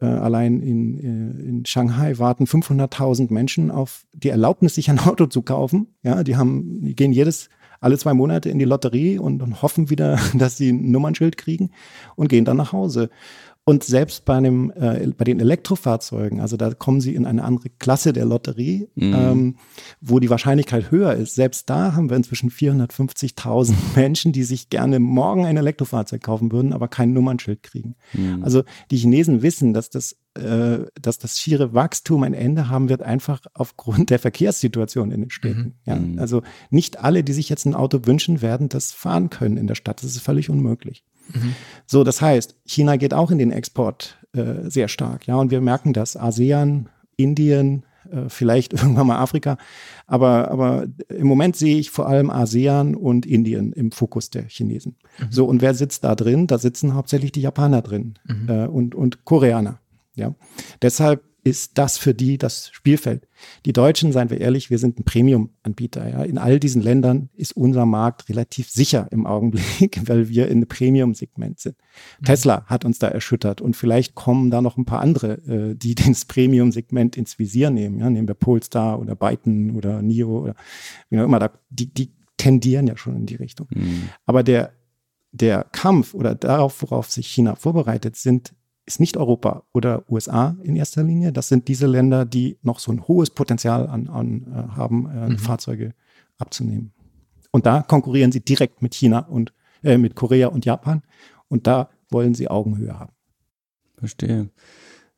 äh, 0.00 0.06
allein 0.06 0.60
in, 0.60 0.98
äh, 0.98 1.48
in 1.48 1.66
Shanghai 1.66 2.18
warten 2.18 2.44
500.000 2.44 3.32
Menschen 3.32 3.70
auf 3.70 4.04
die 4.12 4.30
Erlaubnis, 4.30 4.74
sich 4.74 4.90
ein 4.90 4.98
Auto 4.98 5.26
zu 5.26 5.42
kaufen. 5.42 5.88
Ja, 6.02 6.24
die 6.24 6.36
haben, 6.36 6.82
die 6.82 6.96
gehen 6.96 7.12
jedes 7.12 7.48
alle 7.82 7.98
zwei 7.98 8.14
Monate 8.14 8.48
in 8.48 8.58
die 8.58 8.64
Lotterie 8.64 9.18
und, 9.18 9.42
und 9.42 9.60
hoffen 9.60 9.90
wieder, 9.90 10.18
dass 10.34 10.56
sie 10.56 10.72
ein 10.72 10.90
Nummernschild 10.90 11.36
kriegen 11.36 11.70
und 12.16 12.28
gehen 12.28 12.44
dann 12.44 12.56
nach 12.56 12.72
Hause. 12.72 13.10
Und 13.64 13.84
selbst 13.84 14.24
bei, 14.24 14.34
einem, 14.34 14.72
äh, 14.74 15.06
bei 15.16 15.24
den 15.24 15.38
Elektrofahrzeugen, 15.38 16.40
also 16.40 16.56
da 16.56 16.74
kommen 16.74 17.00
sie 17.00 17.14
in 17.14 17.26
eine 17.26 17.44
andere 17.44 17.68
Klasse 17.70 18.12
der 18.12 18.24
Lotterie, 18.24 18.88
mhm. 18.96 19.14
ähm, 19.14 19.56
wo 20.00 20.18
die 20.18 20.30
Wahrscheinlichkeit 20.30 20.90
höher 20.90 21.14
ist. 21.14 21.36
Selbst 21.36 21.70
da 21.70 21.94
haben 21.94 22.10
wir 22.10 22.16
inzwischen 22.16 22.50
450.000 22.50 23.74
Menschen, 23.94 24.32
die 24.32 24.42
sich 24.42 24.68
gerne 24.68 24.98
morgen 24.98 25.46
ein 25.46 25.56
Elektrofahrzeug 25.56 26.20
kaufen 26.24 26.50
würden, 26.50 26.72
aber 26.72 26.88
kein 26.88 27.12
Nummernschild 27.12 27.62
kriegen. 27.62 27.94
Mhm. 28.14 28.42
Also 28.42 28.64
die 28.90 28.96
Chinesen 28.96 29.42
wissen, 29.42 29.72
dass 29.74 29.90
das, 29.90 30.16
äh, 30.34 30.80
dass 31.00 31.18
das 31.18 31.38
schiere 31.38 31.72
Wachstum 31.72 32.24
ein 32.24 32.34
Ende 32.34 32.68
haben 32.68 32.88
wird, 32.88 33.02
einfach 33.02 33.42
aufgrund 33.54 34.10
der 34.10 34.18
Verkehrssituation 34.18 35.12
in 35.12 35.20
den 35.20 35.30
Städten. 35.30 35.60
Mhm. 35.60 35.74
Ja, 35.84 35.94
mhm. 35.94 36.18
also 36.18 36.42
nicht 36.70 36.98
alle, 36.98 37.22
die 37.22 37.32
sich 37.32 37.48
jetzt 37.48 37.64
ein 37.66 37.76
Auto 37.76 38.00
wünschen, 38.06 38.42
werden 38.42 38.68
das 38.68 38.90
fahren 38.90 39.30
können 39.30 39.56
in 39.56 39.68
der 39.68 39.76
Stadt. 39.76 40.02
Das 40.02 40.10
ist 40.10 40.20
völlig 40.20 40.50
unmöglich. 40.50 41.04
Mhm. 41.32 41.54
So, 41.86 42.04
das 42.04 42.20
heißt, 42.20 42.56
China 42.64 42.96
geht 42.96 43.14
auch 43.14 43.30
in 43.30 43.38
den 43.38 43.52
Export 43.52 44.18
äh, 44.34 44.68
sehr 44.68 44.88
stark. 44.88 45.26
Ja, 45.26 45.36
und 45.36 45.50
wir 45.50 45.60
merken 45.60 45.92
das. 45.92 46.16
ASEAN, 46.16 46.88
Indien, 47.16 47.84
äh, 48.10 48.28
vielleicht 48.28 48.72
irgendwann 48.72 49.06
mal 49.06 49.18
Afrika. 49.18 49.58
Aber, 50.06 50.50
aber 50.50 50.86
im 51.08 51.26
Moment 51.26 51.56
sehe 51.56 51.78
ich 51.78 51.90
vor 51.90 52.08
allem 52.08 52.30
ASEAN 52.30 52.94
und 52.94 53.26
Indien 53.26 53.72
im 53.72 53.92
Fokus 53.92 54.30
der 54.30 54.44
Chinesen. 54.44 54.96
Mhm. 55.18 55.26
So, 55.30 55.46
und 55.46 55.62
wer 55.62 55.74
sitzt 55.74 56.04
da 56.04 56.14
drin? 56.14 56.46
Da 56.46 56.58
sitzen 56.58 56.94
hauptsächlich 56.94 57.32
die 57.32 57.42
Japaner 57.42 57.82
drin 57.82 58.14
mhm. 58.24 58.48
äh, 58.48 58.66
und, 58.66 58.94
und 58.94 59.24
Koreaner. 59.24 59.78
Ja, 60.14 60.34
deshalb 60.82 61.22
ist 61.44 61.76
das 61.78 61.98
für 61.98 62.14
die 62.14 62.38
das 62.38 62.70
Spielfeld. 62.72 63.26
Die 63.66 63.72
Deutschen, 63.72 64.12
seien 64.12 64.30
wir 64.30 64.40
ehrlich, 64.40 64.70
wir 64.70 64.78
sind 64.78 65.00
ein 65.00 65.04
Premium-Anbieter. 65.04 66.08
Ja. 66.08 66.22
In 66.22 66.38
all 66.38 66.60
diesen 66.60 66.80
Ländern 66.80 67.30
ist 67.34 67.56
unser 67.56 67.84
Markt 67.84 68.28
relativ 68.28 68.70
sicher 68.70 69.08
im 69.10 69.26
Augenblick, 69.26 70.00
weil 70.08 70.28
wir 70.28 70.46
in 70.46 70.58
einem 70.58 70.68
Premium-Segment 70.68 71.58
sind. 71.58 71.76
Mhm. 72.20 72.26
Tesla 72.26 72.64
hat 72.66 72.84
uns 72.84 73.00
da 73.00 73.08
erschüttert 73.08 73.60
und 73.60 73.76
vielleicht 73.76 74.14
kommen 74.14 74.50
da 74.50 74.62
noch 74.62 74.76
ein 74.76 74.84
paar 74.84 75.00
andere, 75.00 75.32
äh, 75.46 75.74
die 75.74 75.94
das 76.12 76.24
Premium-Segment 76.26 77.16
ins 77.16 77.38
Visier 77.38 77.70
nehmen. 77.70 77.98
Ja. 77.98 78.08
Nehmen 78.08 78.28
wir 78.28 78.34
Polestar 78.34 79.00
oder 79.00 79.16
Byton 79.16 79.72
oder 79.72 80.00
NIO 80.00 80.42
oder 80.42 80.54
wie 81.10 81.18
auch 81.18 81.24
immer. 81.24 81.40
Da, 81.40 81.50
die, 81.70 81.92
die 81.92 82.12
tendieren 82.36 82.86
ja 82.86 82.96
schon 82.96 83.16
in 83.16 83.26
die 83.26 83.36
Richtung. 83.36 83.66
Mhm. 83.70 84.10
Aber 84.26 84.44
der, 84.44 84.72
der 85.32 85.64
Kampf 85.72 86.14
oder 86.14 86.36
darauf, 86.36 86.82
worauf 86.82 87.10
sich 87.10 87.26
China 87.26 87.56
vorbereitet, 87.56 88.16
sind 88.16 88.54
ist 88.86 89.00
nicht 89.00 89.16
Europa 89.16 89.62
oder 89.72 90.04
USA 90.10 90.56
in 90.62 90.76
erster 90.76 91.02
Linie. 91.02 91.32
Das 91.32 91.48
sind 91.48 91.68
diese 91.68 91.86
Länder, 91.86 92.24
die 92.24 92.58
noch 92.62 92.78
so 92.78 92.92
ein 92.92 93.06
hohes 93.06 93.30
Potenzial 93.30 93.86
an, 93.86 94.08
an 94.08 94.46
äh, 94.52 94.76
haben, 94.76 95.10
äh, 95.10 95.28
mhm. 95.30 95.38
Fahrzeuge 95.38 95.94
abzunehmen. 96.38 96.92
Und 97.52 97.66
da 97.66 97.82
konkurrieren 97.82 98.32
sie 98.32 98.40
direkt 98.40 98.82
mit 98.82 98.94
China 98.94 99.20
und 99.20 99.52
äh, 99.84 99.98
mit 99.98 100.16
Korea 100.16 100.48
und 100.48 100.64
Japan. 100.64 101.02
Und 101.48 101.66
da 101.66 101.90
wollen 102.10 102.34
sie 102.34 102.48
Augenhöhe 102.48 102.98
haben. 102.98 103.12
Verstehe. 103.96 104.50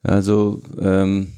Also 0.03 0.63
ähm, 0.79 1.33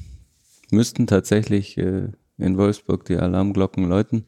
müssten 0.71 1.07
tatsächlich 1.07 1.77
äh, 1.77 2.09
in 2.37 2.57
Wolfsburg 2.57 3.05
die 3.05 3.17
Alarmglocken 3.17 3.87
läuten. 3.87 4.25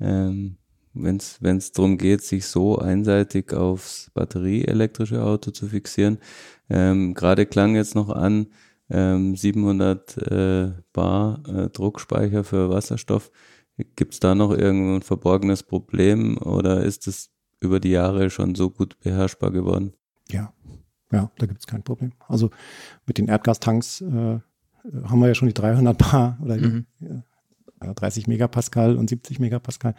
Ähm, 0.00 0.56
wenn 0.94 1.16
es 1.18 1.72
darum 1.72 1.98
geht, 1.98 2.22
sich 2.22 2.46
so 2.46 2.78
einseitig 2.78 3.52
aufs 3.52 4.10
batterieelektrische 4.14 5.22
Auto 5.22 5.50
zu 5.50 5.66
fixieren. 5.66 6.18
Ähm, 6.70 7.14
Gerade 7.14 7.46
klang 7.46 7.74
jetzt 7.74 7.94
noch 7.94 8.08
an, 8.08 8.46
ähm, 8.90 9.36
700 9.36 10.16
äh, 10.18 10.72
Bar 10.92 11.42
äh, 11.48 11.68
Druckspeicher 11.70 12.44
für 12.44 12.70
Wasserstoff. 12.70 13.30
Gibt 13.96 14.14
es 14.14 14.20
da 14.20 14.34
noch 14.34 14.52
irgendein 14.52 15.02
verborgenes 15.02 15.62
Problem 15.62 16.38
oder 16.38 16.82
ist 16.84 17.08
es 17.08 17.30
über 17.60 17.80
die 17.80 17.90
Jahre 17.90 18.30
schon 18.30 18.54
so 18.54 18.70
gut 18.70 18.98
beherrschbar 19.00 19.50
geworden? 19.50 19.94
Ja, 20.30 20.52
ja, 21.10 21.30
da 21.38 21.46
gibt 21.46 21.60
es 21.60 21.66
kein 21.66 21.82
Problem. 21.82 22.12
Also 22.28 22.50
mit 23.06 23.18
den 23.18 23.28
Erdgastanks 23.28 24.00
äh, 24.00 24.04
haben 24.04 25.20
wir 25.20 25.28
ja 25.28 25.34
schon 25.34 25.48
die 25.48 25.54
300 25.54 25.98
Bar 25.98 26.38
oder 26.42 26.56
mhm. 26.56 26.86
die, 27.00 27.22
30 27.92 28.26
Megapascal 28.26 28.96
und 28.96 29.10
70 29.10 29.38
Megapascal. 29.40 29.94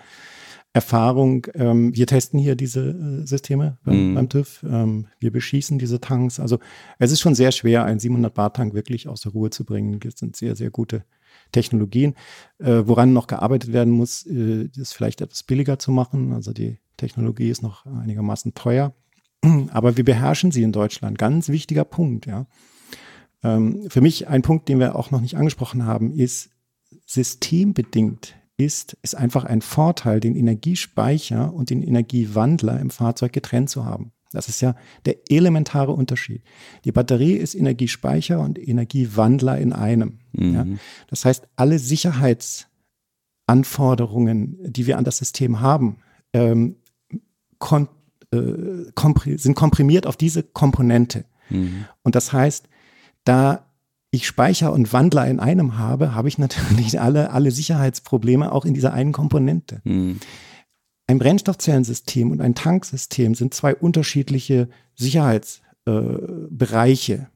Erfahrung. 0.75 1.47
Ähm, 1.53 1.95
wir 1.95 2.05
testen 2.05 2.37
hier 2.37 2.55
diese 2.55 2.89
äh, 2.89 3.25
Systeme 3.25 3.77
beim, 3.85 4.09
mhm. 4.09 4.15
beim 4.15 4.29
TÜV. 4.29 4.61
Ähm, 4.63 5.07
wir 5.19 5.31
beschießen 5.31 5.79
diese 5.79 6.01
Tanks. 6.01 6.37
Also 6.37 6.59
es 6.99 7.13
ist 7.13 7.21
schon 7.21 7.33
sehr 7.33 7.53
schwer, 7.53 7.85
einen 7.85 7.99
700 7.99 8.33
Bar 8.33 8.51
Tank 8.51 8.73
wirklich 8.73 9.07
aus 9.07 9.21
der 9.21 9.31
Ruhe 9.31 9.51
zu 9.51 9.63
bringen. 9.63 10.01
Das 10.01 10.15
sind 10.19 10.35
sehr, 10.35 10.57
sehr 10.57 10.71
gute 10.71 11.05
Technologien. 11.53 12.13
Äh, 12.59 12.83
woran 12.85 13.13
noch 13.13 13.27
gearbeitet 13.27 13.71
werden 13.71 13.93
muss, 13.93 14.25
äh, 14.25 14.67
ist 14.75 14.93
vielleicht 14.93 15.21
etwas 15.21 15.43
billiger 15.43 15.79
zu 15.79 15.91
machen. 15.91 16.33
Also 16.33 16.51
die 16.51 16.79
Technologie 16.97 17.49
ist 17.49 17.63
noch 17.63 17.85
einigermaßen 17.85 18.53
teuer. 18.53 18.93
Aber 19.71 19.95
wir 19.95 20.03
beherrschen 20.03 20.51
sie 20.51 20.63
in 20.63 20.73
Deutschland. 20.73 21.17
Ganz 21.17 21.47
wichtiger 21.47 21.85
Punkt, 21.85 22.25
ja. 22.25 22.47
Ähm, 23.43 23.89
für 23.89 24.01
mich 24.01 24.27
ein 24.27 24.41
Punkt, 24.41 24.67
den 24.67 24.79
wir 24.79 24.95
auch 24.95 25.11
noch 25.11 25.21
nicht 25.21 25.37
angesprochen 25.37 25.85
haben, 25.85 26.11
ist 26.11 26.49
systembedingt 27.05 28.35
ist, 28.57 28.97
ist 29.01 29.15
einfach 29.15 29.43
ein 29.43 29.61
Vorteil, 29.61 30.19
den 30.19 30.35
Energiespeicher 30.35 31.53
und 31.53 31.69
den 31.69 31.81
Energiewandler 31.81 32.79
im 32.79 32.89
Fahrzeug 32.89 33.33
getrennt 33.33 33.69
zu 33.69 33.85
haben. 33.85 34.11
Das 34.31 34.49
ist 34.49 34.61
ja 34.61 34.75
der 35.05 35.17
elementare 35.29 35.91
Unterschied. 35.91 36.41
Die 36.83 36.91
Batterie 36.91 37.33
ist 37.33 37.55
Energiespeicher 37.55 38.39
und 38.39 38.59
Energiewandler 38.59 39.57
in 39.57 39.73
einem. 39.73 40.19
Mhm. 40.33 40.53
Ja. 40.53 40.65
Das 41.07 41.25
heißt, 41.25 41.47
alle 41.55 41.79
Sicherheitsanforderungen, 41.79 44.57
die 44.61 44.87
wir 44.87 44.97
an 44.97 45.05
das 45.05 45.17
System 45.17 45.61
haben, 45.61 45.97
ähm, 46.33 46.77
kon 47.59 47.87
äh, 48.31 48.91
kompr 48.93 49.37
sind 49.37 49.55
komprimiert 49.55 50.07
auf 50.07 50.17
diese 50.17 50.43
Komponente. 50.43 51.25
Mhm. 51.49 51.85
Und 52.03 52.15
das 52.15 52.33
heißt, 52.33 52.67
da 53.23 53.65
ich 54.11 54.27
Speicher 54.27 54.71
und 54.71 54.93
Wandler 54.93 55.27
in 55.27 55.39
einem 55.39 55.77
habe, 55.77 56.15
habe 56.15 56.27
ich 56.27 56.37
natürlich 56.37 56.99
alle, 57.01 57.31
alle 57.31 57.51
Sicherheitsprobleme 57.51 58.51
auch 58.51 58.65
in 58.65 58.73
dieser 58.73 58.93
einen 58.93 59.11
Komponente. 59.11 59.81
Mhm. 59.83 60.19
Ein 61.07 61.19
Brennstoffzellensystem 61.19 62.31
und 62.31 62.41
ein 62.41 62.55
Tanksystem 62.55 63.35
sind 63.35 63.53
zwei 63.53 63.75
unterschiedliche 63.75 64.69
Sicherheitsbereiche. 64.95 67.13
Äh, 67.13 67.27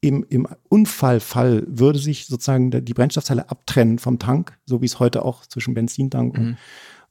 Im, 0.00 0.24
Im 0.28 0.46
Unfallfall 0.68 1.64
würde 1.66 1.98
sich 1.98 2.26
sozusagen 2.26 2.70
die 2.70 2.94
Brennstoffzelle 2.94 3.50
abtrennen 3.50 3.98
vom 3.98 4.20
Tank, 4.20 4.56
so 4.66 4.82
wie 4.82 4.86
es 4.86 5.00
heute 5.00 5.24
auch 5.24 5.44
zwischen 5.46 5.74
Benzintank 5.74 6.38
mhm. 6.38 6.40
und 6.40 6.56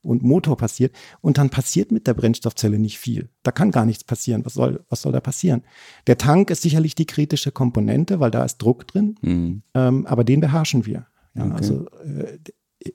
und 0.02 0.24
Motor 0.24 0.58
passiert. 0.58 0.96
Und 1.22 1.38
dann 1.38 1.50
passiert 1.50 1.92
mit 1.92 2.08
der 2.08 2.14
Brennstoffzelle 2.14 2.80
nicht 2.80 3.00
viel. 3.00 3.30
Da 3.44 3.52
kann 3.52 3.72
gar 3.72 3.86
nichts 3.86 4.04
passieren. 4.04 4.46
Was 4.46 4.54
soll, 4.54 4.84
was 4.90 5.02
soll 5.02 5.12
da 5.12 5.20
passieren? 5.20 5.64
Der 6.08 6.18
Tank 6.18 6.50
ist 6.50 6.62
sicherlich 6.62 6.96
die 6.96 7.06
kritische 7.06 7.52
Komponente, 7.52 8.20
weil 8.20 8.32
da 8.32 8.44
ist 8.46 8.58
Druck 8.58 8.88
drin. 8.88 9.16
Mhm. 9.22 9.64
Ähm, 9.74 10.06
aber 10.06 10.24
den 10.24 10.40
beherrschen 10.40 10.86
wir. 10.86 11.08
Ja, 11.36 11.46
okay. 11.46 11.56
Also 11.56 11.90
äh, 11.90 12.38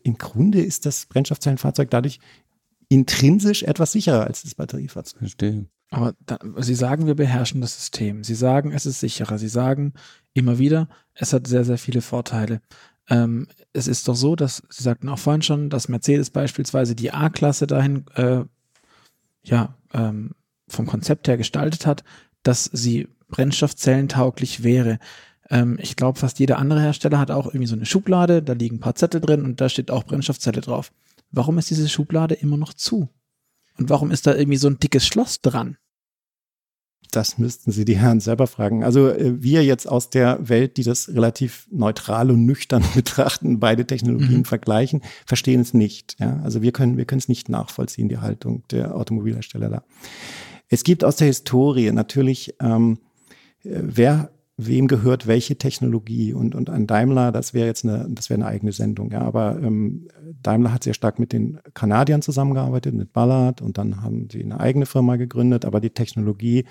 im 0.03 0.17
Grunde 0.19 0.61
ist 0.61 0.87
das 0.87 1.07
Brennstoffzellenfahrzeug 1.07 1.91
dadurch 1.91 2.19
intrinsisch 2.89 3.63
etwas 3.63 3.93
sicherer 3.93 4.27
als 4.27 4.43
das 4.43 4.55
Batteriefahrzeug. 4.55 5.21
Verstehe. 5.21 5.67
Aber 5.91 6.15
da, 6.25 6.39
Sie 6.57 6.75
sagen, 6.75 7.07
wir 7.07 7.15
beherrschen 7.15 7.61
das 7.61 7.77
System. 7.77 8.25
Sie 8.25 8.35
sagen, 8.35 8.73
es 8.73 8.87
ist 8.87 9.01
sicherer. 9.01 9.39
Sie 9.39 9.49
sagen 9.49 9.93
immer 10.33 10.59
wieder, 10.59 10.89
es 11.15 11.35
hat 11.35 11.47
sehr, 11.47 11.65
sehr 11.65 11.77
viele 11.77 12.01
Vorteile. 12.01 12.63
Ähm, 13.09 13.49
es 13.73 13.89
ist 13.89 14.07
doch 14.09 14.15
so, 14.15 14.37
dass 14.37 14.63
Sie 14.69 14.83
sagten 14.83 15.09
auch 15.09 15.19
vorhin 15.19 15.43
schon, 15.43 15.71
dass 15.71 15.89
Mercedes 15.89 16.31
beispielsweise 16.31 16.95
die 16.95 17.13
A-Klasse 17.13 17.67
dahin 17.67 18.05
äh, 18.15 18.45
ja 19.43 19.77
ähm, 19.93 20.33
vom 20.69 20.87
Konzept 20.87 21.29
her 21.29 21.37
gestaltet 21.37 21.87
hat, 21.87 22.05
dass 22.43 22.65
sie 22.65 23.09
brennstoffzellentauglich 23.29 24.63
wäre. 24.63 24.99
Ähm, 25.51 25.79
ich 25.81 25.97
glaube, 25.97 26.19
fast 26.19 26.39
jeder 26.39 26.59
andere 26.59 26.81
Hersteller 26.81 27.19
hat 27.19 27.31
auch 27.31 27.47
irgendwie 27.47 27.67
so 27.67 27.77
eine 27.77 27.87
Schublade, 27.87 28.43
da 28.43 28.53
liegen 28.53 28.77
ein 28.77 28.81
paar 28.81 28.95
Zettel 28.95 29.21
drin 29.21 29.45
und 29.45 29.61
da 29.61 29.69
steht 29.69 29.91
auch 29.91 30.05
Brennstoffzelle 30.05 30.61
drauf. 30.61 30.93
Warum 31.31 31.59
ist 31.59 31.71
diese 31.71 31.89
Schublade 31.89 32.35
immer 32.35 32.57
noch 32.57 32.75
zu? 32.75 33.09
Und 33.79 33.89
warum 33.91 34.11
ist 34.11 34.27
da 34.27 34.35
irgendwie 34.35 34.59
so 34.59 34.69
ein 34.69 34.79
dickes 34.79 35.07
Schloss 35.07 35.41
dran? 35.41 35.77
Das 37.11 37.37
müssten 37.37 37.73
Sie 37.73 37.85
die 37.85 37.97
Herren 37.97 38.21
selber 38.21 38.47
fragen. 38.47 38.85
Also 38.85 39.09
äh, 39.09 39.43
wir 39.43 39.65
jetzt 39.65 39.87
aus 39.87 40.11
der 40.11 40.49
Welt, 40.49 40.77
die 40.77 40.83
das 40.83 41.09
relativ 41.09 41.67
neutral 41.71 42.31
und 42.31 42.47
nüchtern 42.47 42.85
betrachten, 42.95 43.61
beide 43.61 43.87
Technologien 43.87 44.39
mhm. 44.39 44.45
vergleichen, 44.45 45.03
verstehen 45.27 45.61
es 45.61 45.75
nicht. 45.75 46.17
Ja? 46.19 46.41
Also 46.43 46.63
wir 46.63 46.73
können, 46.73 46.97
wir 46.97 47.05
können 47.05 47.19
es 47.21 47.29
nicht 47.29 47.49
nachvollziehen, 47.49 48.09
die 48.09 48.19
Haltung 48.19 48.65
der 48.71 48.95
Automobilhersteller 48.95 49.69
da. 49.69 49.83
Es 50.69 50.85
gibt 50.85 51.05
aus 51.05 51.17
der 51.17 51.27
Historie 51.27 51.91
natürlich 51.93 52.55
ähm, 52.61 52.99
wer 53.65 54.31
wem 54.57 54.87
gehört 54.87 55.27
welche 55.27 55.57
Technologie 55.57 56.33
und, 56.33 56.55
und 56.55 56.69
an 56.69 56.87
Daimler, 56.87 57.33
das 57.33 57.55
wäre 57.55 57.67
jetzt 57.67 57.85
eine, 57.85 58.07
das 58.11 58.29
wäre 58.29 58.39
eine 58.41 58.47
eigene 58.47 58.73
Sendung, 58.73 59.11
ja. 59.11 59.23
Aber 59.23 59.59
ähm, 59.61 60.09
Daimler 60.43 60.73
hat 60.73 60.85
sehr 60.85 60.95
stark 60.95 61.19
mit 61.19 61.33
den 61.33 61.59
Kanadiern 61.75 62.23
zusammengearbeitet, 62.23 62.95
mit 62.95 63.13
Ballard 63.13 63.63
und 63.63 63.79
dann 63.79 64.03
haben 64.03 64.29
sie 64.31 64.45
eine 64.45 64.61
eigene 64.61 64.87
Firma 64.87 65.17
gegründet, 65.17 65.65
aber 65.65 65.81
die 65.81 65.91
Technologie 65.91 66.65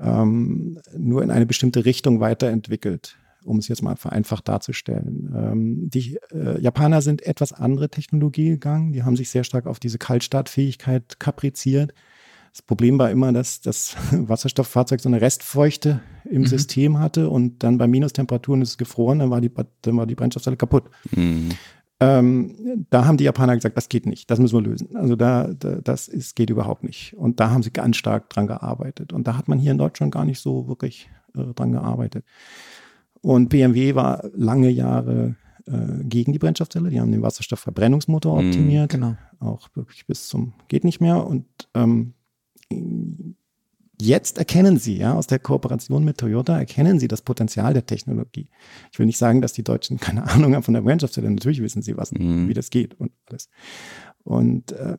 ähm, 0.00 0.78
nur 0.96 1.22
in 1.22 1.30
eine 1.30 1.46
bestimmte 1.46 1.84
Richtung 1.84 2.20
weiterentwickelt, 2.20 3.16
um 3.44 3.58
es 3.58 3.68
jetzt 3.68 3.82
mal 3.82 3.96
vereinfacht 3.96 4.48
darzustellen. 4.48 5.32
Ähm, 5.34 5.90
die 5.90 6.18
äh, 6.32 6.60
Japaner 6.60 7.02
sind 7.02 7.22
etwas 7.26 7.52
andere 7.52 7.88
Technologie 7.88 8.50
gegangen, 8.50 8.92
die 8.92 9.02
haben 9.02 9.16
sich 9.16 9.30
sehr 9.30 9.44
stark 9.44 9.66
auf 9.66 9.78
diese 9.78 9.98
Kaltstartfähigkeit 9.98 11.18
kapriziert 11.18 11.92
das 12.56 12.62
Problem 12.62 12.98
war 12.98 13.10
immer, 13.10 13.34
dass 13.34 13.60
das 13.60 13.96
Wasserstofffahrzeug 14.12 14.98
so 15.00 15.10
eine 15.10 15.20
Restfeuchte 15.20 16.00
im 16.24 16.40
mhm. 16.40 16.46
System 16.46 16.98
hatte 16.98 17.28
und 17.28 17.62
dann 17.62 17.76
bei 17.76 17.86
Minustemperaturen 17.86 18.62
ist 18.62 18.70
es 18.70 18.78
gefroren, 18.78 19.18
dann 19.18 19.28
war 19.28 19.42
die, 19.42 19.50
dann 19.82 19.96
war 19.98 20.06
die 20.06 20.14
Brennstoffzelle 20.14 20.56
kaputt. 20.56 20.84
Mhm. 21.14 21.50
Ähm, 21.98 22.86
da 22.90 23.06
haben 23.06 23.16
die 23.16 23.24
Japaner 23.24 23.54
gesagt, 23.54 23.76
das 23.76 23.88
geht 23.88 24.04
nicht, 24.04 24.30
das 24.30 24.38
müssen 24.38 24.56
wir 24.56 24.68
lösen. 24.70 24.96
Also 24.96 25.16
da, 25.16 25.48
da, 25.54 25.76
das 25.76 26.08
ist, 26.08 26.36
geht 26.36 26.50
überhaupt 26.50 26.84
nicht. 26.84 27.14
Und 27.16 27.40
da 27.40 27.50
haben 27.50 27.62
sie 27.62 27.70
ganz 27.70 27.96
stark 27.96 28.28
dran 28.28 28.46
gearbeitet. 28.46 29.12
Und 29.12 29.26
da 29.26 29.36
hat 29.36 29.48
man 29.48 29.58
hier 29.58 29.72
in 29.72 29.78
Deutschland 29.78 30.12
gar 30.12 30.26
nicht 30.26 30.40
so 30.40 30.68
wirklich 30.68 31.08
äh, 31.34 31.54
dran 31.54 31.72
gearbeitet. 31.72 32.24
Und 33.22 33.48
BMW 33.48 33.94
war 33.94 34.24
lange 34.34 34.68
Jahre 34.68 35.36
äh, 35.66 36.04
gegen 36.04 36.32
die 36.32 36.38
Brennstoffzelle. 36.38 36.90
Die 36.90 37.00
haben 37.00 37.12
den 37.12 37.22
Wasserstoffverbrennungsmotor 37.22 38.40
mhm. 38.40 38.48
optimiert. 38.48 38.90
genau. 38.90 39.16
Auch 39.40 39.68
wirklich 39.74 40.06
bis 40.06 40.28
zum 40.28 40.52
geht 40.68 40.84
nicht 40.84 41.00
mehr. 41.00 41.26
Und 41.26 41.46
ähm, 41.74 42.12
jetzt 44.00 44.38
erkennen 44.38 44.78
sie, 44.78 44.98
ja, 44.98 45.14
aus 45.14 45.26
der 45.26 45.38
Kooperation 45.38 46.04
mit 46.04 46.18
Toyota 46.18 46.58
erkennen 46.58 46.98
sie 46.98 47.08
das 47.08 47.22
Potenzial 47.22 47.72
der 47.72 47.86
Technologie. 47.86 48.48
Ich 48.92 48.98
will 48.98 49.06
nicht 49.06 49.18
sagen, 49.18 49.40
dass 49.40 49.52
die 49.52 49.64
Deutschen 49.64 49.98
keine 50.00 50.28
Ahnung 50.28 50.54
haben 50.54 50.62
von 50.62 50.74
der 50.74 50.82
Brennstoffzelle. 50.82 51.30
Natürlich 51.30 51.62
wissen 51.62 51.82
sie, 51.82 51.96
was, 51.96 52.12
mhm. 52.12 52.48
wie 52.48 52.54
das 52.54 52.70
geht 52.70 52.98
und 52.98 53.12
alles. 53.26 53.48
Und 54.24 54.72
äh, 54.72 54.98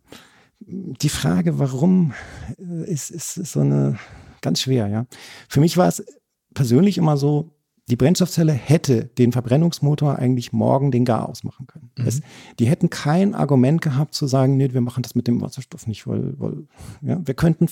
die 0.59 1.09
Frage, 1.09 1.59
warum, 1.59 2.13
äh, 2.57 2.89
ist, 2.91 3.11
ist, 3.11 3.37
ist 3.37 3.51
so 3.51 3.59
eine 3.59 3.97
ganz 4.41 4.61
schwer, 4.61 4.87
ja. 4.87 5.05
Für 5.49 5.59
mich 5.59 5.77
war 5.77 5.87
es 5.87 6.03
persönlich 6.53 6.97
immer 6.97 7.17
so, 7.17 7.53
die 7.89 7.95
Brennstoffzelle 7.95 8.51
hätte 8.51 9.05
den 9.05 9.31
Verbrennungsmotor 9.31 10.17
eigentlich 10.17 10.51
morgen 10.51 10.91
den 10.91 11.05
Gar 11.05 11.29
ausmachen 11.29 11.67
können. 11.67 11.91
Mhm. 11.97 12.07
Es, 12.07 12.21
die 12.59 12.67
hätten 12.67 12.89
kein 12.89 13.33
Argument 13.33 13.81
gehabt 13.81 14.13
zu 14.13 14.27
sagen, 14.27 14.57
nee, 14.57 14.73
wir 14.73 14.81
machen 14.81 15.03
das 15.03 15.15
mit 15.15 15.27
dem 15.27 15.41
Wasserstoff 15.41 15.87
nicht, 15.87 16.05
weil, 16.05 16.37
weil 16.37 16.67
ja, 17.01 17.21
wir 17.25 17.33
könnten 17.33 17.67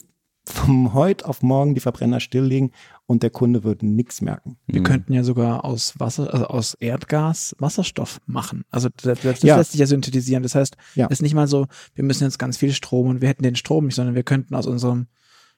vom 0.48 0.94
heute 0.94 1.26
auf 1.26 1.42
morgen 1.42 1.74
die 1.74 1.80
Verbrenner 1.80 2.20
stilllegen 2.20 2.72
und 3.06 3.24
der 3.24 3.30
Kunde 3.30 3.64
würde 3.64 3.86
nichts 3.86 4.22
merken. 4.22 4.58
Wir 4.68 4.82
mhm. 4.82 4.86
könnten 4.86 5.14
ja 5.14 5.24
sogar 5.24 5.66
aus 5.66 6.00
Wasser, 6.00 6.34
also 6.34 6.46
aus 6.48 6.74
Erdgas 6.76 7.56
Wasserstoff 7.60 8.22
machen. 8.26 8.64
Also 8.70 8.90
das, 9.02 9.22
das 9.22 9.42
ja. 9.42 9.58
lässt 9.58 9.72
sich 9.72 9.80
ja 9.80 9.88
synthetisieren. 9.88 10.44
Das 10.44 10.56
heißt, 10.56 10.78
ja. 10.96 11.08
ist 11.08 11.22
nicht 11.22 11.34
mal 11.34 11.48
so, 11.48 11.68
wir 11.94 12.04
müssen 12.04 12.24
jetzt 12.24 12.40
ganz 12.40 12.58
viel 12.58 12.74
Strom 12.74 13.08
und 13.08 13.22
wir 13.22 13.30
hätten 13.30 13.44
den 13.44 13.56
Strom 13.56 13.86
nicht, 13.86 13.96
sondern 13.96 14.16
wir 14.16 14.24
könnten 14.24 14.56
aus 14.56 14.68
unserem 14.68 15.08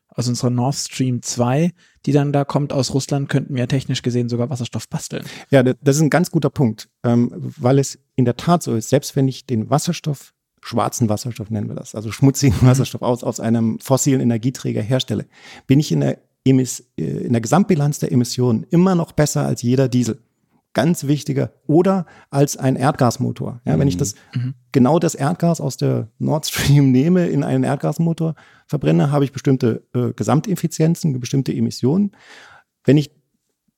aus 0.09 0.27
unserer 0.27 0.49
Nord 0.49 0.73
Stream 0.73 1.21
2, 1.21 1.71
die 2.05 2.11
dann 2.11 2.33
da 2.33 2.43
kommt 2.43 2.73
aus 2.73 2.93
Russland, 2.93 3.29
könnten 3.29 3.55
wir 3.55 3.67
technisch 3.67 4.01
gesehen 4.01 4.29
sogar 4.29 4.49
Wasserstoff 4.49 4.89
basteln. 4.89 5.23
Ja, 5.51 5.61
das 5.61 5.97
ist 5.97 6.01
ein 6.01 6.09
ganz 6.09 6.31
guter 6.31 6.49
Punkt, 6.49 6.89
ähm, 7.03 7.31
weil 7.35 7.77
es 7.77 7.99
in 8.15 8.25
der 8.25 8.35
Tat 8.35 8.63
so 8.63 8.75
ist, 8.75 8.89
selbst 8.89 9.15
wenn 9.15 9.27
ich 9.27 9.45
den 9.45 9.69
Wasserstoff, 9.69 10.33
schwarzen 10.67 11.09
Wasserstoff 11.09 11.49
nennen 11.49 11.67
wir 11.67 11.75
das, 11.75 11.95
also 11.95 12.11
schmutzigen. 12.11 12.55
Wasserstoff 12.61 13.01
aus, 13.01 13.23
aus 13.23 13.39
einem 13.39 13.79
fossilen 13.79 14.21
Energieträger 14.21 14.81
herstelle, 14.81 15.25
bin 15.65 15.79
ich 15.79 15.91
in 15.91 16.01
der, 16.01 16.19
Emis, 16.45 16.91
äh, 16.97 17.03
in 17.03 17.33
der 17.33 17.41
Gesamtbilanz 17.41 17.99
der 17.99 18.11
Emissionen 18.11 18.65
immer 18.69 18.95
noch 18.95 19.11
besser 19.11 19.45
als 19.45 19.61
jeder 19.61 19.87
Diesel 19.87 20.19
ganz 20.77 21.07
wichtiger, 21.07 21.53
oder 21.65 22.05
als 22.29 22.55
ein 22.55 22.75
Erdgasmotor. 22.75 23.61
Ja, 23.65 23.75
mhm. 23.75 23.79
Wenn 23.79 23.87
ich 23.87 23.95
mhm. 23.95 23.99
das 23.99 24.15
mhm. 24.35 24.53
genau 24.71 24.99
das 24.99 25.15
Erdgas 25.15 25.59
aus 25.59 25.77
der 25.77 26.09
Nord 26.19 26.45
Stream 26.45 26.91
nehme, 26.91 27.25
in 27.25 27.43
einen 27.43 27.63
Erdgasmotor 27.63 28.35
verbrenne, 28.67 29.09
habe 29.09 29.25
ich 29.25 29.31
bestimmte 29.31 29.87
äh, 29.95 30.13
Gesamteffizienzen, 30.13 31.19
bestimmte 31.19 31.51
Emissionen. 31.51 32.11
Wenn 32.83 32.97
ich 32.97 33.09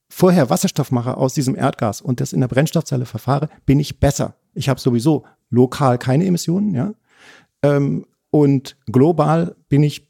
vorher 0.10 0.50
Wasserstoff 0.50 0.92
mache 0.92 1.16
aus 1.16 1.34
diesem 1.34 1.56
Erdgas 1.56 2.02
und 2.02 2.20
das 2.20 2.34
in 2.34 2.42
der 2.42 2.50
Brennstoffzelle 2.50 3.06
verfahre, 3.06 3.48
bin 3.66 3.80
ich 3.80 4.02
besser. 4.02 4.36
Ich 4.60 4.70
habe 4.70 4.80
sowieso 4.80 5.26
lokal 5.50 5.98
keine 5.98 6.26
Emissionen, 6.26 6.74
ja. 6.74 6.94
Ähm, 7.64 8.06
und 8.30 8.78
global 8.86 9.56
bin 9.70 9.84
ich 9.84 10.08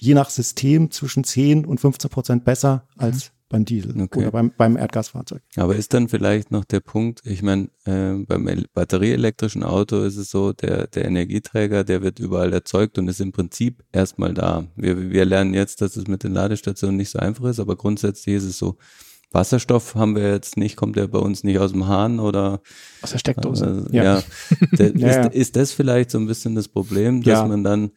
je 0.00 0.14
nach 0.14 0.30
System 0.30 0.90
zwischen 0.90 1.22
10 1.22 1.64
und 1.64 1.78
15 1.78 2.10
Prozent 2.10 2.44
besser 2.44 2.86
als 2.96 3.26
mhm 3.26 3.38
beim 3.48 3.64
Diesel 3.64 4.00
okay. 4.00 4.20
oder 4.20 4.30
beim, 4.30 4.52
beim 4.56 4.76
Erdgasfahrzeug. 4.76 5.42
Aber 5.56 5.74
ist 5.76 5.94
dann 5.94 6.08
vielleicht 6.08 6.50
noch 6.50 6.64
der 6.64 6.80
Punkt, 6.80 7.22
ich 7.24 7.42
meine, 7.42 7.68
äh, 7.84 8.12
beim 8.12 8.64
batterieelektrischen 8.74 9.62
Auto 9.62 10.02
ist 10.02 10.16
es 10.16 10.30
so, 10.30 10.52
der, 10.52 10.86
der 10.88 11.06
Energieträger, 11.06 11.84
der 11.84 12.02
wird 12.02 12.18
überall 12.18 12.52
erzeugt 12.52 12.98
und 12.98 13.08
ist 13.08 13.20
im 13.20 13.32
Prinzip 13.32 13.82
erstmal 13.92 14.34
da. 14.34 14.66
Wir, 14.76 15.10
wir 15.10 15.24
lernen 15.24 15.54
jetzt, 15.54 15.80
dass 15.80 15.96
es 15.96 16.06
mit 16.06 16.24
den 16.24 16.32
Ladestationen 16.32 16.96
nicht 16.96 17.10
so 17.10 17.18
einfach 17.18 17.44
ist, 17.46 17.60
aber 17.60 17.76
grundsätzlich 17.76 18.36
ist 18.36 18.44
es 18.44 18.58
so, 18.58 18.76
Wasserstoff 19.30 19.94
haben 19.94 20.16
wir 20.16 20.30
jetzt 20.30 20.56
nicht, 20.56 20.76
kommt 20.76 20.96
der 20.96 21.06
bei 21.06 21.18
uns 21.18 21.44
nicht 21.44 21.58
aus 21.58 21.72
dem 21.72 21.86
Hahn 21.86 22.18
oder 22.18 22.60
aus 23.02 23.10
der 23.10 23.18
Steckdose. 23.18 23.86
Äh, 23.92 23.96
ja, 23.96 24.04
ja. 24.78 24.86
ist, 24.86 25.00
ja. 25.00 25.26
ist 25.26 25.56
das 25.56 25.72
vielleicht 25.72 26.10
so 26.10 26.18
ein 26.18 26.26
bisschen 26.26 26.54
das 26.54 26.68
Problem, 26.68 27.22
dass 27.22 27.46
man 27.46 27.62
dann 27.62 27.90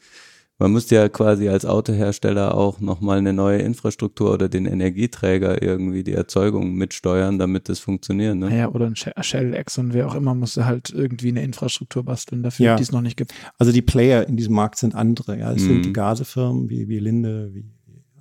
man 0.61 0.73
müsste 0.73 0.93
ja 0.93 1.09
quasi 1.09 1.49
als 1.49 1.65
Autohersteller 1.65 2.53
auch 2.53 2.79
nochmal 2.79 3.17
eine 3.17 3.33
neue 3.33 3.57
Infrastruktur 3.57 4.31
oder 4.31 4.47
den 4.47 4.67
Energieträger 4.67 5.59
irgendwie 5.59 6.03
die 6.03 6.13
Erzeugung 6.13 6.75
mitsteuern, 6.75 7.39
damit 7.39 7.67
das 7.67 7.79
funktioniert. 7.79 8.35
Ne? 8.35 8.55
Ja, 8.55 8.69
oder 8.69 8.85
ein 8.85 8.95
Shell, 8.95 9.55
Exxon, 9.55 9.91
wer 9.95 10.05
auch 10.05 10.13
immer, 10.13 10.35
musste 10.35 10.67
halt 10.67 10.91
irgendwie 10.91 11.29
eine 11.29 11.41
Infrastruktur 11.41 12.05
basteln 12.05 12.43
dafür, 12.43 12.63
ja. 12.63 12.75
die 12.75 12.83
es 12.83 12.91
noch 12.91 13.01
nicht 13.01 13.17
gibt. 13.17 13.33
Also 13.57 13.71
die 13.71 13.81
Player 13.81 14.27
in 14.27 14.37
diesem 14.37 14.53
Markt 14.53 14.77
sind 14.77 14.93
andere. 14.93 15.39
Ja, 15.39 15.51
es 15.51 15.63
mhm. 15.63 15.67
sind 15.67 15.85
die 15.85 15.93
Gasefirmen 15.93 16.69
wie, 16.69 16.87
wie 16.87 16.99
Linde, 16.99 17.49
wie, 17.55 17.65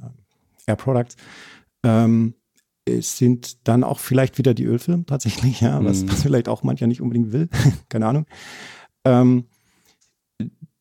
ähm, 0.02 0.14
Air 0.66 0.76
Products. 0.76 1.16
Ähm, 1.82 2.32
sind 2.88 3.68
dann 3.68 3.84
auch 3.84 3.98
vielleicht 3.98 4.38
wieder 4.38 4.54
die 4.54 4.64
Ölfirmen 4.64 5.06
tatsächlich, 5.06 5.60
ja, 5.60 5.84
was, 5.84 6.02
mhm. 6.02 6.12
was 6.12 6.22
vielleicht 6.22 6.48
auch 6.48 6.62
mancher 6.62 6.86
nicht 6.86 7.00
unbedingt 7.00 7.32
will. 7.32 7.48
Keine 7.88 8.06
Ahnung. 8.06 8.26
Ähm, 9.04 9.44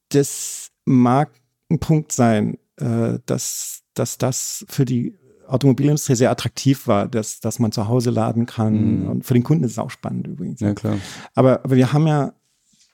das 0.10 0.72
mag 0.86 1.32
ein 1.70 1.80
Punkt 1.80 2.12
sein, 2.12 2.58
äh, 2.78 3.20
dass, 3.26 3.84
dass 3.93 4.18
das 4.18 4.66
für 4.70 4.86
die 4.86 5.16
Automobilindustrie 5.47 6.16
sehr 6.16 6.32
attraktiv 6.32 6.88
war, 6.88 7.08
dass, 7.08 7.39
dass 7.39 7.60
man 7.60 7.72
zu 7.72 7.88
Hause 7.88 8.12
laden 8.12 8.45
kann. 8.45 9.02
Mhm. 9.02 9.10
Und 9.10 9.26
für 9.26 9.34
den 9.34 9.43
Kunden 9.43 9.64
ist 9.64 9.72
es 9.72 9.80
auch 9.80 9.91
spannend 9.91 10.28
übrigens. 10.28 10.60
Ja, 10.60 10.74
klar. 10.74 10.97
Aber, 11.36 11.64
aber 11.64 11.76
wir 11.76 11.91
haben 11.91 12.08
ja 12.08 12.34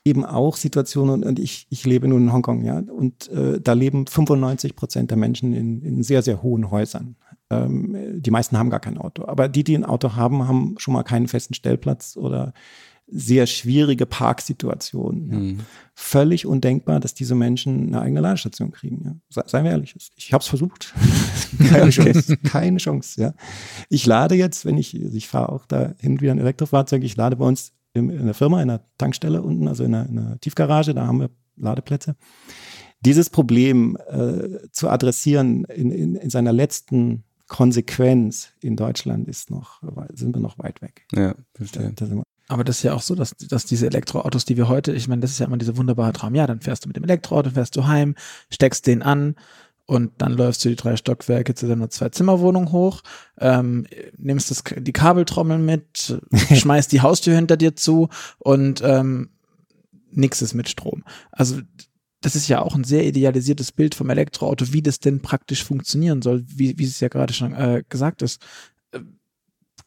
eben 0.04 0.24
auch 0.24 0.56
Situationen, 0.56 1.24
und 1.24 1.38
ich, 1.38 1.66
ich 1.68 1.84
lebe 1.84 2.06
nun 2.06 2.24
in 2.24 2.32
Hongkong, 2.32 2.64
ja, 2.64 2.78
und 2.78 3.28
äh, 3.28 3.60
da 3.60 3.72
leben 3.72 4.06
95 4.06 4.76
Prozent 4.76 5.10
der 5.10 5.18
Menschen 5.18 5.52
in, 5.52 5.82
in 5.82 6.02
sehr, 6.02 6.22
sehr 6.22 6.42
hohen 6.42 6.70
Häusern. 6.70 7.16
Ähm, 7.50 8.20
die 8.22 8.30
meisten 8.30 8.58
haben 8.58 8.70
gar 8.70 8.80
kein 8.80 8.98
Auto. 8.98 9.26
Aber 9.26 9.48
die, 9.48 9.64
die 9.64 9.76
ein 9.76 9.84
Auto 9.84 10.16
haben, 10.16 10.48
haben 10.48 10.74
schon 10.78 10.94
mal 10.94 11.04
keinen 11.04 11.28
festen 11.28 11.54
Stellplatz 11.54 12.16
oder 12.16 12.52
sehr 13.08 13.46
schwierige 13.46 14.04
Parksituationen. 14.04 15.32
Ja. 15.32 15.38
Mhm. 15.38 15.58
Völlig 15.94 16.44
undenkbar, 16.44 16.98
dass 16.98 17.14
diese 17.14 17.34
Menschen 17.34 17.88
eine 17.88 18.00
eigene 18.00 18.20
Ladestation 18.20 18.72
kriegen. 18.72 19.20
Ja. 19.30 19.44
Seien 19.46 19.64
wir 19.64 19.70
ehrlich, 19.70 19.94
ich 20.16 20.32
habe 20.32 20.42
es 20.42 20.48
versucht. 20.48 20.92
keine 21.68 21.90
Chance, 21.90 22.36
keine 22.38 22.78
Chance. 22.78 23.20
Ja. 23.20 23.34
Ich 23.88 24.06
lade 24.06 24.34
jetzt, 24.34 24.64
wenn 24.64 24.76
ich, 24.76 24.94
ich 24.94 25.28
fahre 25.28 25.50
auch 25.50 25.66
da 25.66 25.94
hin 25.98 26.12
und 26.12 26.20
wieder 26.20 26.32
ein 26.32 26.40
Elektrofahrzeug, 26.40 27.04
ich 27.04 27.16
lade 27.16 27.36
bei 27.36 27.44
uns 27.44 27.72
in, 27.94 28.10
in 28.10 28.24
der 28.24 28.34
Firma, 28.34 28.60
in 28.60 28.68
der 28.68 28.84
Tankstelle 28.98 29.40
unten, 29.40 29.68
also 29.68 29.84
in 29.84 29.94
einer, 29.94 30.08
in 30.08 30.18
einer 30.18 30.40
Tiefgarage, 30.40 30.92
da 30.92 31.06
haben 31.06 31.20
wir 31.20 31.30
Ladeplätze. 31.56 32.16
Dieses 33.00 33.30
Problem 33.30 33.96
äh, 34.08 34.68
zu 34.72 34.88
adressieren 34.88 35.64
in, 35.64 35.90
in, 35.92 36.14
in 36.16 36.30
seiner 36.30 36.52
letzten 36.52 37.24
Konsequenz 37.46 38.50
in 38.60 38.76
Deutschland 38.76 39.28
ist 39.28 39.50
noch, 39.50 39.82
sind 40.12 40.34
wir 40.34 40.40
noch 40.40 40.58
weit 40.58 40.82
weg. 40.82 41.06
Ja, 41.12 41.34
verstehe. 41.54 41.92
Da, 41.94 42.06
da 42.06 42.22
aber 42.48 42.64
das 42.64 42.78
ist 42.78 42.82
ja 42.84 42.94
auch 42.94 43.02
so, 43.02 43.14
dass, 43.14 43.36
dass 43.36 43.64
diese 43.64 43.86
Elektroautos, 43.86 44.44
die 44.44 44.56
wir 44.56 44.68
heute, 44.68 44.92
ich 44.92 45.08
meine, 45.08 45.20
das 45.20 45.32
ist 45.32 45.40
ja 45.40 45.46
immer 45.46 45.56
dieser 45.56 45.76
wunderbare 45.76 46.12
Traum. 46.12 46.34
Ja, 46.34 46.46
dann 46.46 46.60
fährst 46.60 46.84
du 46.84 46.88
mit 46.88 46.96
dem 46.96 47.04
Elektroauto, 47.04 47.50
fährst 47.50 47.76
du 47.76 47.86
heim, 47.86 48.14
steckst 48.50 48.86
den 48.86 49.02
an 49.02 49.34
und 49.84 50.12
dann 50.18 50.32
läufst 50.32 50.64
du 50.64 50.68
die 50.68 50.76
drei 50.76 50.96
Stockwerke 50.96 51.54
zu 51.54 51.66
deiner 51.66 51.90
Zwei-Zimmer-Wohnung 51.90 52.72
hoch, 52.72 53.02
ähm, 53.38 53.86
nimmst 54.16 54.50
das, 54.50 54.62
die 54.76 54.92
Kabeltrommel 54.92 55.58
mit, 55.58 56.20
schmeißt 56.52 56.92
die 56.92 57.00
Haustür 57.00 57.34
hinter 57.34 57.56
dir 57.56 57.74
zu 57.74 58.08
und 58.38 58.80
ähm, 58.84 59.30
nix 60.12 60.40
ist 60.42 60.54
mit 60.54 60.68
Strom. 60.68 61.04
Also 61.32 61.60
das 62.20 62.34
ist 62.34 62.48
ja 62.48 62.62
auch 62.62 62.74
ein 62.74 62.84
sehr 62.84 63.04
idealisiertes 63.04 63.72
Bild 63.72 63.94
vom 63.94 64.10
Elektroauto, 64.10 64.72
wie 64.72 64.82
das 64.82 65.00
denn 65.00 65.20
praktisch 65.20 65.64
funktionieren 65.64 66.22
soll, 66.22 66.44
wie, 66.46 66.78
wie 66.78 66.84
es 66.84 67.00
ja 67.00 67.08
gerade 67.08 67.34
schon 67.34 67.52
äh, 67.52 67.82
gesagt 67.88 68.22
ist 68.22 68.40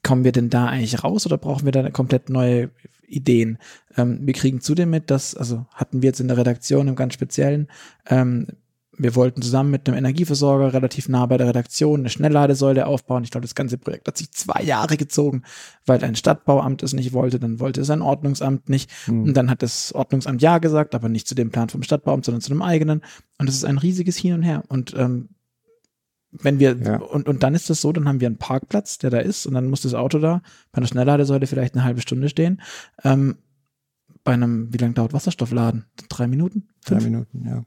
kommen 0.04 0.24
wir 0.24 0.32
denn 0.32 0.50
da 0.50 0.68
eigentlich 0.68 1.04
raus 1.04 1.26
oder 1.26 1.38
brauchen 1.38 1.66
wir 1.66 1.72
da 1.72 1.90
komplett 1.90 2.30
neue 2.30 2.72
Ideen? 3.08 3.58
Ähm, 3.98 4.20
wir 4.26 4.34
kriegen 4.34 4.62
zudem 4.62 4.90
mit, 4.90 5.10
dass, 5.12 5.36
also 5.36 5.66
hatten 5.74 6.02
wir 6.02 6.08
jetzt 6.08 6.20
in 6.20 6.28
der 6.28 6.38
Redaktion 6.38 6.88
im 6.88 6.96
ganz 6.96 7.14
Speziellen, 7.14 7.68
ähm, 8.08 8.48
wir 9.00 9.16
wollten 9.16 9.42
zusammen 9.42 9.72
mit 9.72 9.88
einem 9.88 9.98
Energieversorger 9.98 10.74
relativ 10.74 11.08
nah 11.08 11.26
bei 11.26 11.38
der 11.38 11.48
Redaktion 11.48 12.02
eine 12.02 12.10
Schnellladesäule 12.10 12.86
aufbauen. 12.86 13.24
Ich 13.24 13.32
glaube, 13.32 13.46
das 13.46 13.56
ganze 13.56 13.78
Projekt 13.78 14.08
hat 14.08 14.18
sich 14.18 14.32
zwei 14.32 14.62
Jahre 14.62 14.98
gezogen, 14.98 15.44
weil 15.86 16.04
ein 16.04 16.16
Stadtbauamt 16.16 16.84
es 16.84 16.94
nicht 16.94 17.14
wollte, 17.14 17.40
dann 17.40 17.62
wollte 17.62 17.80
es 17.80 17.90
ein 17.90 18.02
Ordnungsamt 18.02 18.68
nicht. 18.68 18.92
Mhm. 19.08 19.24
Und 19.24 19.38
dann 19.38 19.50
hat 19.50 19.64
das 19.64 19.96
Ordnungsamt 19.96 20.42
Ja 20.42 20.58
gesagt, 20.58 20.94
aber 20.96 21.08
nicht 21.08 21.30
zu 21.30 21.34
dem 21.34 21.50
Plan 21.50 21.70
vom 21.70 21.82
Stadtbauamt, 21.82 22.26
sondern 22.26 22.42
zu 22.42 22.52
einem 22.52 22.62
eigenen. 22.62 23.02
Und 23.38 23.48
es 23.48 23.56
ist 23.56 23.66
ein 23.66 23.78
riesiges 23.78 24.18
Hin 24.18 24.34
und 24.34 24.44
Her. 24.44 24.64
Und 24.68 24.94
ähm, 24.98 25.30
wenn 26.32 26.60
wir, 26.60 26.78
ja. 26.78 26.98
und, 26.98 27.30
und 27.30 27.42
dann 27.42 27.56
ist 27.56 27.70
das 27.70 27.80
so, 27.80 27.94
dann 27.94 28.08
haben 28.08 28.20
wir 28.20 28.28
einen 28.28 28.38
Parkplatz, 28.38 28.98
der 28.98 29.10
da 29.10 29.20
ist, 29.20 29.46
und 29.46 29.54
dann 29.54 29.70
muss 29.70 29.82
das 29.82 29.94
Auto 29.94 30.20
da 30.20 30.42
bei 30.72 30.78
einer 30.78 30.88
Schnellladesäule 30.88 31.48
vielleicht 31.48 31.74
eine 31.74 31.86
halbe 31.86 32.02
Stunde 32.02 32.28
stehen. 32.28 32.62
Ähm, 33.04 33.38
bei 34.24 34.34
einem, 34.34 34.74
wie 34.74 34.78
lange 34.78 34.94
dauert 34.94 35.14
Wasserstoffladen? 35.14 35.86
Drei 36.10 36.28
Minuten? 36.28 36.68
Fünf? 36.82 37.02
Drei 37.02 37.10
Minuten, 37.10 37.46
ja. 37.46 37.64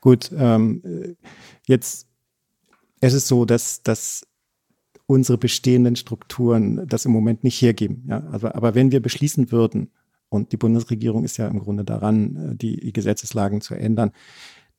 Gut, 0.00 0.30
ähm, 0.36 1.16
jetzt 1.66 2.06
es 3.00 3.14
ist 3.14 3.28
so, 3.28 3.44
dass, 3.44 3.82
dass 3.82 4.26
unsere 5.06 5.38
bestehenden 5.38 5.96
Strukturen 5.96 6.86
das 6.88 7.04
im 7.04 7.12
Moment 7.12 7.44
nicht 7.44 7.60
hergeben. 7.60 8.04
Ja? 8.08 8.20
Also, 8.30 8.48
aber 8.48 8.74
wenn 8.74 8.90
wir 8.90 9.00
beschließen 9.00 9.52
würden, 9.52 9.90
und 10.28 10.50
die 10.50 10.56
Bundesregierung 10.56 11.24
ist 11.24 11.36
ja 11.36 11.46
im 11.46 11.60
Grunde 11.60 11.84
daran, 11.84 12.58
die 12.58 12.92
Gesetzeslagen 12.92 13.60
zu 13.60 13.74
ändern, 13.74 14.10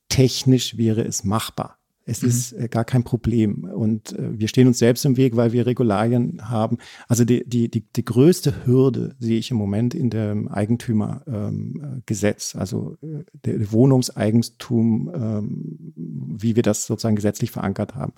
technisch 0.09 0.77
wäre 0.77 1.03
es 1.03 1.23
machbar. 1.23 1.76
Es 2.07 2.23
mhm. 2.23 2.29
ist 2.29 2.53
äh, 2.53 2.67
gar 2.69 2.85
kein 2.85 3.03
Problem. 3.03 3.65
Und 3.65 4.13
äh, 4.13 4.39
wir 4.39 4.47
stehen 4.47 4.67
uns 4.67 4.79
selbst 4.79 5.05
im 5.05 5.17
Weg, 5.17 5.35
weil 5.35 5.51
wir 5.51 5.67
Regularien 5.67 6.49
haben. 6.49 6.77
Also 7.07 7.25
die, 7.25 7.47
die, 7.47 7.69
die, 7.69 7.81
die 7.81 8.05
größte 8.05 8.65
Hürde 8.65 9.15
sehe 9.19 9.37
ich 9.37 9.51
im 9.51 9.57
Moment 9.57 9.93
in 9.93 10.09
dem 10.09 10.47
Eigentümergesetz, 10.47 12.55
ähm, 12.55 12.59
also 12.59 12.97
äh, 13.03 13.25
der 13.45 13.71
Wohnungseigentum, 13.71 15.11
ähm, 15.13 15.93
wie 15.95 16.55
wir 16.55 16.63
das 16.63 16.87
sozusagen 16.87 17.17
gesetzlich 17.17 17.51
verankert 17.51 17.93
haben. 17.95 18.13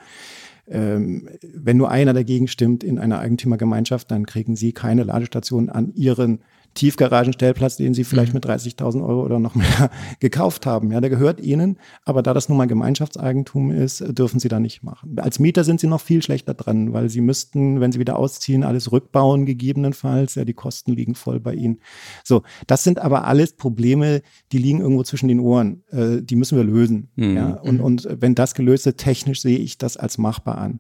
Ähm, 0.68 1.28
wenn 1.42 1.78
nur 1.78 1.90
einer 1.90 2.14
dagegen 2.14 2.48
stimmt 2.48 2.84
in 2.84 3.00
einer 3.00 3.18
Eigentümergemeinschaft, 3.20 4.12
dann 4.12 4.28
kriegen 4.28 4.56
Sie 4.56 4.72
keine 4.72 5.04
Ladestation 5.04 5.70
an 5.70 5.94
Ihren 5.96 6.42
Tiefgaragenstellplatz, 6.74 7.78
den 7.78 7.94
sie 7.94 8.04
vielleicht 8.04 8.34
mhm. 8.34 8.38
mit 8.38 8.46
30.000 8.46 9.06
Euro 9.06 9.24
oder 9.24 9.40
noch 9.40 9.56
mehr 9.56 9.90
gekauft 10.20 10.66
haben. 10.66 10.92
Ja, 10.92 11.02
der 11.02 11.10
gehört 11.10 11.40
ihnen, 11.40 11.78
aber 12.06 12.22
da 12.22 12.34
das 12.34 12.50
nun 12.50 12.58
mal 12.58 12.68
Gemeinschaftseigentum 12.68 13.72
ist, 13.72 14.04
dürfen 14.18 14.40
sie 14.40 14.48
da 14.48 14.60
nicht 14.60 14.84
machen. 14.84 15.18
Als 15.20 15.40
Mieter 15.40 15.64
sind 15.64 15.80
sie 15.80 15.88
noch 15.88 16.02
viel 16.02 16.22
schlechter 16.22 16.54
dran, 16.54 16.94
weil 16.94 17.10
sie 17.10 17.22
müssten, 17.22 17.80
wenn 17.80 17.92
sie 17.92 18.00
wieder 18.00 18.18
ausziehen, 18.18 18.64
alles 18.64 18.92
rückbauen 18.92 19.46
gegebenenfalls. 19.46 20.36
Ja, 20.36 20.46
die 20.46 20.54
Kosten 20.54 20.94
liegen 20.94 21.16
voll 21.16 21.40
bei 21.40 21.54
ihnen. 21.54 21.80
So, 22.24 22.44
das 22.68 22.84
sind 22.84 23.00
aber 23.00 23.26
alles 23.26 23.54
Probleme, 23.54 24.22
die 24.52 24.58
liegen 24.58 24.80
irgendwo 24.80 25.04
zwischen 25.04 25.28
den 25.28 25.40
Ohren. 25.40 25.84
Äh, 25.92 26.22
die 26.22 26.36
müssen 26.36 26.58
wir 26.58 26.64
lösen. 26.64 27.10
Mhm. 27.16 27.36
Ja, 27.36 27.54
und, 27.56 27.78
mhm. 27.78 27.84
und 27.84 28.08
wenn 28.10 28.36
das 28.36 28.54
gelöst 28.54 28.88
ist, 28.88 28.98
technisch 28.98 29.42
sehe 29.42 29.58
ich 29.58 29.78
das 29.78 29.98
als 29.98 30.18
machbar 30.18 30.58
an. 30.58 30.80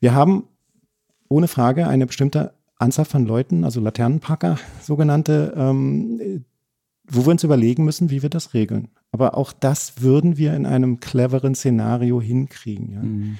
Wir 0.00 0.14
haben 0.14 0.44
ohne 1.28 1.48
Frage 1.48 1.86
eine 1.86 2.06
bestimmte 2.06 2.54
Anzahl 2.80 3.04
von 3.04 3.26
Leuten, 3.26 3.64
also 3.64 3.80
Laternenpacker, 3.80 4.58
sogenannte, 4.82 5.54
ähm, 5.56 6.44
wo 7.06 7.24
wir 7.26 7.32
uns 7.32 7.44
überlegen 7.44 7.84
müssen, 7.84 8.10
wie 8.10 8.22
wir 8.22 8.30
das 8.30 8.54
regeln. 8.54 8.88
Aber 9.12 9.36
auch 9.36 9.52
das 9.52 10.00
würden 10.02 10.36
wir 10.36 10.54
in 10.54 10.66
einem 10.66 11.00
cleveren 11.00 11.54
Szenario 11.54 12.20
hinkriegen. 12.20 12.92
Ja. 12.92 13.02
Mhm. 13.02 13.38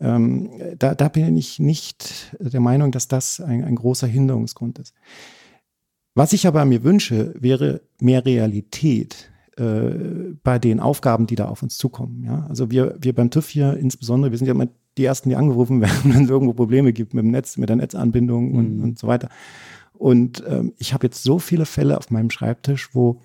Ähm, 0.00 0.50
da, 0.78 0.94
da, 0.94 1.08
bin 1.08 1.36
ich 1.36 1.60
nicht 1.60 2.36
der 2.40 2.60
Meinung, 2.60 2.90
dass 2.90 3.06
das 3.06 3.40
ein, 3.40 3.62
ein 3.62 3.76
großer 3.76 4.06
Hinderungsgrund 4.06 4.78
ist. 4.78 4.94
Was 6.14 6.32
ich 6.32 6.46
aber 6.46 6.64
mir 6.64 6.82
wünsche, 6.82 7.34
wäre 7.38 7.82
mehr 8.00 8.24
Realität 8.24 9.30
äh, 9.56 10.34
bei 10.42 10.58
den 10.58 10.80
Aufgaben, 10.80 11.26
die 11.26 11.36
da 11.36 11.46
auf 11.46 11.62
uns 11.62 11.76
zukommen. 11.76 12.24
Ja? 12.24 12.46
Also 12.48 12.70
wir, 12.70 12.96
wir 13.00 13.14
beim 13.14 13.30
TÜV 13.30 13.48
hier 13.48 13.76
insbesondere, 13.76 14.32
wir 14.32 14.38
sind 14.38 14.46
ja 14.48 14.54
immer 14.54 14.68
die 14.98 15.04
ersten, 15.04 15.28
die 15.28 15.36
angerufen 15.36 15.80
werden, 15.80 16.14
wenn 16.14 16.24
es 16.24 16.30
irgendwo 16.30 16.52
Probleme 16.52 16.92
gibt 16.92 17.14
mit 17.14 17.24
dem 17.24 17.30
Netz, 17.30 17.56
mit 17.56 17.68
der 17.68 17.76
Netzanbindung 17.76 18.54
und, 18.54 18.76
mhm. 18.76 18.84
und 18.84 18.98
so 18.98 19.06
weiter. 19.06 19.28
Und 19.94 20.42
ähm, 20.48 20.72
ich 20.78 20.92
habe 20.94 21.06
jetzt 21.06 21.22
so 21.22 21.38
viele 21.38 21.66
Fälle 21.66 21.96
auf 21.96 22.10
meinem 22.10 22.30
Schreibtisch, 22.30 22.94
wo 22.94 23.20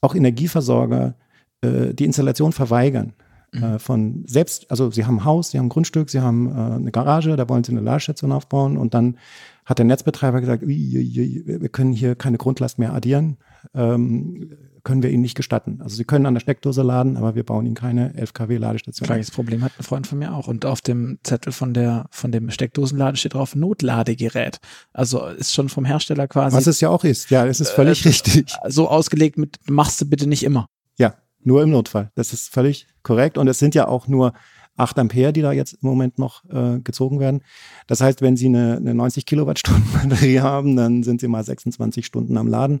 auch 0.00 0.14
Energieversorger 0.14 1.14
äh, 1.60 1.92
die 1.92 2.04
Installation 2.04 2.52
verweigern. 2.52 3.14
Mhm. 3.52 3.62
Äh, 3.62 3.78
von 3.78 4.24
selbst, 4.26 4.70
also 4.70 4.90
sie 4.90 5.04
haben 5.04 5.18
ein 5.18 5.24
Haus, 5.24 5.50
sie 5.50 5.58
haben 5.58 5.66
ein 5.66 5.70
Grundstück, 5.70 6.10
sie 6.10 6.20
haben 6.20 6.46
äh, 6.46 6.74
eine 6.76 6.92
Garage, 6.92 7.36
da 7.36 7.48
wollen 7.48 7.64
sie 7.64 7.72
eine 7.72 7.80
Ladestation 7.80 8.32
aufbauen 8.32 8.76
und 8.76 8.94
dann 8.94 9.18
hat 9.64 9.78
der 9.78 9.86
Netzbetreiber 9.86 10.40
gesagt, 10.40 10.66
wir 10.66 11.68
können 11.68 11.92
hier 11.92 12.16
keine 12.16 12.38
Grundlast 12.38 12.78
mehr 12.78 12.92
addieren. 12.92 13.36
Ähm, 13.74 14.50
können 14.82 15.02
wir 15.02 15.10
ihnen 15.10 15.22
nicht 15.22 15.36
gestatten. 15.36 15.80
Also 15.82 15.96
sie 15.96 16.04
können 16.04 16.26
an 16.26 16.34
der 16.34 16.40
Steckdose 16.40 16.82
laden, 16.82 17.16
aber 17.16 17.34
wir 17.34 17.44
bauen 17.44 17.66
ihnen 17.66 17.74
keine 17.74 18.14
11 18.14 18.32
kW 18.32 18.56
Ladestation. 18.56 19.06
Gleiches 19.06 19.30
Problem 19.30 19.62
hat 19.62 19.72
ein 19.78 19.82
Freund 19.82 20.06
von 20.06 20.18
mir 20.18 20.34
auch. 20.34 20.48
Und 20.48 20.64
auf 20.66 20.80
dem 20.80 21.18
Zettel 21.22 21.52
von 21.52 21.74
der, 21.74 22.06
von 22.10 22.32
dem 22.32 22.50
Steckdosenladen 22.50 23.16
steht 23.16 23.34
drauf 23.34 23.54
Notladegerät. 23.54 24.58
Also 24.92 25.26
ist 25.26 25.54
schon 25.54 25.68
vom 25.68 25.84
Hersteller 25.84 26.28
quasi. 26.28 26.56
Was 26.56 26.66
es 26.66 26.80
ja 26.80 26.88
auch 26.88 27.04
ist. 27.04 27.30
Ja, 27.30 27.46
es 27.46 27.60
ist 27.60 27.70
völlig 27.70 28.04
äh, 28.04 28.08
richtig. 28.08 28.52
So 28.68 28.88
ausgelegt 28.88 29.38
mit, 29.38 29.58
machst 29.68 30.00
du 30.00 30.06
bitte 30.06 30.26
nicht 30.26 30.42
immer. 30.42 30.66
Ja, 30.98 31.14
nur 31.42 31.62
im 31.62 31.70
Notfall. 31.70 32.10
Das 32.14 32.32
ist 32.32 32.52
völlig 32.52 32.86
korrekt. 33.02 33.38
Und 33.38 33.48
es 33.48 33.58
sind 33.58 33.74
ja 33.74 33.88
auch 33.88 34.08
nur 34.08 34.32
8 34.80 34.98
Ampere, 34.98 35.32
die 35.32 35.42
da 35.42 35.52
jetzt 35.52 35.74
im 35.74 35.88
Moment 35.88 36.18
noch 36.18 36.44
äh, 36.50 36.80
gezogen 36.80 37.20
werden. 37.20 37.42
Das 37.86 38.00
heißt, 38.00 38.22
wenn 38.22 38.36
Sie 38.36 38.46
eine, 38.46 38.76
eine 38.76 38.94
90 38.94 39.26
Kilowattstunden 39.26 39.84
Batterie 39.92 40.40
haben, 40.40 40.76
dann 40.76 41.02
sind 41.02 41.20
Sie 41.20 41.28
mal 41.28 41.44
26 41.44 42.04
Stunden 42.04 42.36
am 42.36 42.48
Laden. 42.48 42.80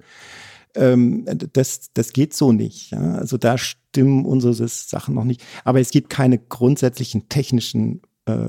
Ähm, 0.74 1.24
das, 1.52 1.90
das 1.94 2.12
geht 2.12 2.34
so 2.34 2.52
nicht. 2.52 2.90
Ja? 2.90 3.14
Also 3.14 3.36
da 3.36 3.58
stimmen 3.58 4.24
unsere 4.24 4.54
Sachen 4.68 5.14
noch 5.14 5.24
nicht. 5.24 5.42
Aber 5.64 5.80
es 5.80 5.90
gibt 5.90 6.10
keine 6.10 6.38
grundsätzlichen 6.38 7.28
technischen 7.28 8.02
äh, 8.26 8.48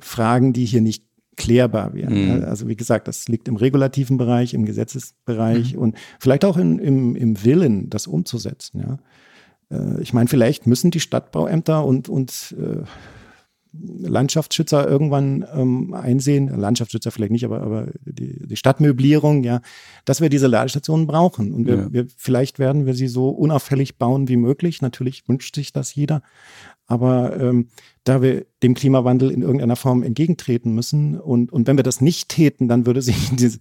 Fragen, 0.00 0.52
die 0.52 0.64
hier 0.64 0.80
nicht 0.80 1.04
klärbar 1.36 1.94
wären. 1.94 2.38
Mhm. 2.38 2.44
Also 2.44 2.68
wie 2.68 2.76
gesagt, 2.76 3.08
das 3.08 3.26
liegt 3.28 3.48
im 3.48 3.56
regulativen 3.56 4.18
Bereich, 4.18 4.52
im 4.52 4.66
Gesetzesbereich 4.66 5.74
mhm. 5.74 5.78
und 5.80 5.96
vielleicht 6.18 6.44
auch 6.44 6.56
in, 6.56 6.78
im, 6.78 7.16
im 7.16 7.44
Willen, 7.44 7.88
das 7.88 8.06
umzusetzen. 8.06 8.80
Ja? 8.80 8.98
Äh, 9.70 10.02
ich 10.02 10.12
meine, 10.12 10.28
vielleicht 10.28 10.66
müssen 10.66 10.90
die 10.90 11.00
Stadtbauämter 11.00 11.84
und, 11.84 12.08
und 12.08 12.54
äh, 12.58 12.82
Landschaftsschützer 13.72 14.88
irgendwann 14.88 15.46
ähm, 15.54 15.94
einsehen, 15.94 16.48
Landschaftsschützer 16.48 17.10
vielleicht 17.10 17.32
nicht, 17.32 17.44
aber, 17.44 17.62
aber 17.62 17.88
die, 18.04 18.46
die 18.46 18.56
Stadtmöblierung, 18.56 19.44
ja, 19.44 19.60
dass 20.04 20.20
wir 20.20 20.28
diese 20.28 20.48
Ladestationen 20.48 21.06
brauchen. 21.06 21.52
Und 21.52 21.66
wir, 21.66 21.76
ja. 21.76 21.92
wir, 21.92 22.06
vielleicht 22.16 22.58
werden 22.58 22.86
wir 22.86 22.94
sie 22.94 23.08
so 23.08 23.28
unauffällig 23.28 23.96
bauen 23.96 24.28
wie 24.28 24.36
möglich. 24.36 24.82
Natürlich 24.82 25.28
wünscht 25.28 25.54
sich 25.54 25.72
das 25.72 25.94
jeder. 25.94 26.22
Aber 26.86 27.38
ähm, 27.38 27.68
da 28.02 28.20
wir 28.20 28.46
dem 28.64 28.74
Klimawandel 28.74 29.30
in 29.30 29.42
irgendeiner 29.42 29.76
Form 29.76 30.02
entgegentreten 30.02 30.74
müssen 30.74 31.20
und, 31.20 31.52
und 31.52 31.68
wenn 31.68 31.76
wir 31.76 31.84
das 31.84 32.00
nicht 32.00 32.28
täten, 32.28 32.66
dann 32.66 32.84
würde 32.84 33.02
sich 33.02 33.30
die, 33.36 33.58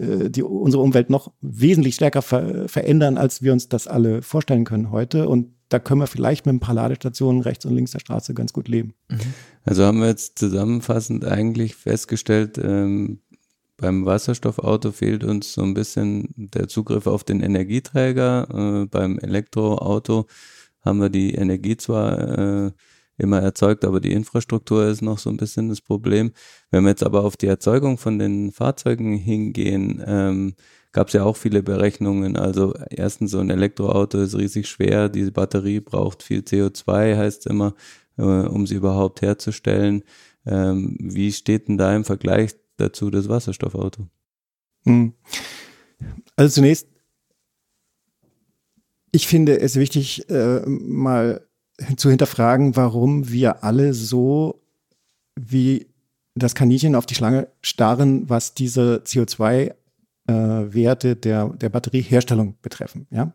äh, 0.00 0.30
die, 0.30 0.42
unsere 0.42 0.82
Umwelt 0.82 1.10
noch 1.10 1.30
wesentlich 1.42 1.96
stärker 1.96 2.22
ver 2.22 2.66
verändern, 2.68 3.18
als 3.18 3.42
wir 3.42 3.52
uns 3.52 3.68
das 3.68 3.86
alle 3.86 4.22
vorstellen 4.22 4.64
können 4.64 4.90
heute. 4.90 5.28
Und 5.28 5.52
da 5.70 5.78
können 5.78 6.00
wir 6.00 6.06
vielleicht 6.06 6.44
mit 6.44 6.54
ein 6.54 6.60
paar 6.60 6.74
Ladestationen 6.74 7.40
rechts 7.40 7.64
und 7.64 7.74
links 7.74 7.92
der 7.92 8.00
Straße 8.00 8.34
ganz 8.34 8.52
gut 8.52 8.68
leben. 8.68 8.94
Mhm. 9.08 9.18
Also 9.64 9.84
haben 9.84 10.00
wir 10.00 10.08
jetzt 10.08 10.38
zusammenfassend 10.38 11.24
eigentlich 11.24 11.74
festgestellt, 11.76 12.58
ähm, 12.62 13.20
beim 13.80 14.04
Wasserstoffauto 14.04 14.92
fehlt 14.92 15.24
uns 15.24 15.54
so 15.54 15.62
ein 15.62 15.72
bisschen 15.72 16.28
der 16.36 16.68
Zugriff 16.68 17.06
auf 17.06 17.24
den 17.24 17.40
Energieträger. 17.40 18.82
Äh, 18.82 18.86
beim 18.86 19.18
Elektroauto 19.18 20.26
haben 20.82 21.00
wir 21.00 21.08
die 21.08 21.34
Energie 21.34 21.78
zwar 21.78 22.66
äh, 22.66 22.72
immer 23.16 23.40
erzeugt, 23.40 23.86
aber 23.86 24.00
die 24.00 24.12
Infrastruktur 24.12 24.86
ist 24.86 25.00
noch 25.00 25.18
so 25.18 25.30
ein 25.30 25.38
bisschen 25.38 25.70
das 25.70 25.80
Problem. 25.80 26.32
Wenn 26.70 26.84
wir 26.84 26.90
jetzt 26.90 27.04
aber 27.04 27.24
auf 27.24 27.38
die 27.38 27.46
Erzeugung 27.46 27.96
von 27.96 28.18
den 28.18 28.52
Fahrzeugen 28.52 29.16
hingehen, 29.16 30.02
ähm, 30.06 30.54
gab 30.92 31.08
es 31.08 31.14
ja 31.14 31.24
auch 31.24 31.36
viele 31.36 31.62
Berechnungen. 31.62 32.36
Also 32.36 32.74
erstens, 32.90 33.30
so 33.30 33.38
ein 33.38 33.50
Elektroauto 33.50 34.18
ist 34.18 34.36
riesig 34.36 34.68
schwer, 34.68 35.08
diese 35.08 35.32
Batterie 35.32 35.80
braucht 35.80 36.22
viel 36.22 36.40
CO2, 36.40 37.16
heißt 37.16 37.46
immer, 37.46 37.74
äh, 38.18 38.22
um 38.22 38.66
sie 38.66 38.74
überhaupt 38.74 39.22
herzustellen. 39.22 40.02
Ähm, 40.46 40.96
wie 41.00 41.32
steht 41.32 41.68
denn 41.68 41.78
da 41.78 41.94
im 41.94 42.04
Vergleich 42.04 42.52
dazu 42.76 43.10
das 43.10 43.28
Wasserstoffauto? 43.28 44.08
Hm. 44.84 45.12
Also 46.36 46.54
zunächst, 46.54 46.88
ich 49.12 49.26
finde 49.26 49.60
es 49.60 49.76
wichtig, 49.76 50.28
äh, 50.30 50.60
mal 50.66 51.46
zu 51.96 52.10
hinterfragen, 52.10 52.76
warum 52.76 53.30
wir 53.30 53.64
alle 53.64 53.94
so 53.94 54.62
wie 55.36 55.86
das 56.34 56.54
Kaninchen 56.54 56.94
auf 56.94 57.06
die 57.06 57.14
Schlange 57.14 57.48
starren, 57.60 58.28
was 58.28 58.54
diese 58.54 59.02
CO2 59.04 59.74
äh, 60.30 60.74
Werte 60.74 61.16
der, 61.16 61.48
der 61.48 61.68
Batterieherstellung 61.68 62.56
betreffen. 62.62 63.06
Ja? 63.10 63.32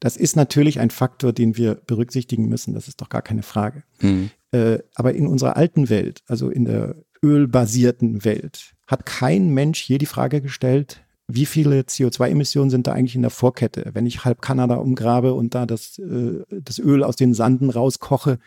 Das 0.00 0.16
ist 0.16 0.36
natürlich 0.36 0.80
ein 0.80 0.90
Faktor, 0.90 1.32
den 1.32 1.56
wir 1.56 1.74
berücksichtigen 1.74 2.48
müssen, 2.48 2.74
das 2.74 2.88
ist 2.88 3.00
doch 3.00 3.08
gar 3.08 3.22
keine 3.22 3.42
Frage. 3.42 3.84
Mhm. 4.00 4.30
Äh, 4.50 4.78
aber 4.94 5.14
in 5.14 5.26
unserer 5.26 5.56
alten 5.56 5.88
Welt, 5.88 6.22
also 6.26 6.50
in 6.50 6.64
der 6.64 6.96
ölbasierten 7.22 8.24
Welt, 8.24 8.74
hat 8.86 9.06
kein 9.06 9.50
Mensch 9.50 9.88
je 9.88 9.98
die 9.98 10.06
Frage 10.06 10.40
gestellt, 10.40 11.04
wie 11.28 11.46
viele 11.46 11.80
CO2-Emissionen 11.82 12.70
sind 12.70 12.86
da 12.86 12.92
eigentlich 12.92 13.14
in 13.14 13.22
der 13.22 13.30
Vorkette? 13.30 13.90
Wenn 13.94 14.06
ich 14.06 14.24
halb 14.24 14.42
Kanada 14.42 14.74
umgrabe 14.74 15.32
und 15.34 15.54
da 15.54 15.66
das, 15.66 15.98
äh, 15.98 16.42
das 16.50 16.78
Öl 16.78 17.04
aus 17.04 17.16
den 17.16 17.32
Sanden 17.32 17.70
rauskoche, 17.70 18.38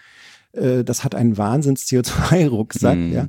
äh, 0.52 0.84
das 0.84 1.04
hat 1.04 1.16
einen 1.16 1.38
Wahnsinns-CO2-Rucksack, 1.38 2.98
mhm. 2.98 3.14
ja. 3.14 3.28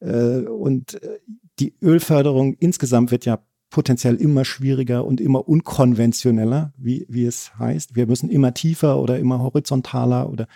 Äh, 0.00 0.46
und 0.46 1.02
äh, 1.02 1.18
die 1.58 1.74
Ölförderung 1.82 2.54
insgesamt 2.54 3.10
wird 3.10 3.24
ja 3.24 3.38
potenziell 3.76 4.14
immer 4.14 4.46
schwieriger 4.46 5.04
und 5.04 5.20
immer 5.20 5.46
unkonventioneller, 5.46 6.72
wie, 6.78 7.04
wie 7.10 7.26
es 7.26 7.52
heißt. 7.58 7.94
Wir 7.94 8.06
müssen 8.06 8.30
immer 8.30 8.54
tiefer 8.54 8.98
oder 8.98 9.18
immer 9.18 9.40
horizontaler 9.40 10.30
oder 10.30 10.48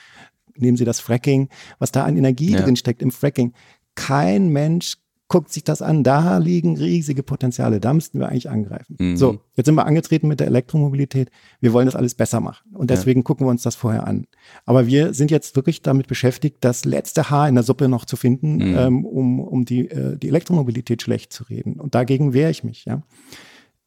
nehmen 0.56 0.78
Sie 0.78 0.86
das 0.86 1.00
Fracking, 1.00 1.50
was 1.78 1.92
da 1.92 2.04
an 2.04 2.16
Energie 2.16 2.52
ja. 2.52 2.62
drin 2.62 2.76
steckt 2.76 3.02
im 3.02 3.10
Fracking. 3.10 3.52
Kein 3.94 4.48
Mensch 4.48 4.96
guckt 5.30 5.52
sich 5.52 5.64
das 5.64 5.80
an. 5.80 6.02
Da 6.02 6.38
liegen 6.38 6.76
riesige 6.76 7.22
Potenziale. 7.22 7.80
Da 7.80 7.94
müssten 7.94 8.18
wir 8.18 8.28
eigentlich 8.28 8.50
angreifen. 8.50 8.96
Mhm. 8.98 9.16
So, 9.16 9.38
jetzt 9.54 9.66
sind 9.66 9.76
wir 9.76 9.86
angetreten 9.86 10.28
mit 10.28 10.40
der 10.40 10.48
Elektromobilität. 10.48 11.30
Wir 11.60 11.72
wollen 11.72 11.86
das 11.86 11.94
alles 11.94 12.14
besser 12.16 12.40
machen. 12.40 12.68
Und 12.74 12.90
deswegen 12.90 13.20
ja. 13.20 13.24
gucken 13.24 13.46
wir 13.46 13.50
uns 13.50 13.62
das 13.62 13.76
vorher 13.76 14.06
an. 14.06 14.26
Aber 14.66 14.88
wir 14.88 15.14
sind 15.14 15.30
jetzt 15.30 15.54
wirklich 15.54 15.82
damit 15.82 16.08
beschäftigt, 16.08 16.58
das 16.60 16.84
letzte 16.84 17.30
Haar 17.30 17.48
in 17.48 17.54
der 17.54 17.64
Suppe 17.64 17.88
noch 17.88 18.04
zu 18.04 18.16
finden, 18.16 18.56
mhm. 18.56 18.76
ähm, 18.76 19.04
um, 19.06 19.40
um 19.40 19.64
die, 19.64 19.88
äh, 19.88 20.18
die 20.18 20.28
Elektromobilität 20.28 21.00
schlecht 21.00 21.32
zu 21.32 21.44
reden. 21.44 21.74
Und 21.80 21.94
dagegen 21.94 22.34
wehre 22.34 22.50
ich 22.50 22.64
mich, 22.64 22.84
ja. 22.84 23.02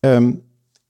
Ähm, 0.01 0.41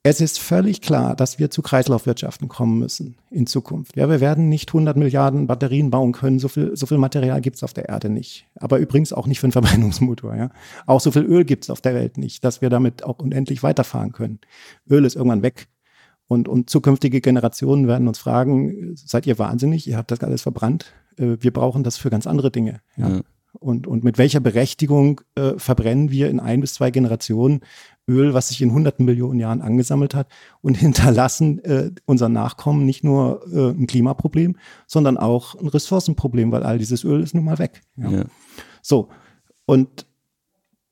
es 0.05 0.19
ist 0.19 0.37
völlig 0.37 0.81
klar, 0.81 1.15
dass 1.15 1.39
wir 1.39 1.49
zu 1.49 1.61
Kreislaufwirtschaften 1.61 2.49
kommen 2.49 2.77
müssen 2.77 3.15
in 3.31 3.47
Zukunft. 3.47 3.95
Ja, 3.95 4.09
wir 4.09 4.19
werden 4.19 4.49
nicht 4.49 4.69
100 4.69 4.97
Milliarden 4.97 5.47
Batterien 5.47 5.89
bauen 5.91 6.11
können. 6.11 6.39
So 6.39 6.49
viel, 6.49 6.75
so 6.75 6.85
viel 6.85 6.97
Material 6.97 7.39
gibt 7.39 7.55
es 7.55 7.63
auf 7.63 7.73
der 7.73 7.87
Erde 7.87 8.09
nicht. 8.09 8.45
Aber 8.55 8.79
übrigens 8.79 9.13
auch 9.13 9.27
nicht 9.27 9.39
für 9.39 9.45
einen 9.45 9.51
Verbrennungsmotor. 9.53 10.35
Ja. 10.35 10.49
Auch 10.85 10.99
so 10.99 11.11
viel 11.11 11.23
Öl 11.23 11.45
gibt 11.45 11.63
es 11.63 11.69
auf 11.69 11.79
der 11.79 11.95
Welt 11.95 12.17
nicht, 12.17 12.43
dass 12.43 12.61
wir 12.61 12.69
damit 12.69 13.03
auch 13.05 13.19
unendlich 13.19 13.63
weiterfahren 13.63 14.11
können. 14.11 14.39
Öl 14.89 15.05
ist 15.05 15.15
irgendwann 15.15 15.41
weg. 15.41 15.67
Und, 16.27 16.49
und 16.49 16.69
zukünftige 16.69 17.21
Generationen 17.21 17.87
werden 17.87 18.07
uns 18.09 18.19
fragen, 18.19 18.95
seid 18.95 19.25
ihr 19.25 19.39
wahnsinnig? 19.39 19.87
Ihr 19.87 19.95
habt 19.95 20.11
das 20.11 20.19
alles 20.21 20.41
verbrannt. 20.41 20.93
Äh, 21.17 21.37
wir 21.39 21.53
brauchen 21.53 21.83
das 21.83 21.95
für 21.95 22.09
ganz 22.09 22.27
andere 22.27 22.51
Dinge. 22.51 22.81
Ja. 22.97 23.07
ja. 23.07 23.21
Und, 23.59 23.85
und 23.85 24.03
mit 24.03 24.17
welcher 24.17 24.39
Berechtigung 24.39 25.21
äh, 25.35 25.53
verbrennen 25.57 26.09
wir 26.11 26.29
in 26.29 26.39
ein 26.39 26.59
bis 26.59 26.73
zwei 26.73 26.89
Generationen 26.89 27.61
Öl, 28.07 28.33
was 28.33 28.49
sich 28.49 28.61
in 28.61 28.73
hunderten 28.73 29.05
Millionen 29.05 29.39
Jahren 29.39 29.61
angesammelt 29.61 30.15
hat 30.15 30.27
und 30.61 30.75
hinterlassen 30.77 31.63
äh, 31.63 31.91
unseren 32.05 32.33
Nachkommen 32.33 32.85
nicht 32.85 33.03
nur 33.03 33.45
äh, 33.51 33.69
ein 33.69 33.87
Klimaproblem, 33.87 34.57
sondern 34.87 35.17
auch 35.17 35.55
ein 35.55 35.67
Ressourcenproblem, 35.67 36.51
weil 36.51 36.63
all 36.63 36.77
dieses 36.77 37.03
Öl 37.03 37.21
ist 37.21 37.35
nun 37.35 37.45
mal 37.45 37.59
weg. 37.59 37.81
Ja. 37.95 38.09
ja. 38.09 38.23
So, 38.81 39.09
und 39.65 40.05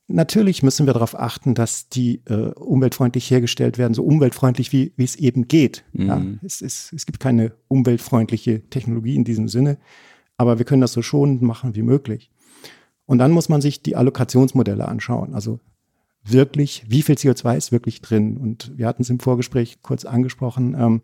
natürlich 0.08 0.64
müssen 0.64 0.86
wir 0.86 0.94
darauf 0.94 1.20
achten, 1.20 1.54
dass 1.54 1.90
die 1.90 2.22
äh, 2.26 2.52
umweltfreundlich 2.54 3.30
hergestellt 3.30 3.78
werden, 3.78 3.94
so 3.94 4.04
umweltfreundlich 4.04 4.72
wie, 4.72 4.94
wie 4.96 5.04
es 5.04 5.16
eben 5.16 5.48
geht. 5.48 5.84
Mhm. 5.94 6.08
Ja, 6.08 6.22
es, 6.44 6.62
es, 6.62 6.94
es 6.94 7.06
gibt 7.06 7.20
keine 7.20 7.54
umweltfreundliche 7.68 8.70
Technologie 8.70 9.16
in 9.16 9.24
diesem 9.24 9.48
Sinne, 9.48 9.78
aber 10.38 10.58
wir 10.58 10.66
können 10.66 10.82
das 10.82 10.94
so 10.94 11.02
schonend 11.02 11.42
machen 11.42 11.76
wie 11.76 11.84
möglich. 11.84 12.31
Und 13.12 13.18
dann 13.18 13.32
muss 13.32 13.50
man 13.50 13.60
sich 13.60 13.84
die 13.84 13.98
Allokationsmodelle 13.98 14.88
anschauen. 14.88 15.34
Also 15.34 15.60
wirklich, 16.24 16.86
wie 16.88 17.02
viel 17.02 17.16
CO2 17.16 17.58
ist 17.58 17.74
wirklich 17.74 18.00
drin? 18.00 18.38
Und 18.38 18.72
wir 18.78 18.88
hatten 18.88 19.02
es 19.02 19.10
im 19.10 19.20
Vorgespräch 19.20 19.82
kurz 19.82 20.06
angesprochen. 20.06 20.78
Ähm, 20.80 21.02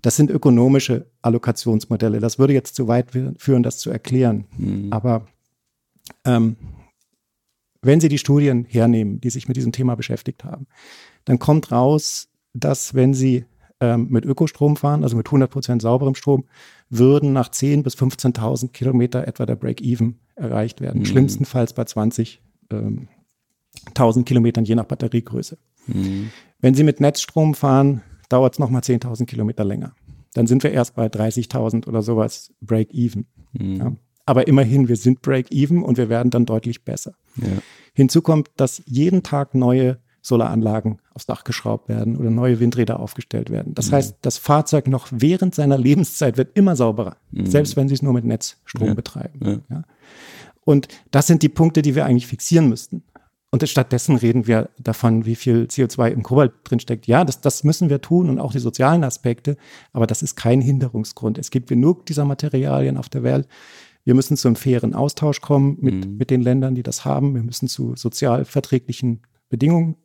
das 0.00 0.16
sind 0.16 0.30
ökonomische 0.30 1.10
Allokationsmodelle. 1.20 2.18
Das 2.18 2.38
würde 2.38 2.54
jetzt 2.54 2.74
zu 2.76 2.88
weit 2.88 3.10
führen, 3.36 3.62
das 3.62 3.76
zu 3.76 3.90
erklären. 3.90 4.46
Mhm. 4.56 4.90
Aber 4.90 5.26
ähm, 6.24 6.56
wenn 7.82 8.00
Sie 8.00 8.08
die 8.08 8.16
Studien 8.16 8.64
hernehmen, 8.64 9.20
die 9.20 9.28
sich 9.28 9.46
mit 9.46 9.58
diesem 9.58 9.72
Thema 9.72 9.96
beschäftigt 9.96 10.44
haben, 10.44 10.66
dann 11.26 11.38
kommt 11.38 11.70
raus, 11.70 12.30
dass 12.54 12.94
wenn 12.94 13.12
Sie 13.12 13.44
ähm, 13.84 14.06
mit 14.10 14.24
Ökostrom 14.24 14.76
fahren, 14.76 15.02
also 15.02 15.16
mit 15.16 15.26
100 15.26 15.50
Prozent 15.50 15.82
sauberem 15.82 16.14
Strom, 16.14 16.44
würden 16.88 17.32
nach 17.32 17.50
10.000 17.50 17.82
bis 17.82 17.96
15.000 17.96 18.72
Kilometer 18.72 19.26
etwa 19.26 19.46
der 19.46 19.56
Break-Even 19.56 20.18
erreicht 20.34 20.80
werden. 20.80 21.00
Mhm. 21.00 21.06
Schlimmstenfalls 21.06 21.72
bei 21.74 21.84
20 21.84 22.42
ähm, 22.70 23.08
1000 23.88 24.26
Kilometern 24.26 24.64
je 24.64 24.74
nach 24.74 24.84
Batteriegröße. 24.84 25.58
Mhm. 25.86 26.30
Wenn 26.60 26.74
Sie 26.74 26.84
mit 26.84 27.00
Netzstrom 27.00 27.54
fahren, 27.54 28.02
dauert 28.28 28.54
es 28.54 28.58
nochmal 28.58 28.82
10.000 28.82 29.26
Kilometer 29.26 29.64
länger. 29.64 29.94
Dann 30.34 30.46
sind 30.46 30.62
wir 30.62 30.72
erst 30.72 30.94
bei 30.94 31.06
30.000 31.06 31.86
oder 31.86 32.02
sowas 32.02 32.52
Break-Even. 32.60 33.26
Mhm. 33.52 33.76
Ja. 33.76 33.92
Aber 34.26 34.48
immerhin, 34.48 34.88
wir 34.88 34.96
sind 34.96 35.20
Break-Even 35.20 35.82
und 35.82 35.98
wir 35.98 36.08
werden 36.08 36.30
dann 36.30 36.46
deutlich 36.46 36.84
besser. 36.84 37.14
Ja. 37.36 37.48
Hinzu 37.92 38.22
kommt, 38.22 38.48
dass 38.56 38.82
jeden 38.86 39.22
Tag 39.22 39.54
neue 39.54 39.98
Solaranlagen 40.24 41.00
aufs 41.12 41.26
Dach 41.26 41.44
geschraubt 41.44 41.90
werden 41.90 42.16
oder 42.16 42.30
neue 42.30 42.58
Windräder 42.58 42.98
aufgestellt 42.98 43.50
werden. 43.50 43.74
Das 43.74 43.90
mhm. 43.90 43.96
heißt, 43.96 44.16
das 44.22 44.38
Fahrzeug 44.38 44.88
noch 44.88 45.08
während 45.10 45.54
seiner 45.54 45.76
Lebenszeit 45.76 46.38
wird 46.38 46.56
immer 46.56 46.76
sauberer, 46.76 47.18
mhm. 47.30 47.44
selbst 47.44 47.76
wenn 47.76 47.88
Sie 47.88 47.94
es 47.94 48.00
nur 48.00 48.14
mit 48.14 48.24
Netzstrom 48.24 48.88
ja. 48.88 48.94
betreiben. 48.94 49.62
Ja. 49.68 49.82
Und 50.64 50.88
das 51.10 51.26
sind 51.26 51.42
die 51.42 51.50
Punkte, 51.50 51.82
die 51.82 51.94
wir 51.94 52.06
eigentlich 52.06 52.26
fixieren 52.26 52.70
müssten. 52.70 53.02
Und 53.50 53.68
stattdessen 53.68 54.16
reden 54.16 54.46
wir 54.46 54.70
davon, 54.78 55.26
wie 55.26 55.36
viel 55.36 55.66
CO2 55.70 56.08
im 56.08 56.22
Kobalt 56.22 56.52
drinsteckt. 56.64 57.06
Ja, 57.06 57.22
das, 57.24 57.42
das 57.42 57.62
müssen 57.62 57.90
wir 57.90 58.00
tun 58.00 58.30
und 58.30 58.40
auch 58.40 58.50
die 58.50 58.58
sozialen 58.58 59.04
Aspekte. 59.04 59.58
Aber 59.92 60.06
das 60.06 60.22
ist 60.22 60.36
kein 60.36 60.62
Hinderungsgrund. 60.62 61.36
Es 61.36 61.50
gibt 61.50 61.68
genug 61.68 62.06
dieser 62.06 62.24
Materialien 62.24 62.96
auf 62.96 63.10
der 63.10 63.22
Welt. 63.22 63.46
Wir 64.04 64.14
müssen 64.14 64.38
zu 64.38 64.48
einem 64.48 64.56
fairen 64.56 64.94
Austausch 64.94 65.42
kommen 65.42 65.76
mit, 65.80 66.06
mhm. 66.06 66.16
mit 66.16 66.30
den 66.30 66.40
Ländern, 66.40 66.74
die 66.74 66.82
das 66.82 67.04
haben. 67.04 67.34
Wir 67.34 67.42
müssen 67.42 67.68
zu 67.68 67.94
sozial 67.94 68.46
verträglichen 68.46 69.20
Bedingungen 69.50 69.96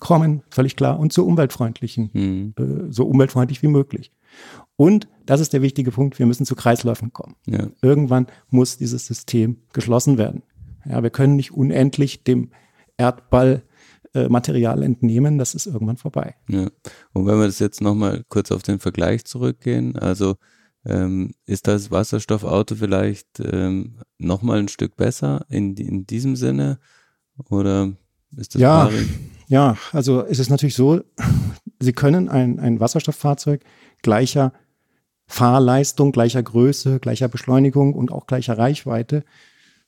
kommen, 0.00 0.42
völlig 0.50 0.76
klar, 0.76 0.98
und 0.98 1.12
zu 1.12 1.26
umweltfreundlichen, 1.26 2.10
mhm. 2.12 2.54
äh, 2.58 2.92
so 2.92 3.06
umweltfreundlich 3.06 3.62
wie 3.62 3.68
möglich. 3.68 4.12
Und 4.76 5.08
das 5.26 5.40
ist 5.40 5.52
der 5.52 5.62
wichtige 5.62 5.90
Punkt, 5.90 6.18
wir 6.18 6.26
müssen 6.26 6.46
zu 6.46 6.54
Kreisläufen 6.54 7.12
kommen. 7.12 7.34
Ja. 7.46 7.68
Irgendwann 7.82 8.26
muss 8.50 8.78
dieses 8.78 9.06
System 9.06 9.58
geschlossen 9.72 10.18
werden. 10.18 10.42
Ja, 10.84 11.02
wir 11.02 11.10
können 11.10 11.36
nicht 11.36 11.52
unendlich 11.52 12.24
dem 12.24 12.50
Erdball 12.96 13.62
äh, 14.14 14.28
Material 14.28 14.82
entnehmen, 14.82 15.38
das 15.38 15.54
ist 15.54 15.66
irgendwann 15.66 15.96
vorbei. 15.96 16.34
Ja. 16.48 16.70
Und 17.12 17.26
wenn 17.26 17.38
wir 17.38 17.46
das 17.46 17.58
jetzt 17.58 17.80
nochmal 17.80 18.24
kurz 18.28 18.50
auf 18.50 18.62
den 18.62 18.78
Vergleich 18.78 19.24
zurückgehen, 19.24 19.96
also 19.96 20.36
ähm, 20.84 21.34
ist 21.44 21.66
das 21.66 21.90
Wasserstoffauto 21.90 22.74
vielleicht 22.74 23.40
ähm, 23.40 23.98
nochmal 24.18 24.60
ein 24.60 24.68
Stück 24.68 24.96
besser 24.96 25.44
in, 25.48 25.76
in 25.76 26.06
diesem 26.06 26.36
Sinne 26.36 26.78
oder 27.50 27.92
ist 28.36 28.54
das 28.54 28.62
ja, 28.62 28.90
ja, 29.48 29.76
also 29.92 30.24
es 30.24 30.38
ist 30.38 30.50
natürlich 30.50 30.76
so, 30.76 31.00
Sie 31.80 31.92
können 31.92 32.28
ein, 32.28 32.58
ein 32.58 32.80
Wasserstofffahrzeug 32.80 33.62
gleicher 34.02 34.52
Fahrleistung, 35.26 36.12
gleicher 36.12 36.42
Größe, 36.42 37.00
gleicher 37.00 37.28
Beschleunigung 37.28 37.92
und 37.92 38.10
auch 38.10 38.26
gleicher 38.26 38.56
Reichweite 38.56 39.24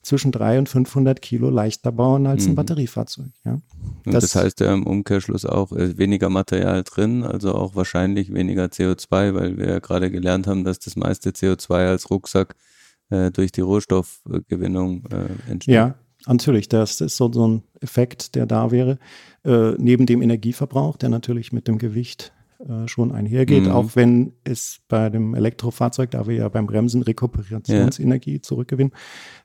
zwischen 0.03 0.33
300 0.33 0.61
und 0.61 0.69
500 0.69 1.21
Kilo 1.21 1.51
leichter 1.51 1.93
bauen 1.93 2.27
als 2.27 2.47
ein 2.47 2.53
mhm. 2.53 2.57
Batteriefahrzeug. 2.57 3.27
Ja. 3.45 3.59
Das, 4.05 4.33
das, 4.33 4.35
heißt 4.35 4.61
ja 4.61 4.73
im 4.73 4.87
Umkehrschluss 4.87 5.45
auch 5.45 5.73
äh, 5.73 5.99
weniger 5.99 6.31
Material 6.31 6.83
drin, 6.85 7.23
also 7.23 7.55
auch 7.55 7.75
wahrscheinlich 7.75 8.33
weniger 8.33 8.67
CO2, 8.67 9.35
weil 9.35 9.59
wir 9.59 9.69
ja 9.69 9.79
gerade 9.79 10.11
gelernt 10.11 10.47
haben, 10.47 10.65
dass 10.65 10.79
das 10.79 10.97
meiste 10.97 11.31
CO2 11.31 11.89
als 11.89 12.11
Rucksack 12.11 12.55
äh, 13.11 13.31
durch 13.31 13.53
die 13.53 13.61
Rohstoffgewinnung 13.61 15.05
äh, 15.11 15.51
entsteht. 15.51 15.75
Ja, 15.75 15.95
natürlich. 16.27 16.69
Das 16.69 17.01
ist 17.01 17.17
so, 17.17 17.33
so 17.33 17.47
ein 17.47 17.63
Effekt, 17.81 18.35
der 18.35 18.47
da 18.47 18.71
wäre. 18.71 18.99
Äh, 19.45 19.73
neben 19.79 20.07
dem 20.07 20.23
Energieverbrauch, 20.23 20.97
der 20.97 21.09
natürlich 21.09 21.53
mit 21.53 21.69
dem 21.69 21.79
Gewicht 21.79 22.33
äh, 22.69 22.87
schon 22.89 23.11
einhergeht, 23.11 23.65
mhm. 23.65 23.71
auch 23.71 23.97
wenn 23.97 24.35
es 24.45 24.81
bei 24.87 25.09
dem 25.09 25.35
Elektrofahrzeug, 25.35 26.11
da 26.11 26.27
wir 26.27 26.35
ja 26.35 26.49
beim 26.51 26.67
Bremsen 26.67 27.01
Rekuperationsenergie 27.01 28.35
ja. 28.35 28.43
zurückgewinnen, 28.43 28.93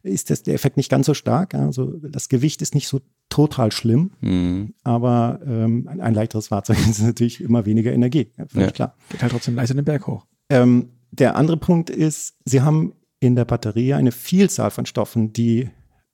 ist 0.03 0.29
das, 0.29 0.43
der 0.43 0.53
Effekt 0.53 0.75
nicht 0.75 0.89
ganz 0.89 1.05
so 1.05 1.13
stark. 1.13 1.55
Also 1.55 1.93
das 2.01 2.27
Gewicht 2.27 2.61
ist 2.61 2.75
nicht 2.75 2.89
so 2.89 2.99
total 3.29 3.71
schlimm, 3.71 4.11
mhm. 4.19 4.73
aber 4.83 5.39
ähm, 5.45 5.87
ein, 5.87 6.01
ein, 6.01 6.13
leichteres 6.13 6.49
Fahrzeug 6.49 6.77
ist 6.89 7.01
natürlich 7.01 7.39
immer 7.39 7.65
weniger 7.65 7.93
Energie, 7.93 8.31
völlig 8.47 8.67
ja. 8.67 8.71
klar. 8.71 8.95
Geht 9.09 9.21
halt 9.21 9.31
trotzdem 9.31 9.55
leichter 9.55 9.75
den 9.75 9.85
Berg 9.85 10.07
hoch. 10.07 10.25
Ähm, 10.49 10.89
der 11.11 11.37
andere 11.37 11.55
Punkt 11.55 11.89
ist, 11.89 12.35
Sie 12.43 12.61
haben 12.61 12.93
in 13.21 13.37
der 13.37 13.45
Batterie 13.45 13.93
eine 13.93 14.11
Vielzahl 14.11 14.71
von 14.71 14.85
Stoffen, 14.85 15.31
die 15.31 15.69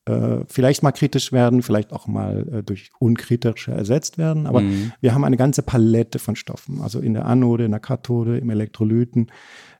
äh, 0.05 0.39
vielleicht 0.47 0.83
mal 0.83 0.91
kritisch 0.91 1.31
werden, 1.31 1.61
vielleicht 1.61 1.93
auch 1.93 2.07
mal 2.07 2.47
äh, 2.51 2.63
durch 2.63 2.91
unkritische 2.99 3.71
ersetzt 3.71 4.17
werden. 4.17 4.47
Aber 4.47 4.61
mhm. 4.61 4.91
wir 4.99 5.13
haben 5.13 5.23
eine 5.23 5.37
ganze 5.37 5.61
Palette 5.61 6.19
von 6.19 6.35
Stoffen, 6.35 6.81
also 6.81 6.99
in 6.99 7.13
der 7.13 7.25
Anode, 7.25 7.65
in 7.65 7.71
der 7.71 7.79
Kathode, 7.79 8.37
im 8.37 8.49
Elektrolyten. 8.49 9.31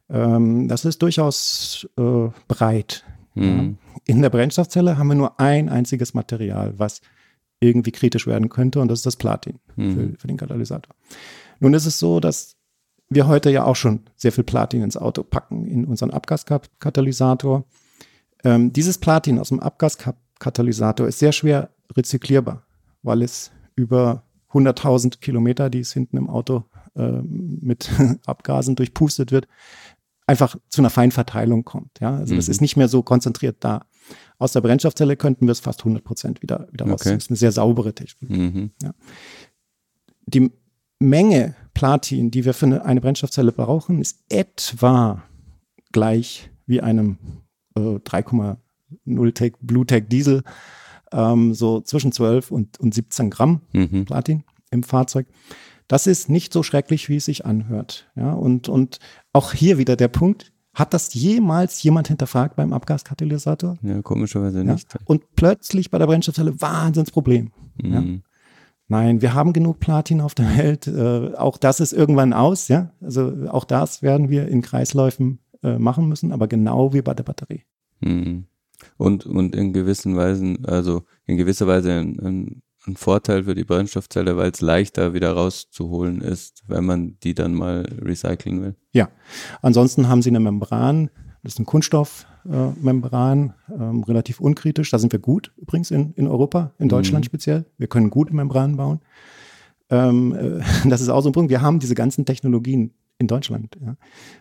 Ähm, 0.10 0.68
das 0.68 0.86
ist 0.86 1.02
durchaus 1.02 1.88
äh, 1.98 2.30
breit. 2.48 3.04
Mhm. 3.34 3.44
Ja. 3.44 4.02
In 4.06 4.22
der 4.22 4.30
Brennstoffzelle 4.30 4.98
haben 4.98 5.08
wir 5.08 5.16
nur 5.16 5.40
ein 5.40 5.70
einziges 5.70 6.14
Material, 6.14 6.74
was 6.78 7.02
irgendwie 7.60 7.92
kritisch 7.92 8.28
werden 8.28 8.50
könnte, 8.50 8.80
und 8.80 8.90
das 8.90 9.00
ist 9.00 9.06
das 9.06 9.16
Platin 9.16 9.60
mhm. 9.76 9.94
für, 9.94 10.20
für 10.20 10.28
den 10.28 10.38
Katalysator. 10.38 10.96
Nun 11.60 11.74
ist 11.74 11.86
es 11.86 12.00
so, 12.00 12.20
dass 12.20 12.58
wir 13.10 13.28
heute 13.28 13.52
ja 13.52 13.66
auch 13.66 13.76
schon 13.76 14.02
sehr 14.16 14.32
viel 14.32 14.44
Platin 14.44 14.82
ins 14.82 14.98
Auto 14.98 15.24
packen, 15.24 15.66
in 15.68 15.86
unseren 15.86 16.12
Abgaskatalysator. 16.12 17.66
Ähm, 18.44 18.74
dieses 18.74 18.98
Platin 18.98 19.40
aus 19.40 19.50
dem 19.50 19.60
Abgaskatalysator 19.60 21.08
ist 21.08 21.20
sehr 21.20 21.32
schwer 21.32 21.70
rezyklierbar, 21.96 22.64
weil 23.04 23.22
es 23.22 23.52
über 23.76 24.24
100.000 24.52 25.20
Kilometer, 25.20 25.70
die 25.70 25.80
es 25.80 25.94
hinten 25.94 26.18
im 26.18 26.30
Auto 26.30 26.66
äh, 26.96 27.22
mit 27.22 27.90
Abgasen 28.26 28.76
durchpustet 28.76 29.32
wird, 29.32 29.48
einfach 30.28 30.56
zu 30.70 30.82
einer 30.82 30.90
Feinverteilung 30.90 31.64
kommt. 31.64 32.00
Ja, 32.00 32.16
also 32.16 32.34
mhm. 32.34 32.38
das 32.38 32.50
ist 32.50 32.62
nicht 32.62 32.78
mehr 32.78 32.88
so 32.88 33.04
konzentriert 33.04 33.58
da. 33.60 33.86
Aus 34.38 34.54
der 34.54 34.62
Brennstoffzelle 34.62 35.16
könnten 35.16 35.46
wir 35.46 35.52
es 35.52 35.60
fast 35.60 35.82
100 35.82 36.04
Prozent 36.04 36.42
wieder, 36.42 36.68
wieder 36.72 36.86
okay. 36.86 36.92
raus. 36.92 37.04
Das 37.04 37.12
ist 37.12 37.30
eine 37.30 37.38
sehr 37.38 37.52
saubere 37.52 37.94
Technik. 37.94 38.30
Mhm. 38.30 38.72
Ja. 38.82 38.94
Die 40.26 40.52
Menge 41.00 41.56
Platin, 41.74 42.32
die 42.32 42.46
wir 42.46 42.54
für 42.54 42.66
eine, 42.66 42.86
eine 42.86 43.02
Brennstoffzelle 43.02 43.52
brauchen, 43.52 44.00
ist 44.00 44.20
etwa 44.30 45.24
gleich 45.92 46.50
wie 46.66 46.82
einem 46.82 47.18
äh, 47.76 47.98
3,0 47.98 49.34
Tech 49.34 49.54
Blue 49.62 49.86
Tech 49.86 50.06
Diesel, 50.10 50.44
ähm, 51.12 51.54
so 51.54 51.82
zwischen 51.82 52.12
12 52.12 52.52
und, 52.52 52.80
und 52.80 52.94
17 52.94 53.30
Gramm 53.30 53.62
mhm. 53.74 54.06
Platin 54.06 54.44
im 54.72 54.84
Fahrzeug. 54.84 55.28
Das 55.88 56.08
ist 56.08 56.30
nicht 56.30 56.54
so 56.54 56.64
schrecklich, 56.64 57.10
wie 57.10 57.18
es 57.18 57.26
sich 57.26 57.46
anhört. 57.46 58.10
Ja, 58.16 58.32
und, 58.34 58.70
und 58.70 59.00
auch 59.34 59.52
hier 59.52 59.78
wieder 59.78 59.98
der 59.98 60.08
Punkt, 60.08 60.54
hat 60.74 60.94
das 60.94 61.14
jemals 61.14 61.84
jemand 61.84 62.08
hinterfragt 62.08 62.56
beim 62.56 62.72
Abgaskatalysator? 62.72 63.78
Ja, 63.82 64.02
komischerweise 64.02 64.60
ja. 64.60 64.72
nicht. 64.72 64.88
Und 65.04 65.36
plötzlich 65.36 65.92
bei 65.92 65.98
der 65.98 66.08
Brennstoffzelle 66.08 66.62
Wahnsinnsproblem. 66.62 67.52
Mhm. 67.82 67.94
Ja? 67.94 68.04
Nein, 68.88 69.22
wir 69.22 69.34
haben 69.34 69.54
genug 69.54 69.80
Platin 69.80 70.22
auf 70.22 70.34
der 70.34 70.58
Welt. 70.58 70.88
Äh, 70.88 71.36
auch 71.36 71.58
das 71.58 71.80
ist 71.80 71.94
irgendwann 71.94 72.34
aus, 72.34 72.68
ja. 72.68 72.92
Also 73.02 73.34
auch 73.50 73.66
das 73.66 74.02
werden 74.02 74.30
wir 74.30 74.48
in 74.48 74.62
Kreisläufen 74.62 75.40
äh, 75.64 75.78
machen 75.78 76.08
müssen, 76.08 76.32
aber 76.32 76.48
genau 76.48 76.94
wie 76.94 77.02
bei 77.02 77.14
der 77.14 77.24
Batterie. 77.24 77.64
Mhm. 78.00 78.46
Und, 78.98 79.26
und 79.26 79.56
in 79.56 79.74
gewissen 79.74 80.16
Weisen, 80.16 80.66
also 80.66 81.04
in 81.26 81.38
gewisser 81.38 81.68
Weise 81.68 81.92
ein, 81.92 82.20
ein 82.20 82.62
ein 82.88 82.96
Vorteil 82.96 83.44
für 83.44 83.56
die 83.56 83.64
Brennstoffzelle, 83.64 84.38
weil 84.38 84.52
es 84.52 84.62
leichter 84.62 85.14
wieder 85.14 85.34
rauszuholen 85.34 86.22
ist, 86.22 86.64
wenn 86.68 86.86
man 86.86 87.18
die 87.24 87.34
dann 87.34 87.54
mal 87.54 87.88
recyceln 88.02 88.62
will. 88.62 88.76
Ja, 88.92 89.10
ansonsten 89.62 90.08
haben 90.08 90.22
sie 90.22 90.30
eine 90.30 90.40
Membran, 90.40 91.10
das 91.44 91.54
ist 91.54 91.60
ein 91.60 91.66
Kunststoffmembran, 91.66 93.54
äh, 93.70 93.74
ähm, 93.74 94.04
relativ 94.04 94.40
unkritisch. 94.40 94.90
Da 94.92 95.00
sind 95.00 95.12
wir 95.12 95.20
gut 95.20 95.52
übrigens 95.58 95.92
in, 95.92 96.14
in 96.14 96.28
Europa, 96.28 96.74
in 96.80 96.90
Deutschland 96.90 97.26
mhm. 97.26 97.28
speziell. 97.28 97.66
Wir 97.78 97.88
können 97.88 98.10
gute 98.10 98.36
Membranen 98.36 98.78
bauen. 98.78 99.00
Ähm, 99.90 100.36
äh, 100.36 100.62
das 100.90 101.02
ist 101.02 101.10
auch 101.10 101.22
so 101.22 101.30
ein 101.30 101.34
Punkt. 101.34 101.50
Wir 101.50 101.62
haben 101.62 101.80
diese 101.80 101.96
ganzen 101.96 102.26
Technologien 102.26 102.94
in 103.22 103.28
Deutschland. 103.28 103.78
Ja. 103.80 103.96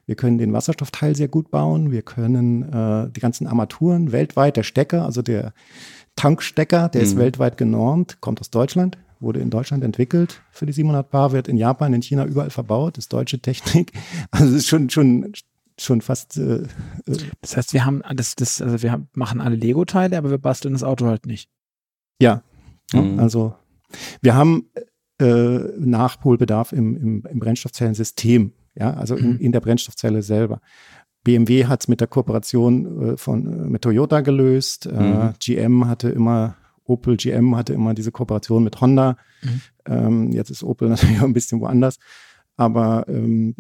Wir 0.07 0.17
können 0.17 0.39
den 0.39 0.53
Wasserstoffteil 0.53 1.15
sehr 1.15 1.29
gut 1.29 1.51
bauen. 1.51 1.93
Wir 1.93 2.03
können 2.03 2.63
äh, 2.73 3.11
die 3.11 3.21
ganzen 3.21 3.47
Armaturen 3.47 4.11
weltweit, 4.11 4.57
der 4.57 4.65
Stecker, 4.65 5.05
also 5.05 5.23
der 5.23 5.53
Tankstecker, 6.17 6.89
der 6.89 7.03
mhm. 7.03 7.07
ist 7.07 7.17
weltweit 7.17 7.57
genormt, 7.57 8.21
kommt 8.21 8.41
aus 8.41 8.51
Deutschland, 8.51 8.99
wurde 9.21 9.41
in 9.41 9.51
Deutschland 9.51 9.85
entwickelt 9.85 10.43
für 10.51 10.67
die 10.67 10.73
700 10.73 11.09
Bar, 11.11 11.33
wird 11.33 11.47
in 11.47 11.57
Japan, 11.57 11.93
in 11.93 12.03
China 12.03 12.25
überall 12.25 12.51
verbaut, 12.51 12.99
ist 12.99 13.13
deutsche 13.13 13.39
Technik. 13.41 13.93
Also 14.31 14.47
es 14.47 14.63
ist 14.63 14.69
schon, 14.69 14.91
schon, 14.91 15.33
schon 15.79 16.01
fast. 16.01 16.37
Äh, 16.37 16.63
äh, 16.63 16.67
das 17.43 17.57
heißt, 17.57 17.75
wir 17.75 17.85
haben 17.85 18.03
das, 18.15 18.35
das, 18.35 18.61
also 18.61 18.83
wir 18.83 19.07
machen 19.15 19.41
alle 19.41 19.57
Lego-Teile, 19.57 20.19
aber 20.19 20.31
wir 20.31 20.39
basteln 20.39 20.75
das 20.75 20.83
Auto 20.83 21.07
halt 21.07 21.27
nicht. 21.27 21.49
Ja, 22.21 22.43
mhm. 22.93 23.19
also 23.19 23.55
wir 24.23 24.35
haben 24.35 24.71
äh, 25.21 25.59
Nachholbedarf 25.79 26.73
im, 26.73 26.97
im, 26.97 27.25
im 27.31 27.39
Brennstoffzellensystem, 27.39 28.53
ja, 28.75 28.95
also 28.95 29.17
in, 29.17 29.33
mhm. 29.33 29.39
in 29.39 29.53
der 29.53 29.61
Brennstoffzelle 29.61 30.23
selber. 30.23 30.61
BMW 31.25 31.67
hat 31.67 31.83
es 31.83 31.89
mit 31.89 32.01
der 32.01 32.09
Kooperation 32.09 33.11
äh, 33.13 33.17
von, 33.17 33.47
äh, 33.47 33.69
mit 33.69 33.83
Toyota 33.83 34.21
gelöst. 34.21 34.87
Äh, 34.87 34.93
mhm. 34.93 35.33
GM 35.39 35.87
hatte 35.87 36.09
immer, 36.09 36.57
Opel 36.85 37.17
GM 37.17 37.57
hatte 37.57 37.75
immer 37.75 37.95
diese 37.95 38.13
Kooperation 38.13 38.65
mit 38.65 38.81
Honda. 38.81 39.17
Mhm. 39.43 39.61
Ähm, 39.87 40.33
jetzt 40.33 40.51
ist 40.51 40.63
Opel 40.63 40.89
natürlich 40.89 41.19
auch 41.21 41.25
ein 41.25 41.33
bisschen 41.33 41.61
woanders. 41.61 41.99
Aber 42.57 43.07
ähm, 43.09 43.55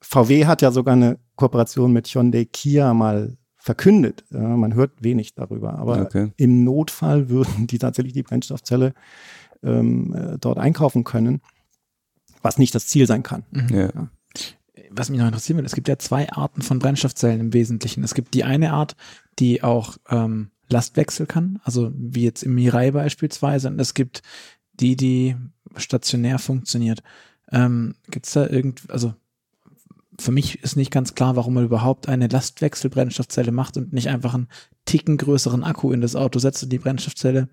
VW 0.00 0.46
hat 0.46 0.62
ja 0.62 0.70
sogar 0.70 0.94
eine 0.94 1.18
Kooperation 1.36 1.92
mit 1.92 2.08
Hyundai 2.08 2.44
Kia 2.44 2.94
mal 2.94 3.36
verkündet. 3.56 4.24
Äh, 4.32 4.38
man 4.38 4.74
hört 4.74 5.02
wenig 5.02 5.34
darüber. 5.34 5.78
Aber 5.78 6.02
okay. 6.02 6.32
im 6.36 6.64
Notfall 6.64 7.28
würden 7.28 7.66
die 7.66 7.78
tatsächlich 7.78 8.12
die 8.12 8.22
Brennstoffzelle 8.22 8.94
ähm, 9.62 10.36
dort 10.40 10.58
einkaufen 10.58 11.02
können, 11.02 11.40
was 12.42 12.58
nicht 12.58 12.74
das 12.74 12.86
Ziel 12.86 13.06
sein 13.06 13.22
kann. 13.22 13.44
Mhm. 13.50 13.68
Ja. 13.70 14.10
Was 14.96 15.10
mich 15.10 15.18
noch 15.18 15.26
interessieren 15.26 15.56
würde, 15.56 15.66
es 15.66 15.74
gibt 15.74 15.88
ja 15.88 15.98
zwei 15.98 16.30
Arten 16.30 16.62
von 16.62 16.78
Brennstoffzellen 16.78 17.40
im 17.40 17.52
Wesentlichen. 17.52 18.04
Es 18.04 18.14
gibt 18.14 18.34
die 18.34 18.44
eine 18.44 18.72
Art, 18.72 18.96
die 19.38 19.62
auch 19.62 19.96
ähm, 20.08 20.50
Lastwechsel 20.68 21.26
kann, 21.26 21.60
also 21.64 21.92
wie 21.94 22.24
jetzt 22.24 22.42
im 22.42 22.54
Mirai 22.54 22.90
beispielsweise, 22.90 23.68
und 23.68 23.80
es 23.80 23.94
gibt 23.94 24.22
die, 24.74 24.96
die 24.96 25.36
stationär 25.76 26.38
funktioniert. 26.38 27.02
Ähm, 27.50 27.94
gibt 28.10 28.34
da 28.34 28.46
irgend, 28.46 28.82
also 28.88 29.14
für 30.18 30.32
mich 30.32 30.62
ist 30.62 30.76
nicht 30.76 30.90
ganz 30.90 31.14
klar, 31.14 31.36
warum 31.36 31.54
man 31.54 31.64
überhaupt 31.64 32.08
eine 32.08 32.28
Lastwechselbrennstoffzelle 32.28 33.52
macht 33.52 33.76
und 33.76 33.92
nicht 33.92 34.08
einfach 34.08 34.34
einen 34.34 34.48
Ticken 34.84 35.16
größeren 35.16 35.64
Akku 35.64 35.92
in 35.92 36.00
das 36.00 36.14
Auto 36.14 36.38
setzt 36.38 36.62
und 36.62 36.70
die 36.70 36.78
Brennstoffzelle, 36.78 37.48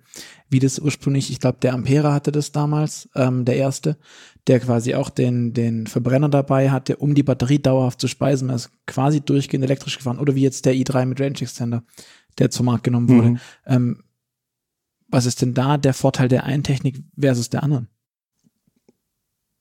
wie 0.49 0.59
das 0.59 0.79
ursprünglich, 0.79 1.31
ich 1.31 1.39
glaube, 1.39 1.59
der 1.61 1.73
Ampera 1.73 2.13
hatte 2.13 2.31
das 2.31 2.51
damals, 2.51 3.09
ähm, 3.15 3.45
der 3.45 3.55
erste, 3.55 3.97
der 4.47 4.59
quasi 4.59 4.95
auch 4.95 5.09
den, 5.09 5.53
den 5.53 5.87
Verbrenner 5.87 6.29
dabei 6.29 6.71
hatte, 6.71 6.97
um 6.97 7.15
die 7.15 7.23
Batterie 7.23 7.59
dauerhaft 7.59 8.01
zu 8.01 8.07
speisen. 8.07 8.49
Er 8.49 8.55
ist 8.55 8.71
quasi 8.85 9.21
durchgehend 9.21 9.63
elektrisch 9.63 9.97
gefahren. 9.97 10.19
Oder 10.19 10.35
wie 10.35 10.41
jetzt 10.41 10.65
der 10.65 10.73
i3 10.73 11.05
mit 11.05 11.21
Range 11.21 11.39
Extender, 11.39 11.83
der 12.37 12.51
zum 12.51 12.65
Markt 12.65 12.83
genommen 12.83 13.09
wurde. 13.09 13.29
Mhm. 13.29 13.39
Ähm, 13.65 14.03
was 15.07 15.25
ist 15.25 15.41
denn 15.41 15.53
da 15.53 15.77
der 15.77 15.93
Vorteil 15.93 16.27
der 16.27 16.43
einen 16.45 16.63
Technik 16.63 17.03
versus 17.19 17.49
der 17.49 17.63
anderen? 17.63 17.87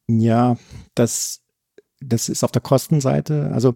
Ja, 0.09 0.57
das, 0.95 1.43
das 2.01 2.29
ist 2.29 2.45
auf 2.45 2.53
der 2.53 2.63
Kostenseite. 2.63 3.51
Also 3.53 3.75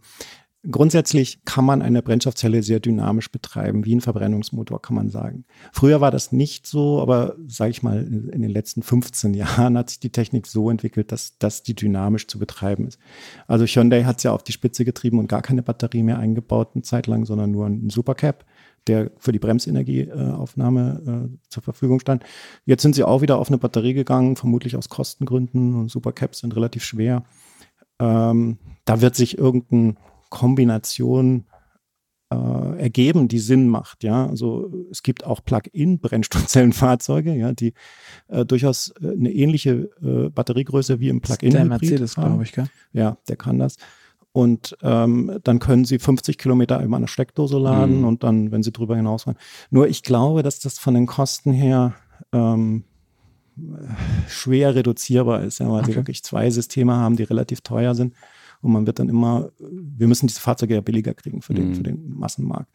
Grundsätzlich 0.71 1.45
kann 1.45 1.67
man 1.67 1.83
eine 1.83 2.01
Brennstoffzelle 2.01 2.63
sehr 2.63 2.81
dynamisch 2.81 3.31
betreiben, 3.31 3.85
wie 3.85 3.95
ein 3.95 4.01
Verbrennungsmotor, 4.01 4.81
kann 4.81 4.97
man 4.97 5.11
sagen. 5.11 5.45
Früher 5.73 6.01
war 6.01 6.11
das 6.11 6.33
nicht 6.33 6.67
so, 6.67 7.03
aber 7.03 7.37
sage 7.47 7.71
ich 7.71 7.83
mal, 7.83 8.03
in 8.03 8.41
den 8.41 8.51
letzten 8.51 8.83
15 8.83 9.35
Jahren 9.35 9.77
hat 9.77 9.91
sich 9.91 10.01
die 10.01 10.11
Technik 10.11 10.47
so 10.47 10.71
entwickelt, 10.71 11.13
dass 11.13 11.37
das 11.39 11.65
die 11.65 11.75
dynamisch 11.75 12.29
zu 12.29 12.39
betreiben 12.39 12.87
ist. 12.87 12.99
Also 13.47 13.67
Hyundai 13.67 14.05
hat 14.05 14.19
es 14.19 14.23
ja 14.23 14.33
auf 14.33 14.43
die 14.43 14.53
Spitze 14.53 14.87
getrieben 14.87 15.19
und 15.19 15.29
gar 15.29 15.43
keine 15.43 15.63
Batterie 15.63 16.03
mehr 16.03 16.19
eingebaut 16.19 16.71
eine 16.75 16.83
Zeit 16.83 17.09
lang, 17.09 17.27
sondern 17.27 17.51
nur 17.51 17.67
einen 17.67 17.91
Supercap, 17.91 18.47
der 18.87 19.11
für 19.19 19.33
die 19.33 19.39
Bremsenergieaufnahme 19.39 21.29
äh, 21.31 21.39
zur 21.51 21.63
Verfügung 21.63 22.01
stand. 22.01 22.25
Jetzt 22.65 22.83
sind 22.83 22.95
sie 22.95 23.05
auch 23.05 23.21
wieder 23.21 23.39
auf 23.39 23.49
eine 23.49 23.59
Batterie 23.59 23.93
gegangen, 23.93 24.37
vermutlich 24.37 24.77
aus 24.77 24.89
Kostengründen 24.89 25.75
und 25.75 25.91
Supercaps 25.91 26.39
sind 26.39 26.57
relativ 26.57 26.85
schwer. 26.85 27.25
Ähm, 28.05 28.59
da 28.85 29.01
wird 29.01 29.15
sich 29.15 29.39
irgendein 29.39 29.99
Kombination 30.29 31.47
äh, 32.31 32.81
ergeben, 32.83 33.29
die 33.29 33.39
Sinn 33.39 33.69
macht. 33.69 34.05
Ja, 34.05 34.27
also 34.27 34.71
es 34.91 35.03
gibt 35.03 35.25
auch 35.25 35.43
Plug-in-Brennstoffzellenfahrzeuge, 35.45 37.35
ja, 37.35 37.53
die 37.53 37.73
äh, 38.29 38.45
durchaus 38.45 38.93
äh, 39.01 39.13
eine 39.13 39.33
ähnliche 39.33 39.91
äh, 40.03 40.29
Batteriegröße 40.31 41.01
wie 41.01 41.09
im 41.09 41.21
Plug-in 41.21 41.53
Der 41.53 41.65
Mercedes, 41.65 42.15
glaube 42.17 42.43
ich, 42.43 42.53
gell? 42.53 42.67
Ja, 42.93 43.17
der 43.29 43.37
kann 43.37 43.59
das. 43.59 43.77
Und 44.33 44.77
ähm, 44.83 45.39
dann 45.45 45.61
können 45.61 45.85
sie 45.85 46.01
50 46.01 46.39
Kilometer 46.39 46.83
über 46.83 46.97
eine 46.97 47.07
Steckdose 47.07 47.57
laden 47.59 48.01
mhm. 48.01 48.05
und 48.05 48.25
dann, 48.25 48.51
wenn 48.51 48.65
sie 48.65 48.73
drüber 48.73 48.97
hinausfahren. 48.97 49.39
Nur 49.71 49.87
ich 49.87 50.03
glaube, 50.03 50.43
dass 50.43 50.59
das 50.59 50.79
von 50.79 50.95
den 50.95 51.07
Kosten 51.07 51.53
her 51.53 51.95
ähm, 52.33 52.83
schwer 54.29 54.75
reduzierbar 54.75 55.43
ist, 55.43 55.61
ja, 55.61 55.69
weil 55.69 55.81
okay. 55.81 55.93
sie 55.93 55.97
wirklich 55.97 56.25
zwei 56.25 56.51
Systeme 56.51 56.95
haben, 56.95 57.17
die 57.17 57.23
relativ 57.23 57.61
teuer 57.61 57.95
sind. 57.95 58.15
Und 58.61 58.73
man 58.73 58.87
wird 58.87 58.99
dann 58.99 59.09
immer, 59.09 59.51
wir 59.59 60.09
müssen 60.09 60.27
diese 60.27 60.41
Fahrzeuge 60.41 60.75
ja 60.75 60.81
billiger 60.81 61.15
kriegen 61.15 61.43
für 61.43 61.55
den, 61.55 61.69
mhm. 61.69 61.75
für 61.75 61.83
den 61.83 62.17
Massenmarkt. 62.17 62.75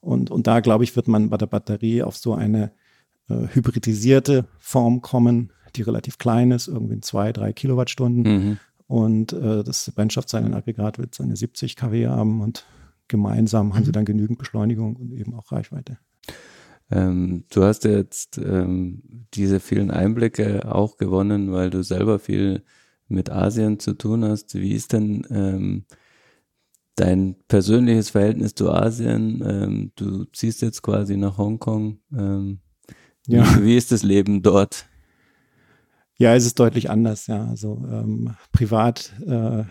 Und, 0.00 0.30
und 0.30 0.46
da, 0.46 0.60
glaube 0.60 0.84
ich, 0.84 0.96
wird 0.96 1.08
man 1.08 1.30
bei 1.30 1.36
der 1.36 1.46
Batterie 1.46 2.02
auf 2.02 2.16
so 2.16 2.34
eine 2.34 2.72
äh, 3.28 3.46
hybridisierte 3.52 4.46
Form 4.58 5.02
kommen, 5.02 5.52
die 5.76 5.82
relativ 5.82 6.18
klein 6.18 6.50
ist, 6.50 6.68
irgendwie 6.68 6.94
in 6.94 7.02
zwei, 7.02 7.32
drei 7.32 7.52
Kilowattstunden. 7.52 8.22
Mhm. 8.22 8.58
Und 8.86 9.32
äh, 9.32 9.62
das 9.62 9.90
Brennstoffzellenaggregat 9.94 10.98
wird 10.98 11.14
seine 11.14 11.36
70 11.36 11.76
kW 11.76 12.08
haben 12.08 12.40
und 12.40 12.66
gemeinsam 13.08 13.68
mhm. 13.68 13.74
haben 13.74 13.84
sie 13.84 13.92
dann 13.92 14.04
genügend 14.04 14.38
Beschleunigung 14.38 14.96
und 14.96 15.12
eben 15.12 15.34
auch 15.34 15.52
Reichweite. 15.52 15.98
Ähm, 16.90 17.44
du 17.50 17.62
hast 17.62 17.84
jetzt 17.84 18.38
ähm, 18.38 19.02
diese 19.34 19.60
vielen 19.60 19.90
Einblicke 19.90 20.72
auch 20.72 20.96
gewonnen, 20.96 21.52
weil 21.52 21.70
du 21.70 21.82
selber 21.82 22.18
viel 22.18 22.62
mit 23.08 23.30
Asien 23.30 23.78
zu 23.78 23.94
tun 23.94 24.24
hast. 24.24 24.54
Wie 24.54 24.72
ist 24.72 24.92
denn 24.92 25.26
ähm, 25.30 25.84
dein 26.96 27.36
persönliches 27.48 28.10
Verhältnis 28.10 28.54
zu 28.54 28.70
Asien? 28.70 29.42
Ähm, 29.46 29.92
du 29.96 30.24
ziehst 30.26 30.62
jetzt 30.62 30.82
quasi 30.82 31.16
nach 31.16 31.38
Hongkong. 31.38 31.98
Ähm, 32.16 32.60
ja. 33.26 33.44
wie, 33.56 33.64
wie, 33.64 33.76
ist 33.76 33.92
das 33.92 34.02
Leben 34.02 34.42
dort? 34.42 34.86
Ja, 36.16 36.34
es 36.34 36.44
ist 36.44 36.58
deutlich 36.58 36.90
anders. 36.90 37.26
Ja, 37.28 37.46
also 37.46 37.84
ähm, 37.90 38.34
privat 38.52 39.12
äh, 39.26 39.64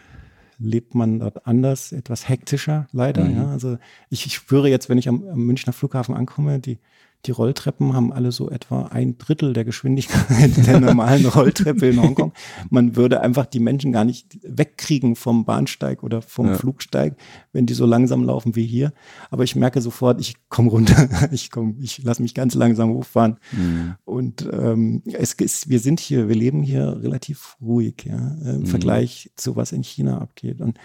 lebt 0.58 0.94
man 0.96 1.20
dort 1.20 1.48
anders, 1.48 1.92
etwas 1.92 2.28
hektischer 2.28 2.88
leider. 2.92 3.24
Mhm. 3.24 3.36
Ja, 3.36 3.52
also 3.52 3.78
ich, 4.10 4.26
ich 4.26 4.36
spüre 4.36 4.70
jetzt, 4.70 4.90
wenn 4.90 4.98
ich 4.98 5.08
am, 5.08 5.28
am 5.28 5.40
Münchner 5.40 5.74
Flughafen 5.74 6.16
ankomme, 6.16 6.60
die 6.60 6.80
Die 7.26 7.32
Rolltreppen 7.32 7.94
haben 7.94 8.14
alle 8.14 8.32
so 8.32 8.50
etwa 8.50 8.84
ein 8.84 9.18
Drittel 9.18 9.52
der 9.52 9.66
Geschwindigkeit 9.66 10.66
der 10.66 10.80
normalen 10.80 11.26
Rolltreppe 11.26 11.90
in 11.90 12.02
Hongkong. 12.02 12.32
Man 12.70 12.96
würde 12.96 13.20
einfach 13.20 13.46
die 13.46 13.60
Menschen 13.60 13.92
gar 13.92 14.06
nicht 14.06 14.40
wegkriegen 14.42 15.18
vom 15.18 15.44
Bahnsteig 15.44 16.02
oder 16.02 16.22
vom 16.22 16.48
ja. 16.48 16.54
Flugsteig, 16.56 17.18
wenn 17.52 17.66
die 17.66 17.74
so 17.74 17.86
langsam 17.86 18.24
laufen 18.24 18.56
wie 18.56 18.66
hier. 18.66 18.94
Aber 19.32 19.44
ich 19.44 19.58
merke 19.58 19.82
sofort, 19.82 20.22
ich 20.22 20.36
komme 20.48 20.70
runter, 20.70 21.10
ich 21.32 21.52
komme, 21.52 21.76
ich 21.82 22.02
lasse 22.04 22.22
mich 22.22 22.34
ganz 22.34 22.54
langsam 22.56 22.92
hochfahren. 22.92 23.38
Mhm. 23.52 23.96
Und 24.06 24.48
ähm, 24.52 25.04
es 25.12 25.34
ist, 25.34 25.70
wir 25.70 25.80
sind 25.80 26.00
hier, 26.00 26.30
wir 26.30 26.36
leben 26.36 26.64
hier 26.64 27.02
relativ 27.04 27.58
ruhig, 27.62 28.06
ja, 28.06 28.16
im 28.46 28.62
mhm. 28.62 28.66
Vergleich 28.66 29.30
zu 29.36 29.58
was 29.58 29.74
in 29.74 29.84
China 29.84 30.20
abgeht. 30.20 30.62
Und 30.62 30.78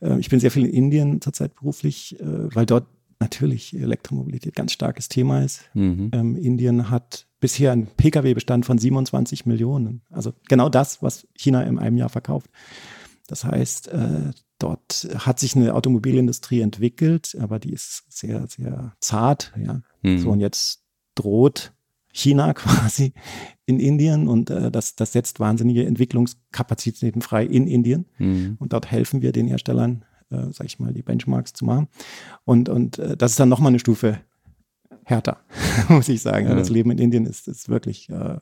äh, 0.00 0.18
ich 0.18 0.28
bin 0.28 0.38
sehr 0.38 0.50
viel 0.50 0.66
in 0.66 0.72
Indien 0.72 1.20
zurzeit 1.22 1.54
beruflich, 1.54 2.20
äh, 2.20 2.54
weil 2.54 2.66
dort 2.66 2.84
natürlich 3.20 3.74
Elektromobilität 3.74 4.54
ganz 4.54 4.72
starkes 4.72 5.08
Thema 5.08 5.42
ist. 5.42 5.62
Mhm. 5.74 6.10
Ähm, 6.12 6.36
Indien 6.36 6.90
hat 6.90 7.26
bisher 7.40 7.72
einen 7.72 7.86
Pkw-Bestand 7.86 8.66
von 8.66 8.78
27 8.78 9.46
Millionen. 9.46 10.02
Also 10.10 10.32
genau 10.48 10.68
das, 10.68 11.02
was 11.02 11.26
China 11.34 11.62
in 11.62 11.78
einem 11.78 11.96
Jahr 11.96 12.08
verkauft. 12.08 12.50
Das 13.26 13.44
heißt, 13.44 13.88
äh, 13.88 14.30
dort 14.58 15.08
hat 15.18 15.38
sich 15.38 15.54
eine 15.54 15.74
Automobilindustrie 15.74 16.60
entwickelt, 16.60 17.36
aber 17.40 17.58
die 17.58 17.72
ist 17.72 18.04
sehr, 18.08 18.46
sehr 18.48 18.96
zart. 19.00 19.52
Ja. 19.62 19.82
Mhm. 20.02 20.18
So, 20.18 20.30
und 20.30 20.40
jetzt 20.40 20.82
droht 21.14 21.72
China 22.12 22.52
quasi 22.54 23.12
in 23.66 23.80
Indien 23.80 24.28
und 24.28 24.50
äh, 24.50 24.70
das, 24.70 24.96
das 24.96 25.12
setzt 25.12 25.40
wahnsinnige 25.40 25.84
Entwicklungskapazitäten 25.86 27.20
frei 27.20 27.44
in 27.44 27.66
Indien. 27.66 28.06
Mhm. 28.18 28.56
Und 28.58 28.72
dort 28.72 28.90
helfen 28.90 29.22
wir 29.22 29.32
den 29.32 29.46
Herstellern 29.46 30.04
äh, 30.30 30.52
sag 30.52 30.66
ich 30.66 30.78
mal, 30.78 30.92
die 30.92 31.02
Benchmarks 31.02 31.52
zu 31.52 31.64
machen. 31.64 31.88
Und, 32.44 32.68
und 32.68 32.98
äh, 32.98 33.16
das 33.16 33.32
ist 33.32 33.40
dann 33.40 33.48
nochmal 33.48 33.70
eine 33.70 33.78
Stufe 33.78 34.20
härter, 35.04 35.38
muss 35.88 36.08
ich 36.08 36.22
sagen. 36.22 36.48
Ja. 36.48 36.54
Das 36.54 36.70
Leben 36.70 36.90
in 36.90 36.98
Indien 36.98 37.26
ist, 37.26 37.48
ist 37.48 37.68
wirklich, 37.68 38.08
äh, 38.10 38.38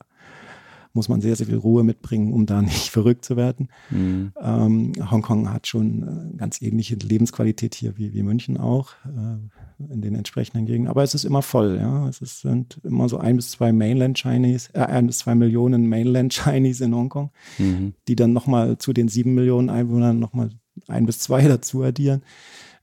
muss 0.93 1.09
man 1.09 1.21
sehr, 1.21 1.35
sehr 1.35 1.47
viel 1.47 1.57
Ruhe 1.57 1.83
mitbringen, 1.83 2.33
um 2.33 2.45
da 2.45 2.61
nicht 2.63 2.89
verrückt 2.89 3.23
zu 3.23 3.37
werden. 3.37 3.69
Mhm. 3.89 4.33
Ähm, 4.41 4.91
Hongkong 5.09 5.53
hat 5.53 5.67
schon 5.67 6.03
äh, 6.33 6.37
ganz 6.37 6.61
ähnliche 6.61 6.95
Lebensqualität 6.95 7.75
hier 7.75 7.97
wie, 7.97 8.13
wie 8.13 8.23
München 8.23 8.57
auch, 8.57 8.91
äh, 9.05 9.93
in 9.93 10.01
den 10.01 10.15
entsprechenden 10.15 10.65
Gegenden. 10.65 10.89
Aber 10.89 11.03
es 11.03 11.13
ist 11.13 11.23
immer 11.23 11.43
voll, 11.43 11.77
ja. 11.79 12.07
Es 12.09 12.21
ist, 12.21 12.41
sind 12.41 12.81
immer 12.83 13.07
so 13.07 13.19
ein 13.19 13.35
bis 13.35 13.51
zwei 13.51 13.71
Mainland 13.71 14.17
Chinese, 14.17 14.69
äh, 14.73 14.79
ein 14.81 15.07
bis 15.07 15.19
zwei 15.19 15.35
Millionen 15.35 15.87
Mainland 15.87 16.33
Chinese 16.43 16.83
in 16.83 16.95
Hongkong, 16.95 17.31
mhm. 17.57 17.93
die 18.07 18.15
dann 18.15 18.33
nochmal 18.33 18.77
zu 18.77 18.91
den 18.91 19.07
sieben 19.07 19.35
Millionen 19.35 19.69
Einwohnern 19.69 20.19
nochmal 20.19 20.49
ein 20.87 21.05
bis 21.05 21.19
zwei 21.19 21.41
dazu 21.47 21.83
addieren. 21.83 22.23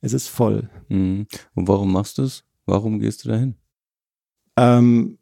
Es 0.01 0.13
ist 0.13 0.29
voll. 0.29 0.69
Mhm. 0.89 1.27
Und 1.55 1.69
warum 1.69 1.93
machst 1.93 2.19
du 2.19 2.23
es? 2.23 2.45
Warum 2.67 2.99
gehst 2.99 3.25
du 3.25 3.29
dahin? 3.29 3.55
Ähm, 4.57 5.19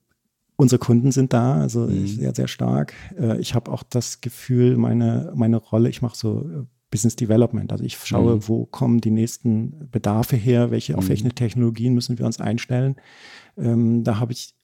unsere 0.57 0.78
Kunden 0.78 1.12
sind 1.12 1.33
da, 1.33 1.61
also 1.61 1.87
mhm. 1.87 2.07
sehr, 2.07 2.35
sehr 2.35 2.49
stark. 2.49 2.95
Äh, 3.18 3.41
ich 3.41 3.55
habe 3.55 3.70
auch 3.70 3.83
das 3.83 4.20
Gefühl, 4.20 4.76
meine, 4.76 5.33
meine 5.35 5.57
Rolle, 5.57 5.89
ich 5.89 6.03
mache 6.03 6.16
so 6.16 6.41
äh, 6.41 6.64
Business 6.91 7.16
Development. 7.16 7.72
Also 7.72 7.85
ich 7.85 7.97
schaue, 7.97 8.37
mhm. 8.37 8.49
wo 8.49 8.66
kommen 8.66 9.01
die 9.01 9.11
nächsten 9.11 9.89
Bedarfe 9.91 10.37
her, 10.37 10.70
welche, 10.70 10.97
auf 10.97 11.05
mhm. 11.05 11.09
welche 11.09 11.28
Technologien 11.30 11.95
müssen 11.95 12.18
wir 12.18 12.26
uns 12.26 12.41
einstellen. 12.41 12.97
Ähm, 13.57 14.05
da 14.05 14.20
habe 14.20 14.33
ich 14.33 14.55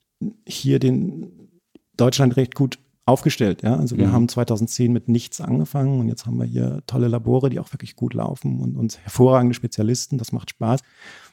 hier 0.46 0.78
den 0.78 1.48
Deutschland 1.96 2.36
recht 2.36 2.54
gut 2.54 2.78
aufgestellt. 3.08 3.62
Ja? 3.62 3.76
Also 3.76 3.96
wir 3.96 4.08
mhm. 4.08 4.12
haben 4.12 4.28
2010 4.28 4.92
mit 4.92 5.08
nichts 5.08 5.40
angefangen 5.40 5.98
und 5.98 6.08
jetzt 6.08 6.26
haben 6.26 6.38
wir 6.38 6.44
hier 6.44 6.82
tolle 6.86 7.08
Labore, 7.08 7.48
die 7.48 7.58
auch 7.58 7.72
wirklich 7.72 7.96
gut 7.96 8.14
laufen 8.14 8.60
und 8.60 8.76
uns 8.76 8.98
hervorragende 8.98 9.54
Spezialisten. 9.54 10.18
Das 10.18 10.30
macht 10.32 10.50
Spaß. 10.50 10.80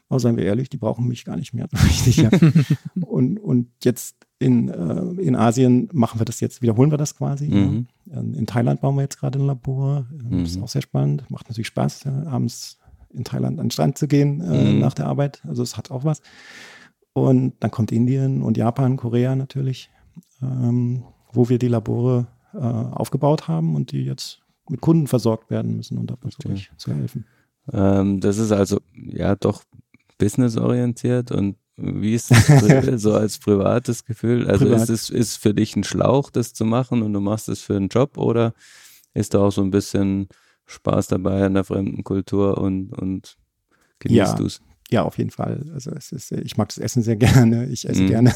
Aber 0.08 0.20
seien 0.20 0.38
wir 0.38 0.46
ehrlich, 0.46 0.70
die 0.70 0.78
brauchen 0.78 1.08
mich 1.08 1.26
gar 1.26 1.36
nicht 1.36 1.54
mehr. 1.54 1.68
Richtig, 1.86 2.18
ja. 2.18 2.30
und, 3.02 3.40
und 3.40 3.68
jetzt 3.84 4.16
in, 4.40 4.70
äh, 4.70 5.22
in 5.22 5.36
Asien 5.36 5.90
machen 5.92 6.20
wir 6.20 6.26
das 6.26 6.40
jetzt, 6.40 6.62
wiederholen 6.62 6.92
wir 6.92 6.98
das 6.98 7.18
quasi. 7.18 7.50
Mhm. 7.50 7.88
Ja. 8.06 8.20
In 8.22 8.46
Thailand 8.46 8.82
bauen 8.82 8.96
wir 8.96 9.02
jetzt 9.02 9.20
gerade 9.20 9.40
ein 9.40 9.46
Labor. 9.46 10.06
Das 10.12 10.52
ist 10.52 10.58
mhm. 10.58 10.64
auch 10.64 10.70
sehr 10.70 10.82
spannend. 10.82 11.30
Macht 11.30 11.50
natürlich 11.50 11.68
Spaß, 11.68 12.06
ja, 12.06 12.24
abends 12.28 12.78
in 13.14 13.24
Thailand 13.24 13.60
an 13.60 13.66
den 13.66 13.72
Strand 13.72 13.98
zu 13.98 14.08
gehen 14.08 14.42
äh, 14.42 14.74
mhm. 14.74 14.80
nach 14.80 14.94
der 14.94 15.08
Arbeit. 15.08 15.42
Also 15.46 15.64
es 15.64 15.76
hat 15.76 15.92
auch 15.92 16.06
was. 16.06 16.22
Und 17.14 17.54
dann 17.62 17.72
kommt 17.72 17.92
Indien 17.92 18.42
und 18.42 18.58
Japan, 18.58 18.98
Korea 18.98 19.36
natürlich. 19.36 19.90
Ähm, 20.42 21.04
wo 21.36 21.50
wir 21.50 21.60
die 21.60 21.68
Labore 21.68 22.28
äh, 22.54 22.58
aufgebaut 22.58 23.48
haben 23.48 23.76
und 23.76 23.92
die 23.92 24.04
jetzt 24.04 24.42
mit 24.70 24.82
Kunden 24.82 25.08
versorgt 25.08 25.50
werden 25.50 25.76
müssen 25.76 25.98
und 25.98 26.10
da 26.12 26.16
versuche 26.16 26.54
ich 26.54 26.72
zu 26.78 26.94
helfen. 26.94 27.26
Ähm, 27.72 28.20
das 28.20 28.38
ist 28.38 28.52
also 28.52 28.80
ja 28.94 29.36
doch 29.36 29.64
businessorientiert 30.18 31.32
und 31.32 31.58
wie 31.78 32.14
ist 32.14 32.32
das 32.32 32.48
so 33.02 33.14
als 33.14 33.38
privates 33.38 34.06
Gefühl? 34.06 34.48
Also 34.50 34.66
Privat. 34.66 34.84
ist 34.84 34.90
es 34.90 35.10
ist 35.10 35.38
für 35.38 35.54
dich 35.54 35.76
ein 35.76 35.84
Schlauch, 35.84 36.30
das 36.30 36.54
zu 36.54 36.66
machen 36.66 37.02
und 37.02 37.14
du 37.14 37.20
machst 37.20 37.50
es 37.50 37.62
für 37.62 37.76
einen 37.76 37.90
Job 37.90 38.18
oder 38.18 38.54
ist 39.14 39.34
da 39.34 39.40
auch 39.40 39.52
so 39.52 39.62
ein 39.62 39.72
bisschen 39.72 40.28
Spaß 40.66 41.08
dabei 41.08 41.46
an 41.46 41.54
der 41.54 41.64
fremden 41.64 42.04
Kultur 42.04 42.58
und, 42.58 42.94
und 42.94 43.38
genießt 44.00 44.34
ja, 44.34 44.36
du 44.36 44.46
es? 44.46 44.62
Ja, 44.92 45.04
auf 45.04 45.18
jeden 45.18 45.32
Fall. 45.32 45.66
Also 45.74 45.92
es 45.92 46.12
ist, 46.12 46.32
ich 46.32 46.58
mag 46.58 46.70
das 46.70 46.78
Essen 46.78 47.02
sehr 47.02 47.16
gerne. 47.18 47.66
Ich 47.68 47.88
esse 47.88 48.04
mhm. 48.04 48.08
gerne. 48.08 48.34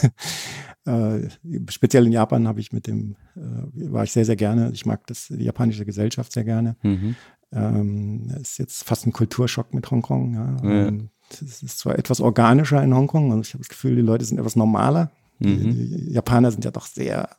Äh, 0.85 1.29
speziell 1.69 2.05
in 2.05 2.11
Japan 2.11 2.47
habe 2.47 2.59
ich 2.59 2.71
mit 2.71 2.87
dem, 2.87 3.15
äh, 3.35 3.91
war 3.91 4.03
ich 4.03 4.11
sehr, 4.11 4.25
sehr 4.25 4.35
gerne. 4.35 4.71
Ich 4.73 4.85
mag 4.85 5.05
das, 5.07 5.27
die 5.27 5.43
japanische 5.43 5.85
Gesellschaft 5.85 6.31
sehr 6.31 6.45
gerne. 6.45 6.77
Mhm. 6.81 7.15
Ähm, 7.51 8.31
ist 8.41 8.59
jetzt 8.59 8.83
fast 8.83 9.05
ein 9.05 9.13
Kulturschock 9.13 9.73
mit 9.73 9.89
Hongkong. 9.91 10.33
Ja. 10.33 10.57
ja. 10.63 10.87
Ähm, 10.87 11.09
es 11.31 11.61
ist 11.61 11.79
zwar 11.79 11.99
etwas 11.99 12.21
organischer 12.21 12.81
in 12.83 12.95
Hongkong 12.95 13.31
und 13.31 13.45
ich 13.45 13.53
habe 13.53 13.59
das 13.59 13.69
Gefühl, 13.69 13.95
die 13.95 14.01
Leute 14.01 14.25
sind 14.25 14.39
etwas 14.39 14.55
normaler. 14.55 15.11
Mhm. 15.39 15.45
Die, 15.45 16.07
die 16.07 16.13
Japaner 16.13 16.51
sind 16.51 16.65
ja 16.65 16.71
doch 16.71 16.85
sehr 16.85 17.29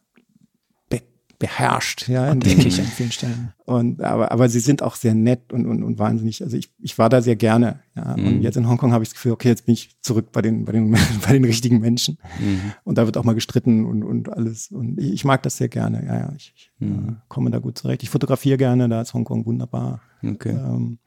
beherrscht, 1.41 2.07
ja. 2.09 2.32
Denke 2.34 2.68
ich 2.68 2.78
an 2.78 2.86
vielen 2.86 3.11
Stellen. 3.11 3.53
Und, 3.64 4.03
aber, 4.03 4.30
aber 4.30 4.49
sie 4.51 4.61
sind 4.61 4.82
auch 4.82 4.95
sehr 4.95 5.14
nett 5.14 5.53
und, 5.55 5.66
und, 5.66 5.82
und 5.82 5.99
wahnsinnig. 5.99 6.43
Also 6.43 6.57
ich, 6.57 6.70
ich 6.78 6.99
war 6.99 7.09
da 7.09 7.22
sehr 7.22 7.34
gerne, 7.34 7.80
ja. 7.97 8.14
Mhm. 8.16 8.26
Und 8.26 8.43
jetzt 8.43 8.57
in 8.57 8.68
Hongkong 8.68 8.93
habe 8.93 9.03
ich 9.03 9.09
das 9.09 9.14
Gefühl, 9.14 9.32
okay, 9.32 9.49
jetzt 9.49 9.64
bin 9.64 9.72
ich 9.72 9.97
zurück 10.03 10.32
bei 10.32 10.43
den, 10.43 10.66
bei 10.66 10.72
den, 10.72 10.93
bei 11.26 11.32
den 11.32 11.45
richtigen 11.45 11.80
Menschen. 11.80 12.18
Mhm. 12.38 12.72
Und 12.84 12.99
da 12.99 13.07
wird 13.07 13.16
auch 13.16 13.24
mal 13.24 13.34
gestritten 13.34 13.86
und, 13.86 14.05
und 14.05 14.28
alles. 14.28 14.70
Und 14.70 15.01
ich, 15.01 15.14
ich 15.14 15.24
mag 15.24 15.43
das 15.43 15.57
sehr 15.57 15.68
gerne, 15.68 16.05
ja, 16.07 16.18
ja. 16.18 16.32
Ich, 16.36 16.53
ich 16.55 16.70
mhm. 16.78 17.09
äh, 17.09 17.12
komme 17.28 17.51
da 17.51 17.59
gut 17.59 17.78
zurecht. 17.78 18.03
Ich 18.03 18.11
fotografiere 18.11 18.59
gerne, 18.59 18.88
da 18.88 19.01
ist 19.01 19.14
Hongkong 19.14 19.47
wunderbar. 19.47 20.03
Okay. 20.22 20.51
Ähm, 20.51 20.99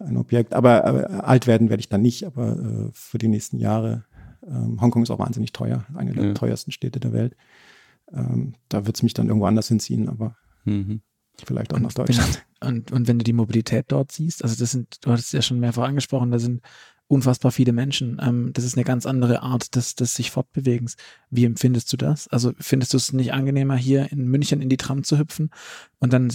ein 0.00 0.16
Objekt. 0.16 0.52
Aber, 0.52 0.84
aber 0.84 1.28
alt 1.28 1.46
werden 1.46 1.70
werde 1.70 1.80
ich 1.80 1.88
dann 1.88 2.02
nicht, 2.02 2.24
aber 2.26 2.58
äh, 2.58 2.90
für 2.92 3.18
die 3.18 3.28
nächsten 3.28 3.58
Jahre. 3.58 4.04
Ähm, 4.44 4.80
Hongkong 4.80 5.04
ist 5.04 5.10
auch 5.10 5.20
wahnsinnig 5.20 5.52
teuer, 5.52 5.84
eine 5.94 6.12
der 6.12 6.24
ja. 6.24 6.34
teuersten 6.34 6.72
Städte 6.72 6.98
der 6.98 7.12
Welt. 7.12 7.36
Ähm, 8.14 8.54
da 8.68 8.86
wird 8.86 8.96
es 8.96 9.02
mich 9.02 9.14
dann 9.14 9.28
irgendwo 9.28 9.46
anders 9.46 9.68
hinziehen, 9.68 10.08
aber 10.08 10.36
mhm. 10.64 11.00
vielleicht 11.44 11.72
auch 11.72 11.76
und 11.76 11.82
nach 11.82 11.92
Deutschland. 11.92 12.46
Wenn, 12.60 12.68
und, 12.68 12.92
und 12.92 13.08
wenn 13.08 13.18
du 13.18 13.24
die 13.24 13.32
Mobilität 13.32 13.86
dort 13.88 14.12
siehst, 14.12 14.42
also 14.42 14.56
das 14.56 14.70
sind, 14.70 15.04
du 15.04 15.10
hattest 15.10 15.28
es 15.28 15.32
ja 15.32 15.42
schon 15.42 15.60
mehrfach 15.60 15.84
angesprochen, 15.88 16.30
da 16.30 16.38
sind 16.38 16.62
unfassbar 17.06 17.52
viele 17.52 17.72
Menschen. 17.72 18.20
Ähm, 18.22 18.50
das 18.52 18.64
ist 18.64 18.76
eine 18.76 18.84
ganz 18.84 19.06
andere 19.06 19.42
Art 19.42 19.74
des, 19.76 19.94
des 19.94 20.14
sich 20.14 20.30
Fortbewegens. 20.30 20.96
Wie 21.30 21.44
empfindest 21.44 21.92
du 21.92 21.96
das? 21.96 22.28
Also 22.28 22.52
findest 22.58 22.92
du 22.92 22.96
es 22.96 23.12
nicht 23.12 23.32
angenehmer, 23.32 23.76
hier 23.76 24.10
in 24.10 24.26
München 24.26 24.62
in 24.62 24.68
die 24.68 24.76
Tram 24.76 25.04
zu 25.04 25.18
hüpfen 25.18 25.50
und 25.98 26.12
dann, 26.12 26.30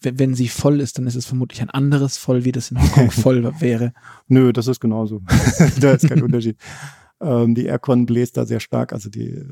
wenn 0.00 0.34
sie 0.34 0.48
voll 0.48 0.80
ist, 0.80 0.98
dann 0.98 1.06
ist 1.06 1.14
es 1.14 1.26
vermutlich 1.26 1.60
ein 1.60 1.70
anderes 1.70 2.16
Voll, 2.16 2.44
wie 2.44 2.52
das 2.52 2.70
in 2.70 2.80
Hongkong 2.80 3.10
voll 3.10 3.60
wäre. 3.60 3.92
Nö, 4.28 4.52
das 4.52 4.66
ist 4.66 4.80
genauso. 4.80 5.22
da 5.80 5.92
ist 5.92 6.08
kein 6.08 6.22
Unterschied. 6.28 6.56
Ähm, 7.20 7.54
die 7.54 7.66
Aircon 7.66 8.06
bläst 8.06 8.36
da 8.36 8.46
sehr 8.46 8.60
stark. 8.60 8.92
Also 8.92 9.08
die, 9.10 9.30
äh, 9.30 9.44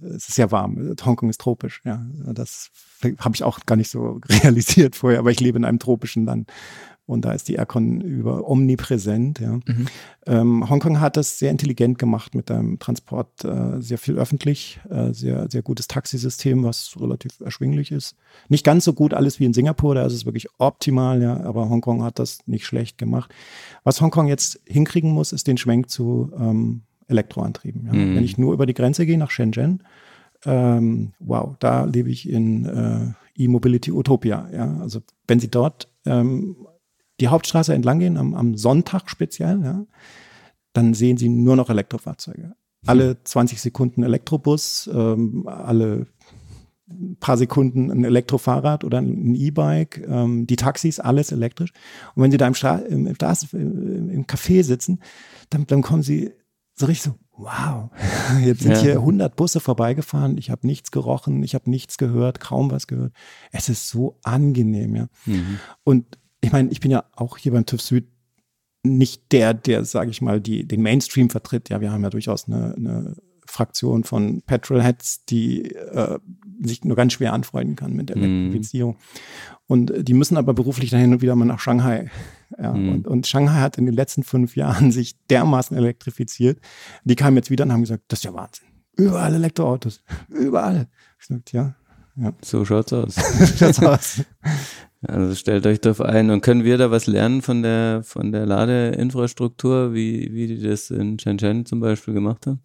es 0.00 0.28
ist 0.28 0.34
sehr 0.34 0.50
warm. 0.50 0.94
Hongkong 1.04 1.28
ist 1.30 1.40
tropisch. 1.40 1.80
Ja, 1.84 2.04
das 2.32 2.70
habe 3.02 3.34
ich 3.34 3.44
auch 3.44 3.60
gar 3.66 3.76
nicht 3.76 3.90
so 3.90 4.20
realisiert 4.28 4.96
vorher. 4.96 5.18
Aber 5.18 5.30
ich 5.30 5.40
lebe 5.40 5.58
in 5.58 5.64
einem 5.64 5.78
tropischen 5.78 6.24
Land. 6.24 6.50
Und 7.10 7.24
da 7.24 7.32
ist 7.32 7.48
die 7.48 7.54
Aircon 7.54 8.00
über 8.00 8.48
omnipräsent. 8.48 9.40
Ja. 9.40 9.54
Mhm. 9.66 9.86
Ähm, 10.26 10.70
Hongkong 10.70 11.00
hat 11.00 11.16
das 11.16 11.40
sehr 11.40 11.50
intelligent 11.50 11.98
gemacht 11.98 12.36
mit 12.36 12.48
dem 12.48 12.78
Transport, 12.78 13.44
äh, 13.44 13.80
sehr 13.80 13.98
viel 13.98 14.16
öffentlich, 14.16 14.78
äh, 14.88 15.12
sehr, 15.12 15.50
sehr 15.50 15.62
gutes 15.62 15.88
Taxisystem, 15.88 16.62
was 16.62 16.94
relativ 17.00 17.40
erschwinglich 17.40 17.90
ist. 17.90 18.14
Nicht 18.48 18.64
ganz 18.64 18.84
so 18.84 18.92
gut 18.92 19.12
alles 19.12 19.40
wie 19.40 19.44
in 19.44 19.52
Singapur, 19.52 19.96
da 19.96 20.06
ist 20.06 20.12
es 20.12 20.24
wirklich 20.24 20.46
optimal, 20.58 21.20
ja, 21.20 21.40
aber 21.40 21.68
Hongkong 21.68 22.04
hat 22.04 22.20
das 22.20 22.46
nicht 22.46 22.64
schlecht 22.64 22.96
gemacht. 22.96 23.34
Was 23.82 24.00
Hongkong 24.00 24.28
jetzt 24.28 24.60
hinkriegen 24.64 25.10
muss, 25.10 25.32
ist 25.32 25.48
den 25.48 25.56
Schwenk 25.56 25.90
zu 25.90 26.30
ähm, 26.38 26.82
Elektroantrieben. 27.10 27.86
Ja. 27.86 27.92
Mhm. 27.92 28.16
Wenn 28.16 28.24
ich 28.24 28.38
nur 28.38 28.52
über 28.52 28.66
die 28.66 28.74
Grenze 28.74 29.06
gehe 29.06 29.18
nach 29.18 29.30
Shenzhen, 29.30 29.82
ähm, 30.44 31.12
wow, 31.18 31.56
da 31.58 31.84
lebe 31.84 32.10
ich 32.10 32.28
in 32.28 32.64
äh, 32.64 33.42
E-Mobility 33.42 33.92
Utopia. 33.92 34.48
Ja. 34.52 34.78
Also 34.80 35.00
wenn 35.26 35.40
Sie 35.40 35.50
dort 35.50 35.88
ähm, 36.06 36.56
die 37.20 37.28
Hauptstraße 37.28 37.74
entlang 37.74 37.98
gehen, 37.98 38.16
am, 38.16 38.34
am 38.34 38.56
Sonntag 38.56 39.10
speziell, 39.10 39.60
ja, 39.62 39.84
dann 40.72 40.94
sehen 40.94 41.16
Sie 41.16 41.28
nur 41.28 41.56
noch 41.56 41.68
Elektrofahrzeuge. 41.68 42.54
Alle 42.86 43.22
20 43.22 43.60
Sekunden 43.60 44.02
Elektrobus, 44.02 44.88
ähm, 44.90 45.46
alle 45.46 46.06
paar 47.20 47.36
Sekunden 47.36 47.90
ein 47.90 48.04
Elektrofahrrad 48.04 48.84
oder 48.84 48.98
ein 48.98 49.34
E-Bike, 49.34 50.04
ähm, 50.08 50.46
die 50.46 50.56
Taxis, 50.56 50.98
alles 50.98 51.30
elektrisch. 51.32 51.72
Und 52.14 52.22
wenn 52.22 52.30
Sie 52.30 52.36
da 52.36 52.46
im, 52.46 52.54
Stra 52.54 52.76
im, 52.76 53.06
im, 53.06 54.10
im 54.10 54.26
Café 54.26 54.62
sitzen, 54.62 55.00
dann, 55.50 55.66
dann 55.66 55.82
kommen 55.82 56.02
Sie 56.02 56.32
so 56.80 56.86
richtig 56.86 57.12
so, 57.12 57.18
wow, 57.36 57.90
jetzt 58.44 58.62
sind 58.62 58.72
ja. 58.72 58.80
hier 58.80 58.92
100 58.94 59.36
Busse 59.36 59.60
vorbeigefahren, 59.60 60.36
ich 60.38 60.50
habe 60.50 60.66
nichts 60.66 60.90
gerochen, 60.90 61.42
ich 61.42 61.54
habe 61.54 61.70
nichts 61.70 61.98
gehört, 61.98 62.40
kaum 62.40 62.70
was 62.70 62.86
gehört. 62.86 63.12
Es 63.52 63.68
ist 63.68 63.88
so 63.88 64.18
angenehm, 64.22 64.96
ja. 64.96 65.08
Mhm. 65.26 65.58
Und 65.84 66.18
ich 66.40 66.52
meine, 66.52 66.70
ich 66.70 66.80
bin 66.80 66.90
ja 66.90 67.04
auch 67.14 67.36
hier 67.36 67.52
beim 67.52 67.66
TÜV 67.66 67.82
Süd 67.82 68.08
nicht 68.82 69.30
der, 69.32 69.52
der, 69.52 69.84
sage 69.84 70.10
ich 70.10 70.22
mal, 70.22 70.40
die, 70.40 70.66
den 70.66 70.82
Mainstream 70.82 71.28
vertritt. 71.28 71.68
Ja, 71.68 71.80
wir 71.82 71.92
haben 71.92 72.02
ja 72.02 72.10
durchaus 72.10 72.48
eine, 72.48 72.74
eine 72.74 73.16
Fraktion 73.50 74.04
von 74.04 74.42
Petrolheads, 74.42 75.24
die 75.26 75.72
äh, 75.72 76.18
sich 76.62 76.84
nur 76.84 76.96
ganz 76.96 77.14
schwer 77.14 77.32
anfreunden 77.32 77.76
kann 77.76 77.94
mit 77.94 78.08
der 78.08 78.16
mm. 78.16 78.22
Elektrifizierung. 78.22 78.96
Und 79.66 79.92
die 79.96 80.14
müssen 80.14 80.36
aber 80.36 80.54
beruflich 80.54 80.90
dann 80.90 81.00
hin 81.00 81.12
und 81.12 81.22
wieder 81.22 81.36
mal 81.36 81.44
nach 81.44 81.60
Shanghai. 81.60 82.10
Ja, 82.58 82.72
mm. 82.72 82.88
und, 82.88 83.06
und, 83.06 83.26
Shanghai 83.26 83.60
hat 83.60 83.78
in 83.78 83.86
den 83.86 83.94
letzten 83.94 84.22
fünf 84.22 84.56
Jahren 84.56 84.92
sich 84.92 85.16
dermaßen 85.28 85.76
elektrifiziert. 85.76 86.60
Die 87.04 87.16
kamen 87.16 87.36
jetzt 87.36 87.50
wieder 87.50 87.64
und 87.64 87.72
haben 87.72 87.82
gesagt, 87.82 88.04
das 88.08 88.20
ist 88.20 88.24
ja 88.24 88.34
Wahnsinn. 88.34 88.66
Überall 88.96 89.34
Elektroautos. 89.34 90.02
Überall. 90.28 90.88
Ich 91.18 91.26
sagte, 91.26 91.56
ja, 91.56 91.74
ja. 92.16 92.32
So 92.42 92.64
schaut's 92.64 92.92
aus. 92.92 93.16
schaut's 93.58 93.82
aus. 93.82 94.24
Also 95.02 95.34
stellt 95.34 95.66
euch 95.66 95.80
darauf 95.80 96.00
ein. 96.00 96.30
Und 96.30 96.42
können 96.42 96.64
wir 96.64 96.76
da 96.76 96.90
was 96.90 97.06
lernen 97.06 97.40
von 97.40 97.62
der, 97.62 98.02
von 98.04 98.32
der 98.32 98.46
Ladeinfrastruktur, 98.46 99.94
wie, 99.94 100.32
wie 100.32 100.46
die 100.46 100.60
das 100.60 100.90
in 100.90 101.18
Shenzhen 101.18 101.64
zum 101.64 101.80
Beispiel 101.80 102.14
gemacht 102.14 102.46
haben? 102.46 102.60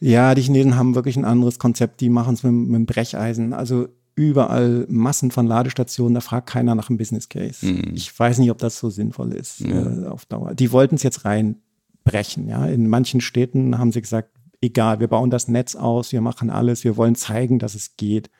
Ja, 0.00 0.34
die 0.34 0.42
Chinesen 0.42 0.76
haben 0.76 0.94
wirklich 0.94 1.16
ein 1.16 1.24
anderes 1.24 1.58
Konzept. 1.58 2.00
Die 2.00 2.08
machen 2.08 2.34
es 2.34 2.42
mit, 2.42 2.52
mit 2.52 2.74
dem 2.74 2.86
Brecheisen. 2.86 3.52
Also 3.52 3.88
überall 4.14 4.86
Massen 4.88 5.30
von 5.30 5.46
Ladestationen, 5.46 6.14
da 6.14 6.20
fragt 6.20 6.48
keiner 6.48 6.74
nach 6.74 6.88
einem 6.88 6.98
Business 6.98 7.28
Case. 7.28 7.66
Mhm. 7.66 7.92
Ich 7.94 8.18
weiß 8.18 8.38
nicht, 8.38 8.50
ob 8.50 8.58
das 8.58 8.78
so 8.78 8.90
sinnvoll 8.90 9.32
ist 9.32 9.60
ja. 9.60 10.04
äh, 10.04 10.06
auf 10.06 10.24
Dauer. 10.24 10.54
Die 10.54 10.72
wollten 10.72 10.96
es 10.96 11.02
jetzt 11.02 11.24
reinbrechen. 11.24 12.48
Ja, 12.48 12.66
in 12.66 12.88
manchen 12.88 13.20
Städten 13.20 13.78
haben 13.78 13.92
sie 13.92 14.00
gesagt, 14.00 14.30
egal, 14.62 15.00
wir 15.00 15.08
bauen 15.08 15.30
das 15.30 15.48
Netz 15.48 15.76
aus, 15.76 16.12
wir 16.12 16.22
machen 16.22 16.50
alles, 16.50 16.82
wir 16.82 16.96
wollen 16.96 17.14
zeigen, 17.14 17.58
dass 17.58 17.74
es 17.74 17.96
geht. 17.96 18.30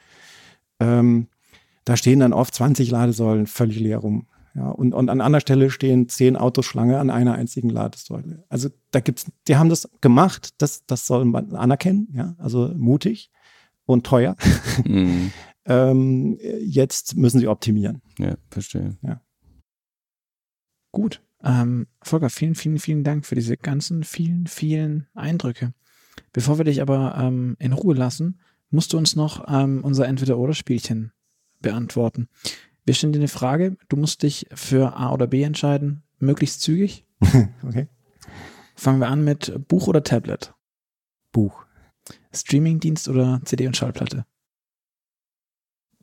Ähm, 0.81 1.29
da 1.85 1.97
stehen 1.97 2.21
dann 2.21 2.33
oft 2.33 2.55
20 2.55 2.91
Ladesäulen 2.91 3.47
völlig 3.47 3.79
leer 3.79 3.99
rum. 3.99 4.27
Ja, 4.57 4.71
und, 4.71 4.95
und 4.95 5.11
an 5.11 5.21
anderer 5.21 5.43
Stelle 5.43 5.71
stehen 5.71 6.09
zehn 6.09 6.35
Autos 6.35 6.65
Schlange 6.65 6.99
an 6.99 7.11
einer 7.11 7.35
einzigen 7.35 7.69
Ladesäule. 7.69 8.45
Also 8.49 8.71
da 8.91 9.01
gibt's, 9.01 9.31
die 9.49 9.57
haben 9.57 9.69
das 9.69 9.87
gemacht, 10.01 10.55
das, 10.59 10.87
das 10.87 11.07
soll 11.07 11.27
man 11.27 11.55
anerkennen, 11.55 12.09
ja, 12.15 12.35
also 12.39 12.73
mutig 12.75 13.31
und 13.85 14.07
teuer. 14.07 14.35
Mhm. 14.85 15.31
ähm, 15.67 16.39
jetzt 16.61 17.17
müssen 17.17 17.39
sie 17.39 17.49
optimieren. 17.49 18.01
Ja, 18.19 18.37
verstehe. 18.51 18.97
Ja. 19.03 19.21
Gut. 20.91 21.23
Ähm, 21.45 21.87
Volker, 22.03 22.31
vielen, 22.31 22.55
vielen, 22.55 22.79
vielen 22.79 23.05
Dank 23.05 23.27
für 23.27 23.35
diese 23.35 23.59
ganzen 23.59 24.05
vielen, 24.05 24.47
vielen 24.47 25.07
Eindrücke. 25.13 25.75
Bevor 26.33 26.57
wir 26.57 26.65
dich 26.65 26.81
aber 26.81 27.15
ähm, 27.19 27.57
in 27.59 27.75
Ruhe 27.75 27.95
lassen, 27.95 28.41
musst 28.71 28.95
du 28.95 28.97
uns 28.99 29.17
noch 29.17 29.45
ähm, 29.49 29.85
unser 29.85 30.09
Entweder-Oder-Spielchen 30.09 31.13
beantworten. 31.61 32.29
Wir 32.87 32.95
stellen 32.95 33.13
dir 33.13 33.19
eine 33.19 33.29
Frage, 33.29 33.77
du 33.89 33.97
musst 33.97 34.23
dich 34.23 34.47
für 34.55 34.97
A 34.97 35.13
oder 35.13 35.27
B 35.27 35.43
entscheiden, 35.43 36.05
möglichst 36.21 36.63
zügig. 36.63 37.05
okay. 37.67 37.89
Fangen 38.77 39.01
wir 39.01 39.09
an 39.09 39.25
mit 39.25 39.69
Buch 39.69 39.89
oder 39.89 40.05
Tablet? 40.05 40.55
Buch. 41.33 41.67
Streamingdienst 42.33 43.09
oder 43.09 43.41
CD 43.45 43.67
und 43.67 43.77
Schallplatte? 43.77 44.25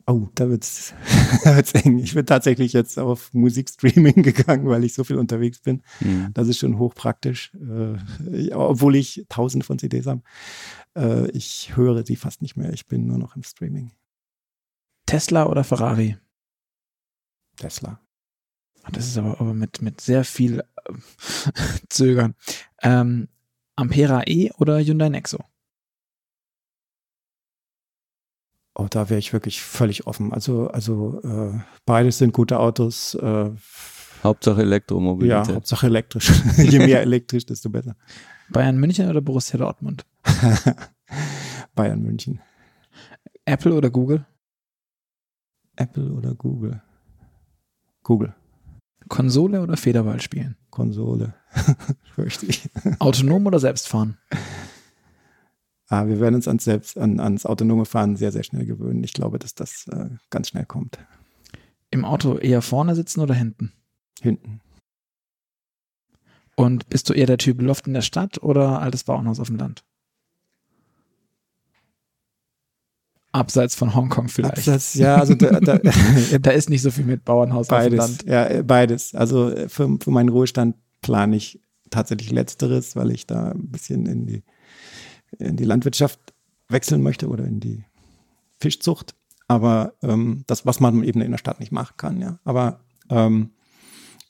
Oh, 0.06 0.28
da 0.36 0.50
wird's, 0.50 0.94
da 1.46 1.56
wird's 1.56 1.72
eng. 1.74 2.00
Ich 2.00 2.14
bin 2.14 2.26
tatsächlich 2.26 2.74
jetzt 2.74 3.00
auf 3.00 3.34
Musikstreaming 3.34 4.22
gegangen, 4.24 4.68
weil 4.68 4.84
ich 4.84 4.94
so 4.94 5.06
viel 5.06 5.18
unterwegs 5.18 5.62
bin. 5.62 5.84
Mhm. 6.02 6.32
Das 6.34 6.50
ist 6.50 6.60
schon 6.60 6.78
hochpraktisch, 6.78 7.54
äh, 7.56 8.52
obwohl 8.52 8.98
ich 8.98 9.26
tausende 9.30 9.66
von 9.66 9.80
CDs 9.80 10.08
habe. 10.08 10.22
Äh, 10.98 11.32
ich 11.32 11.78
höre 11.78 12.06
sie 12.06 12.18
fast 12.18 12.42
nicht 12.42 12.58
mehr. 12.58 12.74
Ich 12.74 12.88
bin 12.88 13.08
nur 13.08 13.18
noch 13.18 13.38
im 13.38 13.44
Streaming. 13.44 13.94
Tesla 15.06 15.46
oder 15.46 15.64
Ferrari? 15.64 16.18
Tesla. 17.58 18.00
Das 18.92 19.08
ist 19.08 19.18
aber, 19.18 19.40
aber 19.40 19.54
mit, 19.54 19.82
mit 19.82 20.02
sehr 20.02 20.24
viel 20.24 20.60
äh, 20.60 20.94
Zögern. 21.90 22.36
Ähm, 22.82 23.30
Ampera 23.76 24.24
E 24.28 24.52
oder 24.58 24.80
Hyundai 24.80 25.10
Nexo? 25.10 25.40
Oh, 28.76 28.88
da 28.90 29.10
wäre 29.10 29.20
ich 29.20 29.34
wirklich 29.34 29.62
völlig 29.62 30.08
offen. 30.08 30.34
Also, 30.34 30.68
also 30.68 31.22
äh, 31.24 31.60
beides 31.86 32.18
sind 32.18 32.34
gute 32.34 32.60
Autos. 32.60 33.16
Äh, 33.16 33.52
Hauptsache 34.24 34.62
Elektromobilität. 34.62 35.48
Ja, 35.48 35.56
Hauptsache 35.56 35.88
elektrisch. 35.88 36.32
Je 36.58 36.80
mehr 36.80 37.02
elektrisch, 37.02 37.46
desto 37.46 37.70
besser. 37.70 37.96
Bayern 38.50 38.78
München 38.78 39.10
oder 39.10 39.22
Borussia 39.22 39.58
Dortmund? 39.58 40.06
Bayern 41.76 42.02
München. 42.02 42.42
Apple 43.46 43.74
oder 43.74 43.90
Google? 43.90 44.26
Apple 45.76 46.12
oder 46.12 46.34
Google? 46.36 46.82
Google. 48.04 48.36
Konsole 49.10 49.62
oder 49.62 49.78
Federball 49.78 50.22
spielen? 50.22 50.56
Konsole. 50.70 51.34
Fürchte 52.16 52.46
ich. 52.46 52.70
Autonom 53.00 53.46
oder 53.46 53.60
Selbstfahren? 53.60 54.18
Ah, 55.88 56.08
wir 56.08 56.20
werden 56.20 56.36
uns 56.36 56.48
ans, 56.48 56.64
selbst, 56.64 56.98
an, 56.98 57.20
ans 57.20 57.46
autonome 57.46 57.86
Fahren 57.86 58.16
sehr, 58.16 58.32
sehr 58.32 58.44
schnell 58.44 58.66
gewöhnen. 58.66 59.04
Ich 59.04 59.14
glaube, 59.14 59.40
dass 59.40 59.54
das 59.54 59.88
äh, 59.88 60.10
ganz 60.30 60.50
schnell 60.50 60.66
kommt. 60.66 60.98
Im 61.92 62.06
Auto 62.06 62.38
eher 62.38 62.62
vorne 62.62 62.96
sitzen 62.96 63.20
oder 63.20 63.36
hinten? 63.36 63.72
Hinten. 64.20 64.62
Und 66.56 66.90
bist 66.90 67.10
du 67.10 67.14
eher 67.14 67.28
der 67.28 67.38
Typ 67.38 67.62
Loft 67.62 67.88
in 67.88 67.94
der 67.94 68.02
Stadt 68.02 68.42
oder 68.42 68.82
altes 68.82 69.04
Bauernhaus 69.04 69.40
auf 69.40 69.48
dem 69.48 69.58
Land? 69.58 69.84
Abseits 73.34 73.74
von 73.74 73.96
Hongkong 73.96 74.28
vielleicht. 74.28 74.60
Abseits, 74.60 74.94
ja, 74.94 75.16
also 75.16 75.34
da, 75.34 75.60
da, 75.60 75.80
da, 76.42 76.52
ist 76.52 76.70
nicht 76.70 76.84
so 76.84 76.92
viel 76.92 77.04
mit 77.04 77.26
Bauernhaus 77.26 77.68
beides, 77.68 78.00
auf 78.00 78.18
dem 78.18 78.28
Land. 78.28 78.54
Ja, 78.56 78.62
beides. 78.62 79.16
Also 79.16 79.50
äh, 79.50 79.68
für, 79.68 79.98
für 80.00 80.12
meinen 80.12 80.30
Ruhestand 80.30 80.76
plane 81.02 81.36
ich 81.36 81.60
tatsächlich 81.90 82.32
Letzteres, 82.32 82.96
weil 82.96 83.12
ich 83.12 83.26
da 83.26 83.52
ein 83.52 83.70
bisschen 83.70 84.06
in 84.06 84.28
die, 84.28 84.44
in 85.40 85.58
die 85.58 85.66
Landwirtschaft 85.66 86.20
wechseln 86.70 87.02
möchte 87.02 87.28
oder 87.28 87.44
in 87.46 87.60
die 87.60 87.84
Fischzucht. 88.60 89.16
Aber 89.48 89.94
ähm, 90.04 90.44
das, 90.46 90.68
was 90.68 90.80
man 90.80 91.04
eben 91.04 91.22
in 91.22 91.32
der 91.32 91.38
Stadt 91.40 91.60
nicht 91.60 91.72
machen 91.72 91.96
kann, 91.98 92.22
ja. 92.22 92.40
Aber 92.44 92.82
ähm, 93.10 93.50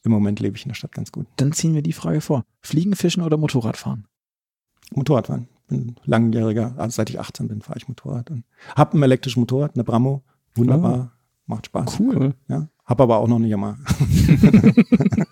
im 0.04 0.12
Moment 0.12 0.40
lebe 0.40 0.56
ich 0.56 0.64
in 0.64 0.70
der 0.70 0.76
Stadt 0.76 0.94
ganz 0.94 1.12
gut. 1.12 1.28
Dann 1.36 1.52
ziehen 1.52 1.76
wir 1.76 1.82
die 1.82 1.94
Frage 1.94 2.22
vor. 2.22 2.46
Fliegen, 2.62 2.96
fischen 2.96 3.22
oder 3.22 3.36
Motorradfahren? 3.36 4.08
Motorradfahren 4.92 5.48
bin 5.74 5.96
langjähriger, 6.06 6.74
also 6.78 6.96
seit 6.96 7.10
ich 7.10 7.20
18 7.20 7.48
bin, 7.48 7.62
fahre 7.62 7.78
ich 7.78 7.88
Motorrad 7.88 8.32
und 8.32 8.44
habe 8.76 8.98
ein 8.98 9.04
elektrisches 9.04 9.38
Motorrad, 9.38 9.76
eine 9.76 9.84
Bramo, 9.84 10.24
wunderbar, 10.56 11.12
oh. 11.14 11.18
macht 11.48 11.68
Spaß. 11.68 12.00
Cool. 12.00 12.34
Ja, 12.48 12.68
habe 12.86 13.04
aber 13.04 13.18
auch 13.18 13.28
noch 13.28 13.40
nicht 13.40 13.52
immer. 13.52 13.78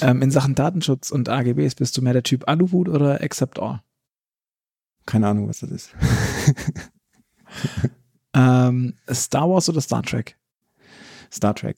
ähm, 0.00 0.22
in 0.22 0.30
Sachen 0.30 0.54
Datenschutz 0.54 1.10
und 1.10 1.28
AGBs 1.28 1.74
bist 1.74 1.96
du 1.96 2.02
mehr 2.02 2.12
der 2.12 2.22
Typ 2.22 2.48
Aluhut 2.48 2.88
oder 2.88 3.22
Accept 3.22 3.58
All? 3.58 3.82
Keine 5.04 5.28
Ahnung, 5.28 5.48
was 5.48 5.60
das 5.60 5.70
ist. 5.70 5.94
ähm, 8.34 8.94
Star 9.10 9.48
Wars 9.48 9.68
oder 9.68 9.80
Star 9.80 10.02
Trek? 10.02 10.36
Star 11.32 11.54
Trek. 11.54 11.76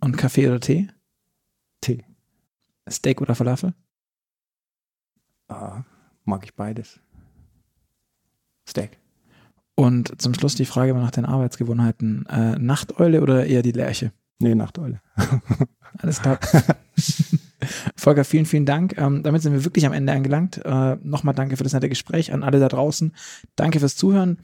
Und 0.00 0.16
Kaffee 0.16 0.48
oder 0.48 0.60
Tee? 0.60 0.88
Tee. 1.80 2.04
Steak 2.88 3.20
oder 3.20 3.34
Falafel? 3.34 3.74
Ah, 5.48 5.82
mag 6.28 6.44
ich 6.44 6.54
beides. 6.54 7.00
Steak. 8.68 8.98
Und 9.74 10.20
zum 10.20 10.34
Schluss 10.34 10.54
die 10.54 10.66
Frage 10.66 10.94
nach 10.94 11.10
den 11.10 11.24
Arbeitsgewohnheiten. 11.24 12.26
Äh, 12.26 12.58
Nachteule 12.58 13.22
oder 13.22 13.46
eher 13.46 13.62
die 13.62 13.72
Lerche? 13.72 14.12
Nee, 14.40 14.54
Nachteule. 14.54 15.00
Alles 15.98 16.20
klar. 16.20 16.38
Volker, 17.96 18.24
vielen, 18.24 18.46
vielen 18.46 18.66
Dank. 18.66 18.96
Ähm, 18.98 19.24
damit 19.24 19.42
sind 19.42 19.52
wir 19.52 19.64
wirklich 19.64 19.84
am 19.84 19.92
Ende 19.92 20.12
angelangt. 20.12 20.64
Äh, 20.64 20.96
Nochmal 21.02 21.34
danke 21.34 21.56
für 21.56 21.64
das 21.64 21.72
nette 21.72 21.88
Gespräch 21.88 22.32
an 22.32 22.44
alle 22.44 22.60
da 22.60 22.68
draußen. 22.68 23.12
Danke 23.56 23.80
fürs 23.80 23.96
Zuhören. 23.96 24.38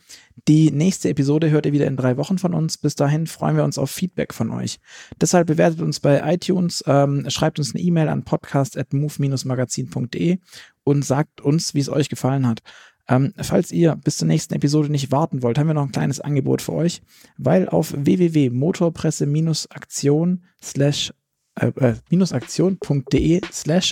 Die 0.48 0.72
nächste 0.72 1.10
Episode 1.10 1.50
hört 1.50 1.66
ihr 1.66 1.72
wieder 1.72 1.86
in 1.86 1.96
drei 1.96 2.16
Wochen 2.16 2.38
von 2.38 2.54
uns. 2.54 2.76
Bis 2.76 2.96
dahin 2.96 3.28
freuen 3.28 3.56
wir 3.56 3.62
uns 3.62 3.78
auf 3.78 3.88
Feedback 3.90 4.34
von 4.34 4.50
euch. 4.50 4.80
Deshalb 5.20 5.46
bewertet 5.46 5.80
uns 5.80 6.00
bei 6.00 6.34
iTunes, 6.34 6.82
ähm, 6.86 7.24
schreibt 7.28 7.60
uns 7.60 7.72
eine 7.74 7.84
E-Mail 7.84 8.08
an 8.08 8.24
podcast.move-magazin.de 8.24 10.38
und 10.84 11.04
sagt 11.04 11.40
uns, 11.40 11.74
wie 11.74 11.80
es 11.80 11.88
euch 11.88 12.08
gefallen 12.08 12.46
hat. 12.46 12.60
Ähm, 13.08 13.34
falls 13.40 13.70
ihr 13.70 13.94
bis 13.96 14.18
zur 14.18 14.28
nächsten 14.28 14.54
Episode 14.54 14.90
nicht 14.90 15.12
warten 15.12 15.42
wollt, 15.42 15.58
haben 15.58 15.66
wir 15.66 15.74
noch 15.74 15.84
ein 15.84 15.92
kleines 15.92 16.20
Angebot 16.20 16.62
für 16.62 16.72
euch, 16.72 17.02
weil 17.36 17.68
auf 17.68 17.92
www.motorpresse-aktion 17.94 20.44
slash 20.62 21.12
äh, 21.60 21.66
äh, 21.76 21.96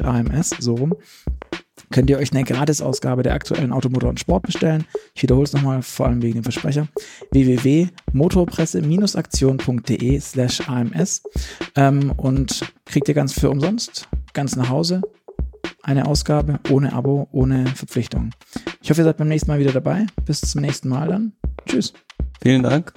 AMS, 0.04 0.50
so 0.58 0.74
rum, 0.74 0.94
könnt 1.90 2.10
ihr 2.10 2.18
euch 2.18 2.32
eine 2.32 2.42
Gratisausgabe 2.44 3.22
der 3.22 3.34
aktuellen 3.34 3.72
Automotor 3.72 4.08
und 4.08 4.18
Sport 4.18 4.44
bestellen. 4.44 4.86
Ich 5.14 5.22
wiederhole 5.22 5.44
es 5.44 5.52
nochmal, 5.52 5.82
vor 5.82 6.06
allem 6.06 6.22
wegen 6.22 6.32
dem 6.34 6.44
Versprecher. 6.44 6.88
www.motorpresse-aktion.de 7.32 10.20
slash 10.20 10.66
AMS 10.68 11.22
ähm, 11.76 12.12
und 12.16 12.72
kriegt 12.86 13.08
ihr 13.08 13.14
ganz 13.14 13.34
für 13.34 13.50
umsonst, 13.50 14.08
ganz 14.32 14.56
nach 14.56 14.70
Hause 14.70 15.02
eine 15.82 16.06
Ausgabe 16.06 16.60
ohne 16.70 16.92
Abo, 16.92 17.28
ohne 17.32 17.66
Verpflichtung. 17.66 18.30
Ich 18.82 18.90
hoffe, 18.90 19.02
ihr 19.02 19.04
seid 19.04 19.16
beim 19.16 19.28
nächsten 19.28 19.50
Mal 19.50 19.58
wieder 19.58 19.72
dabei. 19.72 20.06
Bis 20.24 20.40
zum 20.40 20.60
nächsten 20.60 20.88
Mal 20.88 21.08
dann. 21.08 21.32
Tschüss. 21.66 21.92
Vielen 22.40 22.62
Dank. 22.62 22.92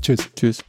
Tschüss. 0.00 0.28
Tschüss. 0.34 0.64